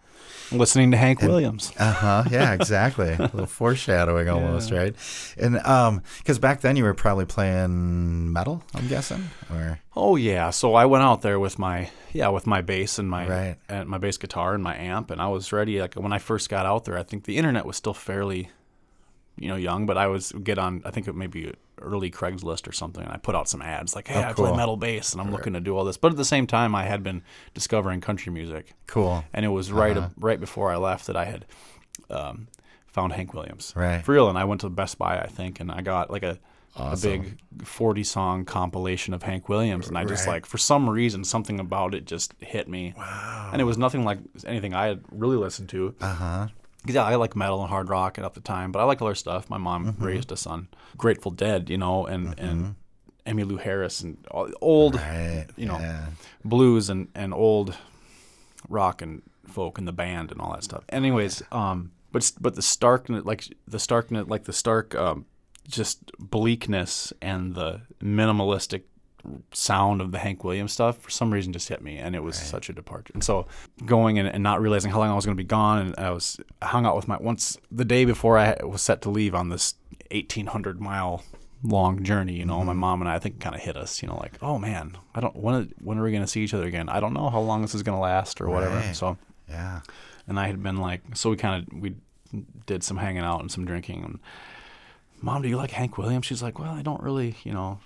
listening 0.51 0.91
to 0.93 0.97
hank 0.97 1.21
williams 1.21 1.73
Uh 1.79 1.93
huh. 1.93 2.25
Yeah, 2.31 2.53
exactly. 2.59 3.11
a 3.13 3.19
little 3.23 3.47
foreshadowing 3.47 4.29
almost, 4.29 4.71
right? 4.71 4.95
And 5.37 5.59
um, 5.67 6.03
because 6.19 6.39
back 6.39 6.61
then 6.63 6.77
you 6.77 6.85
were 6.85 6.95
probably 6.95 7.27
playing 7.27 8.33
metal, 8.33 8.63
I'm 8.75 8.89
guessing, 8.89 9.29
or 9.53 9.79
Oh 9.95 10.17
yeah, 10.17 10.51
so 10.51 10.75
I 10.75 10.87
went 10.87 11.03
out 11.05 11.21
there 11.23 11.39
with 11.39 11.59
my 11.59 11.91
yeah 12.13 12.29
with 12.29 12.47
my 12.47 12.63
bass 12.63 12.99
and 12.99 13.11
my 13.11 13.27
Right. 13.29 13.57
and 13.69 13.89
my 13.89 13.99
bass 13.99 14.17
guitar 14.17 14.55
and 14.55 14.63
my 14.63 14.75
amp, 14.77 15.11
and 15.11 15.21
I 15.21 15.29
was 15.29 15.53
ready. 15.53 15.81
Like 15.81 15.95
when 15.95 16.13
I 16.13 16.19
first 16.19 16.49
got 16.49 16.65
out 16.67 16.85
there, 16.87 16.97
I 16.97 17.03
think 17.03 17.25
the 17.25 17.37
internet 17.37 17.67
was 17.67 17.77
still 17.77 17.95
fairly, 17.95 18.51
you 19.39 19.49
know, 19.49 19.57
young, 19.57 19.87
but 19.87 19.97
I 19.97 20.07
was 20.09 20.33
get 20.33 20.59
on. 20.59 20.83
I 20.85 20.91
think 20.91 21.09
it 21.09 21.15
may 21.15 21.27
be 21.27 21.53
early 21.81 22.11
Craigslist 22.11 22.67
or 22.69 22.73
something, 22.73 23.03
and 23.05 23.13
I 23.13 23.17
put 23.19 23.35
out 23.35 23.49
some 23.49 23.63
ads 23.63 23.95
like, 23.95 24.09
"Hey, 24.09 24.23
Oh, 24.23 24.29
I 24.29 24.33
play 24.33 24.51
metal 24.57 24.77
bass, 24.77 25.13
and 25.13 25.21
I'm 25.21 25.31
looking 25.31 25.53
to 25.53 25.61
do 25.61 25.77
all 25.77 25.85
this." 25.85 25.97
But 25.97 26.11
at 26.11 26.17
the 26.17 26.25
same 26.25 26.47
time, 26.47 26.75
I 26.75 26.85
had 26.85 27.03
been 27.03 27.23
discovering 27.55 28.01
country 28.01 28.33
music, 28.33 28.75
cool. 28.87 29.25
and 29.33 29.45
it 29.45 29.49
was 29.51 29.71
right 29.73 29.97
Uh-huh. 29.97 30.09
right 30.19 30.41
before 30.41 30.71
I 30.73 30.77
left 30.77 31.07
that 31.07 31.17
I 31.17 31.25
had 31.27 31.45
um, 32.11 32.49
found 32.87 33.13
Hank 33.13 33.35
Williams 33.35 33.73
Right. 33.77 34.05
for 34.05 34.13
real. 34.13 34.29
And 34.29 34.39
I 34.39 34.45
went 34.45 34.61
to 34.63 34.69
Best 34.71 34.99
Buy, 34.99 35.19
I 35.21 35.27
think, 35.27 35.61
and 35.61 35.71
I 35.71 35.83
got 35.83 36.11
like 36.11 36.23
a 36.23 36.39
Awesome. 36.77 37.11
a 37.13 37.19
big 37.19 37.39
40 37.67 38.05
song 38.05 38.45
compilation 38.45 39.13
of 39.13 39.23
Hank 39.25 39.49
Williams, 39.49 39.89
and 39.89 39.99
I 39.99 40.05
just 40.05 40.27
Right. 40.27 40.35
like 40.35 40.47
for 40.47 40.59
some 40.59 40.89
reason 40.89 41.25
something 41.25 41.59
about 41.59 41.93
it 41.95 42.05
just 42.05 42.35
hit 42.39 42.69
me. 42.69 42.95
Wow! 42.97 43.51
And 43.53 43.61
it 43.61 43.65
was 43.65 43.79
nothing 43.79 44.05
like 44.05 44.19
anything 44.47 44.75
I 44.75 44.87
had 44.87 45.03
really 45.11 45.37
listened 45.37 45.71
to. 45.71 45.95
Uh 46.01 46.15
huh. 46.15 46.47
Because 46.83 46.95
yeah, 46.95 47.05
I 47.05 47.17
like 47.17 47.35
metal 47.37 47.61
and 47.61 47.69
hard 47.69 47.89
rock 47.91 48.19
at 48.19 48.35
the 48.35 48.41
time, 48.41 48.73
but 48.73 48.79
I 48.81 48.85
like 48.85 49.03
other 49.03 49.15
stuff. 49.15 49.51
My 49.51 49.59
mom 49.59 49.87
Mm-hmm. 49.93 50.05
raised 50.05 50.33
us 50.33 50.47
on 50.47 50.69
Grateful 50.97 51.31
Dead, 51.33 51.69
you 51.71 51.77
know, 51.79 52.07
and 52.07 52.39
and 52.39 52.77
Emmylou 53.27 53.61
Harris 53.61 54.01
and 54.01 54.17
old 54.63 54.95
Right. 54.95 55.47
you 55.57 55.67
know 55.67 55.79
yeah. 55.79 56.07
blues 56.45 56.89
and, 56.89 57.09
and 57.15 57.35
old 57.35 57.77
rock 58.69 59.03
and 59.03 59.23
folk 59.47 59.79
and 59.79 59.87
the 59.89 59.93
band 59.93 60.31
and 60.33 60.41
all 60.41 60.53
that 60.53 60.65
stuff. 60.65 60.85
Anyways, 60.89 61.43
um, 61.53 61.91
but 62.13 62.33
but 62.41 62.55
the 62.55 62.63
starkness, 62.63 63.25
like 63.25 63.45
the 63.67 63.79
starkness, 63.79 64.27
like 64.29 64.45
the 64.45 64.53
stark, 64.53 64.95
um, 64.95 65.27
just 65.67 66.11
bleakness 66.19 67.13
and 67.21 67.55
the 67.55 67.83
minimalistic 68.03 68.83
sound 69.53 70.01
of 70.01 70.13
the 70.13 70.19
Hank 70.19 70.45
Williams 70.45 70.73
stuff 70.73 70.99
for 70.99 71.11
some 71.11 71.33
reason 71.33 71.53
just 71.53 71.69
hit 71.69 71.83
me, 71.83 71.99
and 71.99 72.15
it 72.15 72.23
was 72.23 72.37
such 72.37 72.69
a 72.69 72.73
departure. 72.73 73.13
And 73.15 73.25
so 73.25 73.47
going 73.85 74.19
and, 74.19 74.29
and 74.29 74.43
not 74.43 74.61
realizing 74.61 74.91
how 74.91 74.99
long 74.99 75.11
I 75.11 75.15
was 75.15 75.25
going 75.25 75.37
to 75.37 75.43
be 75.43 75.47
gone, 75.47 75.79
and 75.79 75.95
I 75.99 76.11
was 76.11 76.39
I 76.63 76.67
hung 76.67 76.87
out 76.87 76.97
with 76.97 77.09
my 77.09 77.17
once 77.19 77.57
the 77.71 77.85
day 77.85 78.05
before 78.05 78.39
I 78.39 78.57
was 78.65 78.83
set 78.83 79.03
to 79.03 79.11
leave 79.11 79.35
on 79.35 79.49
this 79.49 79.75
eighteen 80.11 80.47
hundred 80.47 80.81
mile 80.81 81.25
long 81.63 82.03
journey. 82.03 82.35
You 82.35 82.47
know, 82.47 82.63
my 82.63 82.73
mm-hmm. 82.73 82.81
mom 82.81 83.03
and 83.03 83.11
I, 83.11 83.17
I 83.17 83.19
think 83.19 83.41
kind 83.41 83.55
of 83.55 83.61
hit 83.61 83.77
us. 83.77 84.03
You 84.03 84.09
know, 84.09 84.17
like, 84.17 84.35
oh 84.43 84.59
man, 84.59 84.97
I 85.15 85.21
don't 85.21 85.37
when 85.37 85.73
when 85.83 85.99
are 85.99 86.03
we 86.03 86.11
going 86.11 86.23
to 86.23 86.29
see 86.29 86.43
each 86.43 86.55
other 86.55 86.67
again? 86.67 86.89
I 86.89 87.01
don't 87.01 87.15
know 87.15 87.31
how 87.31 87.41
long 87.41 87.63
this 87.63 87.75
is 87.75 87.83
going 87.83 87.97
to 87.97 88.03
last 88.03 88.41
or 88.41 88.49
whatever. 88.49 88.77
Right. 88.77 88.95
So, 88.95 89.17
Yeah. 89.49 89.81
and 90.27 90.39
I 90.39 90.47
had 90.47 90.63
been 90.63 90.77
like, 90.77 91.03
so 91.15 91.31
we 91.31 91.37
kind 91.37 91.63
of 91.63 91.81
we 91.81 91.97
did 92.67 92.85
some 92.85 92.97
hanging 92.97 93.23
out 93.23 93.41
and 93.41 93.51
some 93.51 93.65
drinking. 93.65 94.05
And 94.05 94.19
mom, 95.21 95.43
do 95.43 95.49
you 95.49 95.57
like 95.57 95.71
Hank 95.71 95.99
Williams? 95.99 96.27
She's 96.27 96.43
like, 96.43 96.59
well, 96.59 96.73
I 96.73 96.83
don't 96.83 97.03
really, 97.03 97.37
you 97.45 97.53
know. 97.53 97.81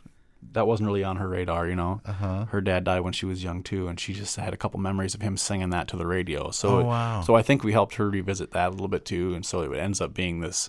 That 0.53 0.67
wasn't 0.67 0.89
really 0.89 1.05
on 1.05 1.17
her 1.17 1.29
radar, 1.29 1.67
you 1.69 1.77
know. 1.77 2.01
Uh-huh. 2.05 2.47
Her 2.47 2.61
dad 2.61 2.85
died 2.85 3.01
when 3.01 3.13
she 3.13 3.25
was 3.27 3.43
young 3.43 3.63
too, 3.63 3.89
and 3.89 3.99
she 3.99 4.13
just 4.13 4.37
had 4.37 4.53
a 4.53 4.57
couple 4.57 4.81
memories 4.81 5.15
of 5.15 5.23
him 5.23 5.37
singing 5.37 5.71
that 5.71 5.89
to 5.89 5.97
the 5.97 6.07
radio. 6.07 6.51
So, 6.51 6.81
Oh, 6.81 6.85
wow. 6.85 7.21
so 7.23 7.35
I 7.35 7.43
think 7.43 7.65
we 7.65 7.73
helped 7.73 7.95
her 7.95 8.11
revisit 8.11 8.51
that 8.51 8.69
a 8.69 8.71
little 8.71 8.89
bit 8.89 9.05
too, 9.05 9.35
and 9.35 9.47
so 9.47 9.63
it 9.63 9.79
ends 9.79 10.01
up 10.01 10.13
being 10.15 10.41
this. 10.41 10.69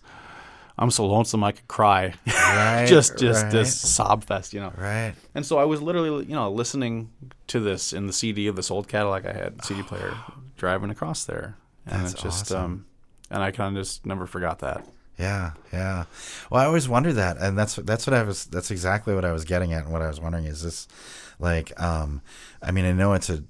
I'm 0.78 0.90
so 0.90 1.06
lonesome 1.06 1.44
I 1.44 1.52
could 1.52 1.68
cry, 1.68 2.14
Right. 2.28 2.86
just 2.88 3.18
just 3.18 3.44
right, 3.44 3.52
this 3.52 3.80
sob 3.80 4.24
fest, 4.24 4.54
you 4.54 4.60
know. 4.60 4.74
Right. 4.78 5.14
And 5.36 5.46
so 5.46 5.58
I 5.60 5.66
was 5.66 5.82
literally, 5.82 6.26
you 6.26 6.34
know, 6.34 6.50
listening 6.52 7.10
to 7.48 7.60
this 7.60 7.94
in 7.94 8.08
the 8.08 8.14
CD 8.14 8.48
of 8.48 8.56
this 8.56 8.72
old 8.72 8.88
Cadillac 8.88 9.26
I 9.26 9.34
had, 9.34 9.64
CD 9.66 9.84
player, 9.84 10.16
driving 10.58 10.90
across 10.90 11.26
there, 11.26 11.58
and 11.86 12.04
That's 12.04 12.14
it 12.14 12.20
just, 12.22 12.44
awesome. 12.52 12.64
um, 12.64 12.86
and 13.30 13.44
I 13.44 13.52
kind 13.52 13.76
of 13.78 13.84
just 13.84 14.06
never 14.06 14.26
forgot 14.26 14.60
that. 14.60 14.86
Yeah, 15.18 15.52
yeah. 15.72 16.06
Well, 16.50 16.62
I 16.62 16.66
always 16.66 16.90
wonder 16.90 17.14
that, 17.14 17.38
and 17.38 17.58
that's 17.58 17.76
that's 17.76 18.08
what 18.08 18.14
I 18.14 18.24
was. 18.24 18.46
That's 18.46 18.72
exactly 18.72 19.14
what 19.14 19.26
I 19.26 19.32
was 19.32 19.46
getting 19.46 19.72
at, 19.74 19.84
and 19.84 19.94
what 19.94 20.02
I 20.02 20.08
was 20.08 20.20
wondering 20.20 20.46
is 20.46 20.64
this, 20.64 20.88
like, 21.40 21.80
um, 21.80 22.22
I 22.62 22.72
mean, 22.72 22.86
I 22.86 22.92
know 22.94 23.14
it's 23.14 23.30
a. 23.30 23.44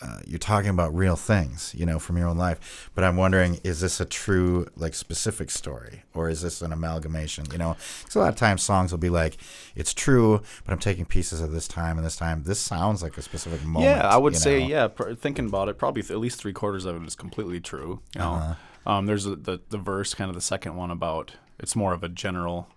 Uh, 0.00 0.20
you're 0.28 0.38
talking 0.38 0.70
about 0.70 0.94
real 0.94 1.16
things, 1.16 1.74
you 1.76 1.84
know, 1.84 1.98
from 1.98 2.16
your 2.16 2.28
own 2.28 2.38
life, 2.38 2.88
but 2.94 3.02
I'm 3.02 3.16
wondering, 3.16 3.58
is 3.64 3.80
this 3.80 3.98
a 3.98 4.04
true, 4.04 4.68
like, 4.76 4.94
specific 4.94 5.50
story, 5.50 6.04
or 6.14 6.30
is 6.30 6.40
this 6.40 6.62
an 6.62 6.70
amalgamation? 6.70 7.46
You 7.50 7.58
know, 7.58 7.76
because 8.00 8.14
a 8.14 8.20
lot 8.20 8.28
of 8.28 8.36
times 8.36 8.62
songs 8.62 8.92
will 8.92 9.00
be 9.00 9.10
like, 9.10 9.38
it's 9.74 9.92
true, 9.92 10.40
but 10.64 10.72
I'm 10.72 10.78
taking 10.78 11.04
pieces 11.04 11.40
of 11.40 11.50
this 11.50 11.66
time 11.66 11.96
and 11.96 12.06
this 12.06 12.14
time. 12.14 12.44
This 12.44 12.60
sounds 12.60 13.02
like 13.02 13.18
a 13.18 13.22
specific 13.22 13.64
moment. 13.64 13.90
yeah, 13.90 14.08
I 14.08 14.16
would 14.16 14.36
say, 14.36 14.60
know? 14.60 14.68
yeah. 14.68 14.86
Pr- 14.86 15.14
thinking 15.14 15.46
about 15.46 15.68
it, 15.68 15.78
probably 15.78 16.02
th- 16.02 16.12
at 16.12 16.18
least 16.18 16.40
three 16.40 16.52
quarters 16.52 16.84
of 16.84 16.94
it 17.02 17.04
is 17.04 17.16
completely 17.16 17.58
true. 17.58 18.00
You 18.14 18.20
know, 18.20 18.32
Uh-huh. 18.34 18.54
Um, 18.88 19.06
there's 19.06 19.26
a, 19.26 19.36
the 19.36 19.60
the 19.68 19.78
verse, 19.78 20.14
kind 20.14 20.30
of 20.30 20.34
the 20.34 20.40
second 20.40 20.74
one 20.74 20.90
about. 20.90 21.34
It's 21.60 21.76
more 21.76 21.92
of 21.92 22.02
a 22.02 22.08
general. 22.08 22.68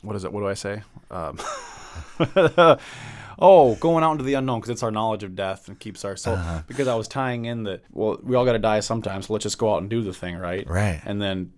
What 0.00 0.16
is 0.16 0.24
it? 0.24 0.32
What 0.32 0.40
do 0.40 0.48
I 0.48 0.54
say? 0.54 0.82
Um, 1.10 1.38
oh, 3.38 3.74
going 3.78 4.02
out 4.02 4.12
into 4.12 4.24
the 4.24 4.34
unknown 4.34 4.60
because 4.60 4.70
it's 4.70 4.82
our 4.82 4.90
knowledge 4.90 5.22
of 5.22 5.36
death 5.36 5.68
and 5.68 5.78
keeps 5.78 6.04
our 6.04 6.16
soul. 6.16 6.34
Uh-huh. 6.34 6.62
Because 6.66 6.88
I 6.88 6.94
was 6.94 7.08
tying 7.08 7.44
in 7.44 7.64
that. 7.64 7.84
Well, 7.92 8.18
we 8.22 8.34
all 8.36 8.46
got 8.46 8.52
to 8.52 8.58
die 8.58 8.80
sometime, 8.80 9.20
so 9.20 9.34
let's 9.34 9.42
just 9.42 9.58
go 9.58 9.74
out 9.74 9.82
and 9.82 9.90
do 9.90 10.00
the 10.00 10.14
thing, 10.14 10.36
right? 10.36 10.66
Right. 10.66 11.02
And 11.04 11.20
then 11.20 11.52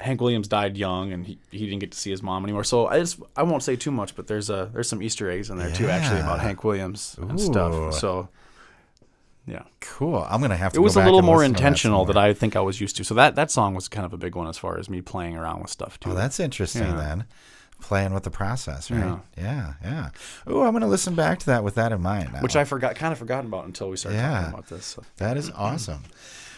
Hank 0.00 0.20
Williams 0.20 0.48
died 0.48 0.76
young, 0.76 1.12
and 1.12 1.24
he, 1.24 1.38
he 1.52 1.66
didn't 1.66 1.78
get 1.78 1.92
to 1.92 1.98
see 1.98 2.10
his 2.10 2.22
mom 2.22 2.42
anymore. 2.42 2.64
So 2.64 2.88
I 2.88 2.98
just 2.98 3.20
I 3.36 3.44
won't 3.44 3.62
say 3.62 3.76
too 3.76 3.92
much, 3.92 4.16
but 4.16 4.26
there's 4.26 4.50
a 4.50 4.70
there's 4.72 4.88
some 4.88 5.02
Easter 5.02 5.30
eggs 5.30 5.50
in 5.50 5.58
there 5.58 5.70
too, 5.70 5.88
actually 5.88 6.20
about 6.20 6.40
Hank 6.40 6.64
Williams 6.64 7.14
and 7.20 7.38
Ooh. 7.38 7.38
stuff. 7.38 7.94
So 7.94 8.28
yeah, 9.46 9.62
Cool. 9.80 10.26
I'm 10.28 10.40
gonna 10.40 10.56
have 10.56 10.72
to. 10.72 10.78
it 10.80 10.82
was 10.82 10.96
a 10.96 11.04
little 11.04 11.22
more 11.22 11.44
intentional 11.44 12.04
that. 12.06 12.16
I 12.16 12.32
think 12.34 12.56
I 12.56 12.60
was 12.60 12.80
used 12.80 12.96
to. 12.96 13.04
So 13.04 13.14
that 13.14 13.34
that 13.36 13.50
song 13.50 13.74
was 13.74 13.88
kind 13.88 14.04
of 14.06 14.12
a 14.12 14.16
big 14.16 14.34
one 14.34 14.46
as 14.48 14.58
far 14.58 14.78
as 14.78 14.88
me 14.88 15.00
playing 15.02 15.36
around 15.36 15.60
with 15.60 15.70
stuff 15.70 16.00
too. 16.00 16.10
Oh, 16.10 16.14
that's 16.14 16.40
interesting 16.40 16.82
Yeah. 16.82 16.96
then. 16.96 17.24
Playing 17.80 18.14
with 18.14 18.22
the 18.22 18.30
process, 18.30 18.90
right? 18.90 19.18
Yeah, 19.36 19.74
yeah. 19.82 20.08
Oh, 20.46 20.62
I'm 20.62 20.72
gonna 20.72 20.86
listen 20.86 21.14
back 21.14 21.38
to 21.40 21.46
that 21.46 21.62
with 21.64 21.74
that 21.74 21.92
in 21.92 22.00
mind 22.00 22.32
now. 22.32 22.40
which 22.40 22.56
I 22.56 22.64
forgot, 22.64 22.94
kind 22.96 23.12
of 23.12 23.18
forgotten 23.18 23.46
about 23.46 23.66
until 23.66 23.90
we 23.90 23.96
started 23.98 24.16
Yeah. 24.18 24.30
talking 24.38 24.54
about 24.54 24.66
this. 24.68 24.86
So. 24.86 25.02
that 25.18 25.36
is 25.36 25.50
awesome. 25.50 26.04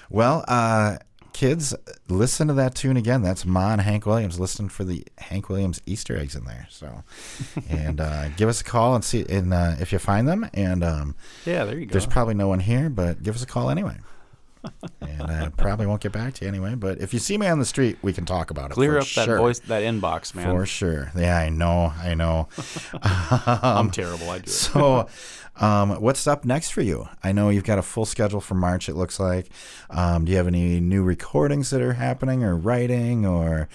Well, 0.09 0.45
uh, 0.47 0.99
kids, 1.37 1.75
listen 2.09 2.49
to 2.49 2.55
that 2.55 2.75
tune 2.75 2.97
again. 2.97 3.23
That's 3.23 3.45
Ma 3.45 3.73
and 3.73 3.81
Hank 3.83 4.07
Williams. 4.07 4.41
Listen 4.41 4.71
for 4.71 4.85
the 4.85 5.05
Hank 5.19 5.51
Williams 5.51 5.83
Easter 5.85 6.19
eggs 6.19 6.35
in 6.35 6.45
there. 6.45 6.67
So, 6.71 7.05
and 7.69 8.01
uh, 8.01 8.31
give 8.31 8.49
us 8.49 8.63
a 8.63 8.65
call 8.65 8.95
and 8.95 9.05
see 9.05 9.25
and 9.29 9.53
uh, 9.53 9.77
if 9.79 9.93
you 9.93 9.99
find 9.99 10.27
them. 10.27 10.49
And 10.55 10.83
um, 10.83 11.15
Yeah, 11.45 11.65
there 11.65 11.79
you 11.79 11.87
go. 11.87 11.93
there's 11.93 12.07
probably 12.07 12.35
no 12.35 12.49
one 12.49 12.61
here, 12.61 12.89
but 12.89 13.23
give 13.23 13.35
us 13.35 13.43
a 13.43 13.47
call 13.47 13.69
anyway. 13.69 13.97
and 15.01 15.23
I 15.23 15.49
probably 15.51 15.87
won't 15.87 16.01
get 16.01 16.13
back 16.13 16.35
to 16.35 16.45
you 16.45 16.49
anyway. 16.49 16.75
But 16.75 17.01
if 17.01 17.13
you 17.13 17.21
see 17.21 17.37
me 17.37 17.47
on 17.47 17.59
the 17.59 17.65
street, 17.67 17.99
we 18.03 18.13
can 18.13 18.25
talk 18.25 18.51
about 18.51 18.71
it. 18.71 18.75
Clear 18.75 18.99
up 18.99 19.07
that 19.09 19.29
voice, 19.29 19.59
that 19.61 19.83
inbox, 19.83 20.35
man. 20.35 20.47
For 20.47 20.67
sure. 20.67 21.13
Yeah, 21.15 21.37
I 21.37 21.51
know. 21.51 21.93
I 21.99 22.15
know. 22.15 22.49
I'm 23.03 23.91
terrible. 23.91 24.31
I 24.31 24.39
do 24.39 24.45
it. 24.45 24.49
So, 24.49 25.09
um, 25.61 26.01
what's 26.03 26.27
up 26.27 26.45
next 26.45 26.71
for 26.71 26.83
you? 26.83 27.09
I 27.25 27.33
know 27.33 27.49
you've 27.49 27.65
got 27.65 27.79
a 27.79 27.83
full 27.83 28.05
schedule 28.05 28.41
for 28.41 28.55
March. 28.55 28.89
It 28.89 28.95
looks 28.95 29.19
like. 29.19 29.49
Um, 29.91 30.25
do 30.25 30.33
you 30.33 30.39
have 30.39 30.47
any 30.47 30.81
new 30.81 31.03
recordings 31.03 31.71
that 31.71 31.81
are 31.83 31.95
happening, 31.95 32.43
or 32.45 32.57
writing, 32.57 33.25
or 33.27 33.69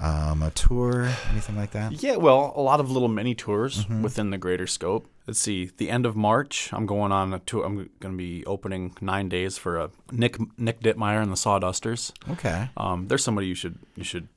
um, 0.00 0.42
a 0.42 0.50
tour, 0.50 1.08
anything 1.30 1.56
like 1.56 1.72
that? 1.72 2.02
Yeah, 2.02 2.16
well, 2.16 2.52
a 2.56 2.62
lot 2.62 2.80
of 2.80 2.90
little 2.90 3.08
mini 3.08 3.34
tours 3.34 3.84
Mm-hmm. 3.84 4.02
within 4.02 4.30
the 4.30 4.38
greater 4.38 4.66
scope. 4.66 5.06
Let's 5.26 5.38
see. 5.40 5.70
The 5.76 5.90
end 5.90 6.06
of 6.06 6.16
March, 6.16 6.70
I'm 6.72 6.86
going 6.86 7.12
on 7.12 7.34
a 7.34 7.38
tour. 7.40 7.62
I'm 7.64 7.76
going 8.00 8.14
to 8.14 8.16
be 8.16 8.46
opening 8.46 8.94
nine 9.02 9.28
days 9.28 9.58
for 9.58 9.76
a 9.78 9.90
Nick 10.10 10.38
Nick 10.58 10.80
Dittmeier 10.80 11.20
and 11.20 11.30
the 11.30 11.36
Sawdusters. 11.36 12.12
Okay. 12.30 12.70
Um, 12.78 13.08
they're 13.08 13.18
somebody 13.18 13.46
you 13.48 13.54
should 13.54 13.78
you 13.96 14.04
should 14.04 14.28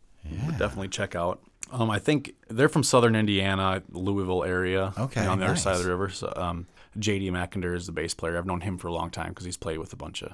definitely 0.58 0.90
check 0.90 1.16
out. 1.16 1.40
Um, 1.72 1.90
I 1.90 2.00
think 2.00 2.36
they're 2.50 2.68
from 2.68 2.84
Southern 2.84 3.16
Indiana, 3.16 3.82
Louisville 3.94 4.44
area. 4.44 4.92
Okay, 4.98 5.26
on 5.26 5.40
the 5.40 5.46
other 5.46 5.56
side 5.56 5.78
of 5.78 5.84
the 5.84 5.90
river. 5.90 6.10
So, 6.10 6.34
um, 6.36 6.68
J.D. 7.00 7.30
McInder 7.32 7.76
is 7.76 7.86
the 7.86 7.92
bass 7.92 8.14
player. 8.14 8.38
I've 8.38 8.46
known 8.46 8.62
him 8.62 8.78
for 8.78 8.88
a 8.88 8.94
long 8.94 9.10
time 9.12 9.30
because 9.30 9.46
he's 9.46 9.58
played 9.58 9.78
with 9.78 9.94
a 9.94 9.96
bunch 9.96 10.22
of 10.22 10.34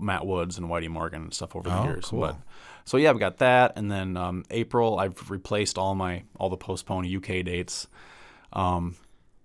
Matt 0.00 0.26
Woods 0.26 0.58
and 0.58 0.68
Whitey 0.68 0.88
Morgan 0.88 1.22
and 1.22 1.34
stuff 1.34 1.56
over 1.56 1.68
the 1.68 1.76
Oh, 1.78 1.84
years. 1.84 2.06
cool. 2.06 2.20
But 2.20 2.36
so 2.84 2.96
yeah, 2.98 3.10
I've 3.10 3.18
got 3.18 3.38
that, 3.38 3.72
and 3.76 3.90
then 3.90 4.16
um, 4.16 4.44
April 4.50 4.98
I've 4.98 5.30
replaced 5.30 5.78
all 5.78 5.94
my 5.94 6.22
all 6.38 6.50
the 6.50 6.56
postponed 6.56 7.06
UK 7.14 7.44
dates. 7.44 7.86
Um, 8.52 8.96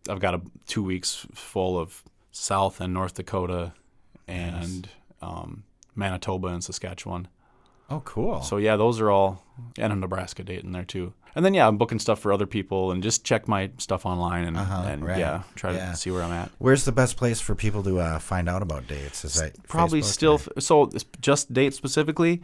I've 0.10 0.20
got 0.20 0.36
a 0.36 0.42
two 0.68 0.84
weeks 0.84 1.26
full 1.34 1.80
of 1.80 2.04
South 2.32 2.82
and 2.82 2.94
North 2.94 3.14
Dakota, 3.16 3.74
and 4.28 4.88
um, 5.22 5.64
Manitoba 5.96 6.48
and 6.48 6.64
Saskatchewan. 6.64 7.28
Oh, 7.90 8.02
cool. 8.02 8.42
So 8.42 8.58
yeah, 8.58 8.76
those 8.76 9.00
are 9.00 9.10
all 9.10 9.44
and 9.78 9.94
a 9.94 9.96
Nebraska 9.96 10.44
date 10.44 10.64
in 10.64 10.72
there 10.74 10.84
too. 10.84 11.14
And 11.38 11.46
then 11.46 11.54
yeah, 11.54 11.68
I'm 11.68 11.78
booking 11.78 12.00
stuff 12.00 12.20
for 12.20 12.34
other 12.34 12.48
people 12.48 12.92
and 12.92 13.04
just 13.04 13.24
check 13.24 13.48
my 13.48 13.70
stuff 13.78 14.08
online 14.08 14.46
and, 14.46 14.58
and 14.58 14.66
Uh-huh, 14.72 14.96
right. 15.02 15.20
yeah, 15.20 15.44
try 15.54 15.74
Yeah. 15.74 15.92
to 15.92 15.96
see 15.96 16.10
where 16.10 16.24
I'm 16.24 16.32
at. 16.32 16.50
Where's 16.58 16.84
the 16.84 16.92
best 16.92 17.16
place 17.16 17.40
for 17.40 17.54
people 17.54 17.84
to 17.84 18.00
uh, 18.00 18.18
find 18.18 18.50
out 18.50 18.64
about 18.64 18.88
dates? 18.88 19.24
Is 19.24 19.36
that 19.36 19.52
Probably 19.68 20.02
Facebook 20.02 20.06
still 20.06 20.34
f- 20.36 20.50
so 20.58 20.90
just 21.22 21.54
date 21.54 21.76
specifically. 21.76 22.42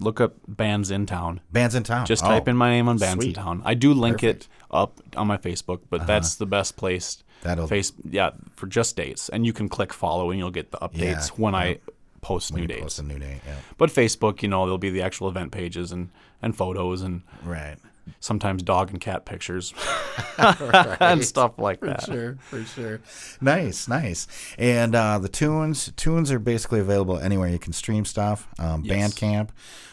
Look 0.00 0.20
up 0.20 0.34
Bandsintown. 0.46 1.40
bands 1.50 1.74
in 1.74 1.82
town? 1.84 2.04
Just 2.06 2.22
Oh, 2.22 2.28
type 2.28 2.46
in 2.48 2.56
my 2.56 2.68
name 2.68 2.86
on 2.88 2.98
bands 2.98 3.24
sweet. 3.24 3.36
in 3.36 3.42
town. 3.42 3.62
I 3.64 3.72
do 3.74 3.92
link 3.94 4.18
Perfect. 4.20 4.42
it 4.44 4.48
up 4.70 5.00
on 5.16 5.26
my 5.26 5.38
Facebook, 5.38 5.80
but 5.90 6.06
that's 6.06 6.34
the 6.36 6.46
best 6.46 6.76
place. 6.76 7.22
That'll- 7.42 7.66
face 7.66 7.92
yeah 8.08 8.30
for 8.56 8.66
just 8.66 8.94
dates, 8.96 9.28
and 9.30 9.46
you 9.46 9.52
can 9.52 9.68
click 9.68 9.92
follow 9.92 10.30
and 10.30 10.38
you'll 10.38 10.50
get 10.50 10.70
the 10.70 10.78
updates 10.78 11.30
Yeah, 11.30 11.36
when 11.36 11.54
I 11.54 11.78
post 12.20 12.52
new 12.52 12.66
dates. 12.66 12.82
Post 12.82 12.98
a 12.98 13.02
new 13.04 13.18
date. 13.18 13.40
Yeah. 13.46 13.54
But 13.78 13.90
Facebook, 13.90 14.42
you 14.42 14.48
know, 14.48 14.64
there'll 14.66 14.76
be 14.78 14.90
the 14.90 15.02
actual 15.02 15.28
event 15.28 15.50
pages 15.52 15.92
and 15.92 16.10
and 16.42 16.54
photos 16.56 17.02
and 17.02 17.22
Right. 17.44 17.76
Sometimes 18.20 18.62
dog 18.62 18.90
and 18.90 19.00
cat 19.00 19.24
pictures 19.24 19.72
and 20.38 21.24
stuff 21.24 21.58
like 21.58 21.80
that. 21.80 22.04
For 22.04 22.12
sure, 22.12 22.36
for 22.40 22.64
sure. 22.64 23.00
Nice, 23.40 23.88
nice. 23.88 24.26
And 24.58 24.94
uh, 24.94 25.18
the 25.18 25.28
tunes, 25.28 25.92
tunes 25.96 26.30
are 26.32 26.38
basically 26.38 26.80
available 26.80 27.18
anywhere 27.18 27.48
you 27.48 27.58
can 27.58 27.72
stream 27.72 28.04
stuff. 28.04 28.48
Um, 28.58 28.82
Yes. 28.84 29.12
Bandcamp. 29.14 29.48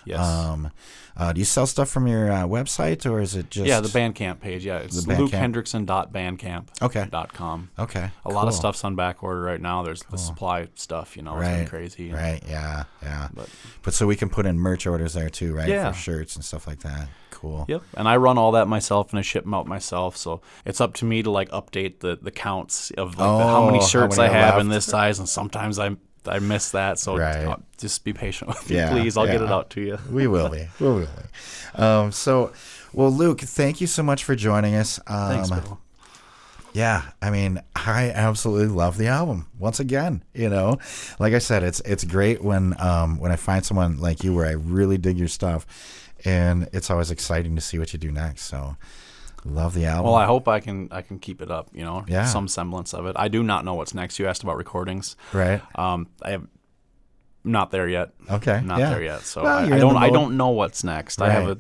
Yes. 0.06 0.20
Um, 0.20 0.72
uh, 1.18 1.32
do 1.34 1.40
you 1.40 1.46
sell 1.46 1.66
stuff 1.66 1.90
from 1.90 2.08
your 2.08 2.30
uh, 2.32 2.44
website, 2.44 3.10
or 3.10 3.20
is 3.22 3.36
it 3.36 3.50
just? 3.50 3.66
yeah, 3.66 3.80
the 3.80 3.88
Bandcamp 3.88 4.40
page. 4.42 4.66
Yeah, 4.66 4.78
it's 4.80 5.04
Bandcamp. 5.06 6.68
Okay. 6.82 7.08
Dot 7.10 7.34
com. 7.34 7.70
Okay. 7.80 8.12
A 8.26 8.30
lot 8.30 8.48
of 8.48 8.54
stuff's 8.54 8.84
on 8.84 8.96
back 8.96 9.24
order 9.24 9.42
right 9.42 9.62
now. 9.62 9.82
There's 9.84 10.04
the 10.04 10.18
supply 10.18 10.68
stuff, 10.76 11.16
you 11.16 11.24
know, 11.24 11.38
it's 11.40 11.48
Right. 11.48 11.68
crazy. 11.70 12.12
Right. 12.12 12.42
Yeah. 12.48 12.84
Yeah. 13.02 13.30
But- 13.34 13.50
But, 13.82 13.94
so 13.94 14.06
we 14.08 14.16
can 14.16 14.30
put 14.30 14.46
in 14.46 14.58
merch 14.60 14.86
orders 14.86 15.14
there 15.14 15.30
too, 15.30 15.56
right? 15.56 15.68
Yeah. 15.70 15.92
For 15.92 15.98
shirts 15.98 16.36
and 16.36 16.44
stuff 16.44 16.68
like 16.68 16.80
that. 16.80 17.08
Cool. 17.36 17.66
Yep. 17.68 17.84
And 17.96 18.08
I 18.08 18.16
run 18.18 18.38
all 18.38 18.54
that 18.54 18.68
myself 18.68 19.12
and 19.12 19.20
I 19.20 19.22
ship 19.22 19.44
them 19.44 19.54
out 19.54 19.68
myself. 19.68 20.18
So 20.18 20.42
it's 20.66 20.82
up 20.82 20.94
to 20.96 21.06
me 21.06 21.22
to 21.24 21.30
like 21.30 21.50
update 21.52 22.00
the, 22.00 22.18
the 22.22 22.32
counts 22.32 22.92
of 22.98 23.10
like 23.18 23.18
the, 23.18 23.46
how 23.46 23.64
Oh, 23.64 23.66
many 23.68 23.80
how 23.80 23.86
shirts 23.86 24.18
many 24.18 24.30
I 24.30 24.34
have 24.38 24.60
in 24.60 24.70
this 24.70 24.86
size. 24.86 25.20
And 25.20 25.28
sometimes 25.30 25.78
I 25.78 25.96
I 26.28 26.40
miss 26.40 26.72
that. 26.72 26.98
So 26.98 27.18
Right. 27.18 27.56
just 27.78 28.04
be 28.04 28.14
patient 28.14 28.48
with 28.48 28.68
me, 28.70 28.78
Yeah, 28.78 28.90
please. 28.92 29.16
I'll 29.18 29.28
get 29.28 29.42
it 29.42 29.52
out 29.52 29.70
to 29.72 29.82
you. 29.82 30.00
we 30.10 30.26
will 30.28 30.50
be. 30.50 30.68
We 30.80 30.88
will 30.88 31.00
be. 31.02 31.82
Um, 31.82 32.12
so, 32.12 32.52
well, 32.94 33.12
Luke, 33.12 33.42
thank 33.42 33.80
you 33.82 33.86
so 33.88 34.02
much 34.02 34.24
for 34.24 34.34
joining 34.36 34.74
us. 34.76 35.00
Um, 35.06 35.30
Thanks, 35.46 35.50
Bill. 35.52 35.80
Yeah, 36.74 37.04
I 37.22 37.30
mean, 37.30 37.62
I 37.76 38.10
absolutely 38.12 38.68
love 38.68 38.98
the 38.98 39.08
album. 39.08 39.48
Once 39.58 39.80
again, 39.80 40.24
you 40.34 40.50
know, 40.50 40.78
like 41.20 41.34
I 41.34 41.40
said, 41.40 41.64
it's 41.64 41.80
it's 41.86 42.04
great 42.04 42.44
when 42.44 42.76
um, 42.82 43.18
when 43.18 43.32
I 43.32 43.38
find 43.38 43.64
someone 43.66 43.98
like 44.00 44.24
you 44.26 44.34
where 44.36 44.46
I 44.46 44.52
really 44.54 44.98
dig 44.98 45.18
your 45.18 45.30
stuff, 45.30 45.66
and 46.26 46.68
it's 46.74 46.90
always 46.90 47.12
exciting 47.12 47.56
to 47.56 47.62
see 47.62 47.78
what 47.80 47.94
you 47.94 48.00
do 48.00 48.12
next. 48.12 48.44
So, 48.44 48.76
love 49.46 49.74
the 49.74 49.86
album. 49.86 50.06
Well, 50.06 50.16
I 50.16 50.26
hope 50.26 50.48
I 50.48 50.60
can 50.60 50.88
I 50.92 51.02
can 51.02 51.20
keep 51.20 51.42
it 51.42 51.52
up. 51.52 51.70
You 51.74 51.84
know, 51.86 52.04
Yeah. 52.08 52.26
some 52.26 52.48
semblance 52.48 52.94
of 52.94 53.06
it. 53.06 53.16
I 53.18 53.28
do 53.28 53.44
not 53.44 53.64
know 53.64 53.76
what's 53.76 53.94
next. 53.94 54.20
You 54.20 54.28
asked 54.28 54.44
about 54.44 54.58
recordings. 54.58 55.16
right? 55.34 55.62
Um, 55.78 56.08
I 56.22 56.32
have 56.32 56.48
not 57.44 57.70
there 57.72 57.88
yet. 57.88 58.10
Okay, 58.30 58.62
not 58.62 58.80
yeah. 58.80 58.90
there 58.90 59.04
yet. 59.04 59.22
So 59.22 59.44
Well, 59.44 59.58
I, 59.72 59.76
I 59.76 59.80
don't 59.80 59.98
I 59.98 60.10
don't 60.10 60.36
know 60.36 60.50
what's 60.50 60.84
next. 60.84 61.22
I 61.22 61.30
have 61.30 61.48
a 61.48 61.58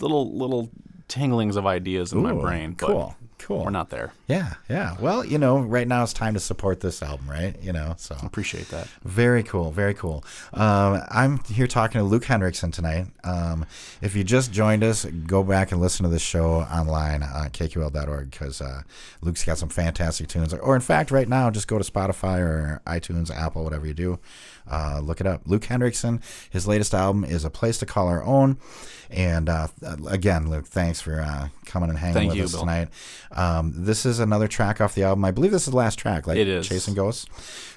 little 0.00 0.36
little 0.36 0.70
tinglings 1.08 1.56
of 1.56 1.64
ideas 1.66 2.12
in 2.12 2.22
my 2.22 2.32
brain. 2.32 2.72
But 2.78 2.86
cool, 2.86 3.16
cool. 3.38 3.64
We're 3.64 3.70
not 3.70 3.90
there. 3.90 4.12
Yeah, 4.26 4.54
yeah. 4.68 4.96
Well, 5.00 5.24
you 5.24 5.38
know, 5.38 5.58
right 5.58 5.86
now 5.88 6.02
it's 6.02 6.12
time 6.12 6.34
to 6.34 6.40
support 6.40 6.80
this 6.80 7.02
album, 7.02 7.28
right? 7.30 7.56
You 7.62 7.72
know, 7.72 7.94
so 7.96 8.16
Appreciate 8.22 8.68
that. 8.68 8.88
very 9.04 9.42
cool, 9.42 9.70
very 9.70 9.94
cool. 9.94 10.24
Um, 10.52 11.02
I'm 11.10 11.38
here 11.44 11.66
talking 11.66 11.98
to 12.00 12.04
Luke 12.04 12.24
Hendrickson 12.24 12.72
tonight. 12.72 13.06
Um, 13.24 13.64
if 14.02 14.14
you 14.14 14.24
just 14.24 14.52
joined 14.52 14.84
us, 14.84 15.04
go 15.04 15.42
back 15.42 15.72
and 15.72 15.80
listen 15.80 16.04
to 16.04 16.10
this 16.10 16.22
show 16.22 16.56
online 16.62 17.22
on 17.22 17.50
kqal.org 17.50 18.30
because 18.30 18.60
uh, 18.60 18.82
Luke's 19.22 19.44
got 19.44 19.58
some 19.58 19.68
fantastic 19.68 20.28
tunes. 20.28 20.52
Or, 20.52 20.74
in 20.74 20.82
fact, 20.82 21.10
right 21.10 21.28
now, 21.28 21.50
just 21.50 21.68
go 21.68 21.78
to 21.78 21.90
Spotify 21.90 22.38
or 22.40 22.82
iTunes, 22.86 23.30
Apple, 23.34 23.64
whatever 23.64 23.86
you 23.86 23.94
do. 23.94 24.18
Uh, 24.70 25.00
look 25.02 25.20
it 25.20 25.26
up. 25.26 25.42
Luke 25.46 25.62
Hendrickson. 25.62 26.22
His 26.50 26.66
latest 26.66 26.94
album 26.94 27.24
is 27.24 27.44
A 27.44 27.50
Place 27.50 27.78
to 27.78 27.86
Call 27.86 28.08
Our 28.08 28.22
Own. 28.24 28.58
And 29.10 29.48
uh, 29.48 29.68
again, 30.06 30.50
Luke, 30.50 30.66
thanks 30.66 31.00
for 31.00 31.22
uh, 31.22 31.48
coming 31.64 31.88
and 31.88 31.98
hanging 31.98 32.12
Thank 32.14 32.28
with 32.28 32.36
you, 32.38 32.44
us 32.44 32.50
Bill. 32.52 32.60
tonight. 32.60 32.88
Um, 33.32 33.72
this 33.74 34.04
is 34.04 34.18
another 34.20 34.46
track 34.46 34.82
off 34.82 34.94
the 34.94 35.02
album. 35.04 35.24
I 35.24 35.30
believe 35.30 35.50
this 35.50 35.66
is 35.66 35.70
the 35.70 35.76
last 35.78 35.98
track, 35.98 36.26
like 36.26 36.36
It 36.36 36.46
is. 36.46 36.68
Chasing 36.68 36.92
Ghosts. 36.92 37.24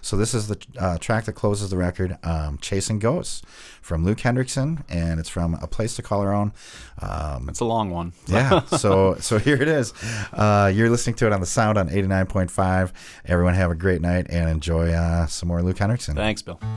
So 0.02 0.18
this 0.18 0.34
is 0.34 0.50
the 0.50 0.58
uh, 0.78 0.98
track 0.98 1.24
that 1.26 1.34
closes 1.34 1.70
the 1.70 1.78
record, 1.78 2.18
um, 2.24 2.58
Chasing 2.58 3.00
Ghosts, 3.00 3.44
from 3.82 4.04
Luke 4.04 4.18
Hendrickson, 4.18 4.84
and 4.89 5.22
it's 5.22 5.30
from 5.30 5.54
A 5.62 5.68
Place 5.68 5.96
to 5.96 6.02
Call 6.02 6.20
Our 6.20 6.34
Own. 6.34 6.52
Um, 7.02 7.48
It's 7.48 7.62
a 7.62 7.66
long 7.66 7.92
one. 7.92 8.12
yeah, 8.28 8.66
so 8.66 9.16
so 9.22 9.38
here 9.39 9.56
it 9.62 9.70
is. 9.70 9.94
Uh, 10.34 10.70
you're 10.74 10.89
listening 10.89 11.16
to 11.16 11.28
it 11.28 11.32
on 11.34 11.39
the 11.39 11.46
Sound 11.46 11.78
on 11.78 11.88
89.5. 11.89 12.92
Everyone 13.26 13.54
have 13.54 13.72
a 13.72 13.76
great 13.76 14.02
night 14.02 14.28
and 14.30 14.50
enjoy 14.50 14.92
uh, 14.92 15.28
some 15.28 15.48
more 15.48 15.62
Luke 15.64 15.78
Hendrickson. 15.78 16.16
Thanks, 16.16 16.42
Bill. 16.42 16.60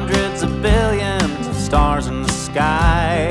Hundreds 0.00 0.42
of 0.42 0.62
billions 0.62 1.46
of 1.46 1.54
stars 1.54 2.06
in 2.06 2.22
the 2.22 2.32
sky. 2.32 3.30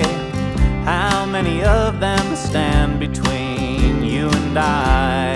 How 0.85 1.25
many 1.25 1.63
of 1.63 1.99
them 1.99 2.35
stand 2.35 2.99
between 2.99 4.03
you 4.03 4.29
and 4.29 4.55
I? 4.55 5.35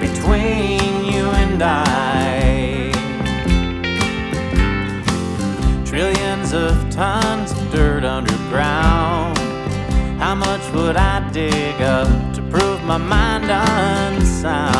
Between 0.00 1.04
you 1.04 1.26
and 1.42 1.62
I. 1.62 2.90
Trillions 5.84 6.54
of 6.54 6.72
tons 6.88 7.52
of 7.52 7.70
dirt 7.70 8.04
underground. 8.04 9.36
How 10.18 10.34
much 10.34 10.66
would 10.72 10.96
I 10.96 11.28
dig 11.30 11.82
up 11.82 12.08
to 12.36 12.40
prove 12.50 12.82
my 12.84 12.96
mind 12.96 13.50
unsound? 13.50 14.77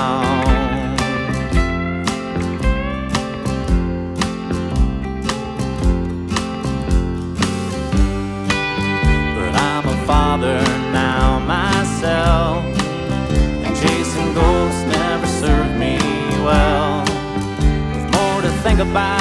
More 18.84 19.17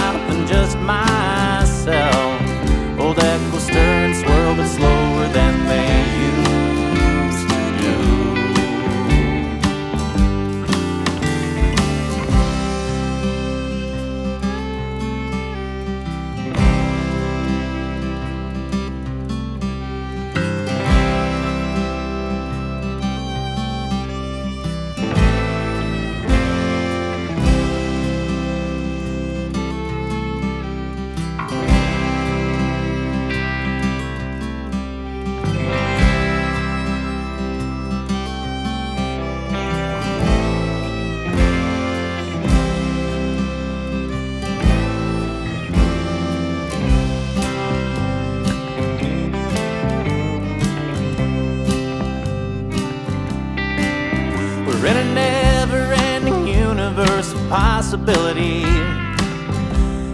possibility, 57.50 58.64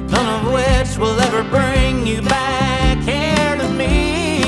none 0.09 0.27
of 0.35 0.53
which 0.53 0.97
will 0.97 1.19
ever 1.19 1.43
bring 1.43 2.05
you 2.05 2.21
back 2.21 2.97
here 2.99 3.57
to 3.57 3.69
me. 3.69 4.39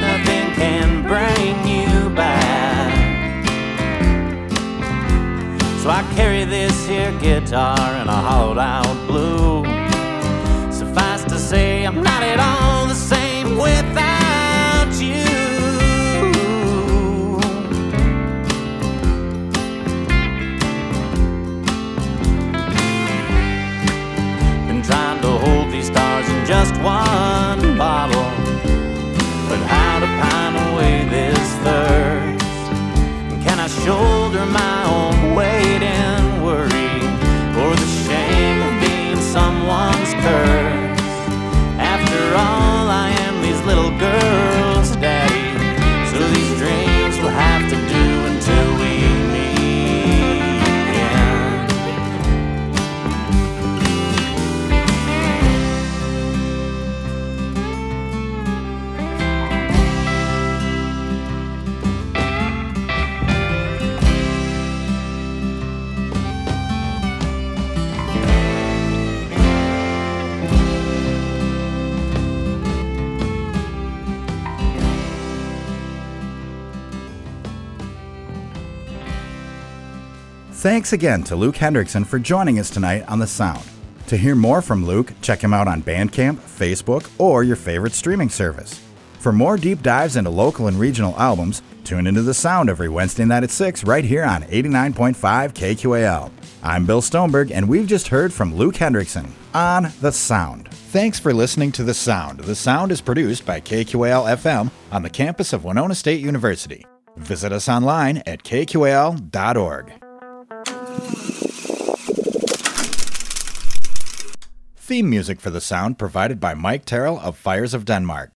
Nothing 0.00 0.52
can 0.54 1.02
bring 1.02 1.54
you 1.68 2.10
back. 2.14 3.44
So 5.82 5.90
I 5.90 6.02
carry 6.14 6.44
this 6.44 6.86
here 6.86 7.12
guitar 7.20 7.78
and 7.78 8.10
I 8.10 8.20
hollowed 8.20 8.58
out 8.58 8.83
shoulder 33.84 34.46
my 34.46 34.84
own 34.86 35.34
weight 35.34 35.82
and 35.82 36.13
Thanks 80.64 80.94
again 80.94 81.22
to 81.24 81.36
Luke 81.36 81.56
Hendrickson 81.56 82.06
for 82.06 82.18
joining 82.18 82.58
us 82.58 82.70
tonight 82.70 83.04
on 83.06 83.18
The 83.18 83.26
Sound. 83.26 83.62
To 84.06 84.16
hear 84.16 84.34
more 84.34 84.62
from 84.62 84.86
Luke, 84.86 85.12
check 85.20 85.42
him 85.42 85.52
out 85.52 85.68
on 85.68 85.82
Bandcamp, 85.82 86.36
Facebook, 86.36 87.06
or 87.18 87.44
your 87.44 87.54
favorite 87.54 87.92
streaming 87.92 88.30
service. 88.30 88.80
For 89.18 89.30
more 89.30 89.58
deep 89.58 89.82
dives 89.82 90.16
into 90.16 90.30
local 90.30 90.66
and 90.66 90.80
regional 90.80 91.14
albums, 91.20 91.60
tune 91.84 92.06
into 92.06 92.22
The 92.22 92.32
Sound 92.32 92.70
every 92.70 92.88
Wednesday 92.88 93.26
night 93.26 93.42
at 93.42 93.50
6 93.50 93.84
right 93.84 94.06
here 94.06 94.24
on 94.24 94.44
89.5 94.44 95.14
KQAL. 95.52 96.30
I'm 96.62 96.86
Bill 96.86 97.02
Stoneberg, 97.02 97.50
and 97.50 97.68
we've 97.68 97.86
just 97.86 98.08
heard 98.08 98.32
from 98.32 98.54
Luke 98.54 98.76
Hendrickson 98.76 99.28
on 99.52 99.92
The 100.00 100.12
Sound. 100.12 100.70
Thanks 100.70 101.18
for 101.20 101.34
listening 101.34 101.72
to 101.72 101.84
The 101.84 101.92
Sound. 101.92 102.40
The 102.40 102.54
Sound 102.54 102.90
is 102.90 103.02
produced 103.02 103.44
by 103.44 103.60
KQAL 103.60 104.34
FM 104.38 104.70
on 104.90 105.02
the 105.02 105.10
campus 105.10 105.52
of 105.52 105.66
Winona 105.66 105.94
State 105.94 106.22
University. 106.22 106.86
Visit 107.18 107.52
us 107.52 107.68
online 107.68 108.22
at 108.24 108.44
kqal.org. 108.44 109.92
Theme 114.76 115.08
music 115.08 115.40
for 115.40 115.50
the 115.50 115.60
sound 115.60 115.98
provided 115.98 116.38
by 116.40 116.54
Mike 116.54 116.84
Terrell 116.84 117.18
of 117.18 117.36
Fires 117.36 117.74
of 117.74 117.84
Denmark. 117.84 118.32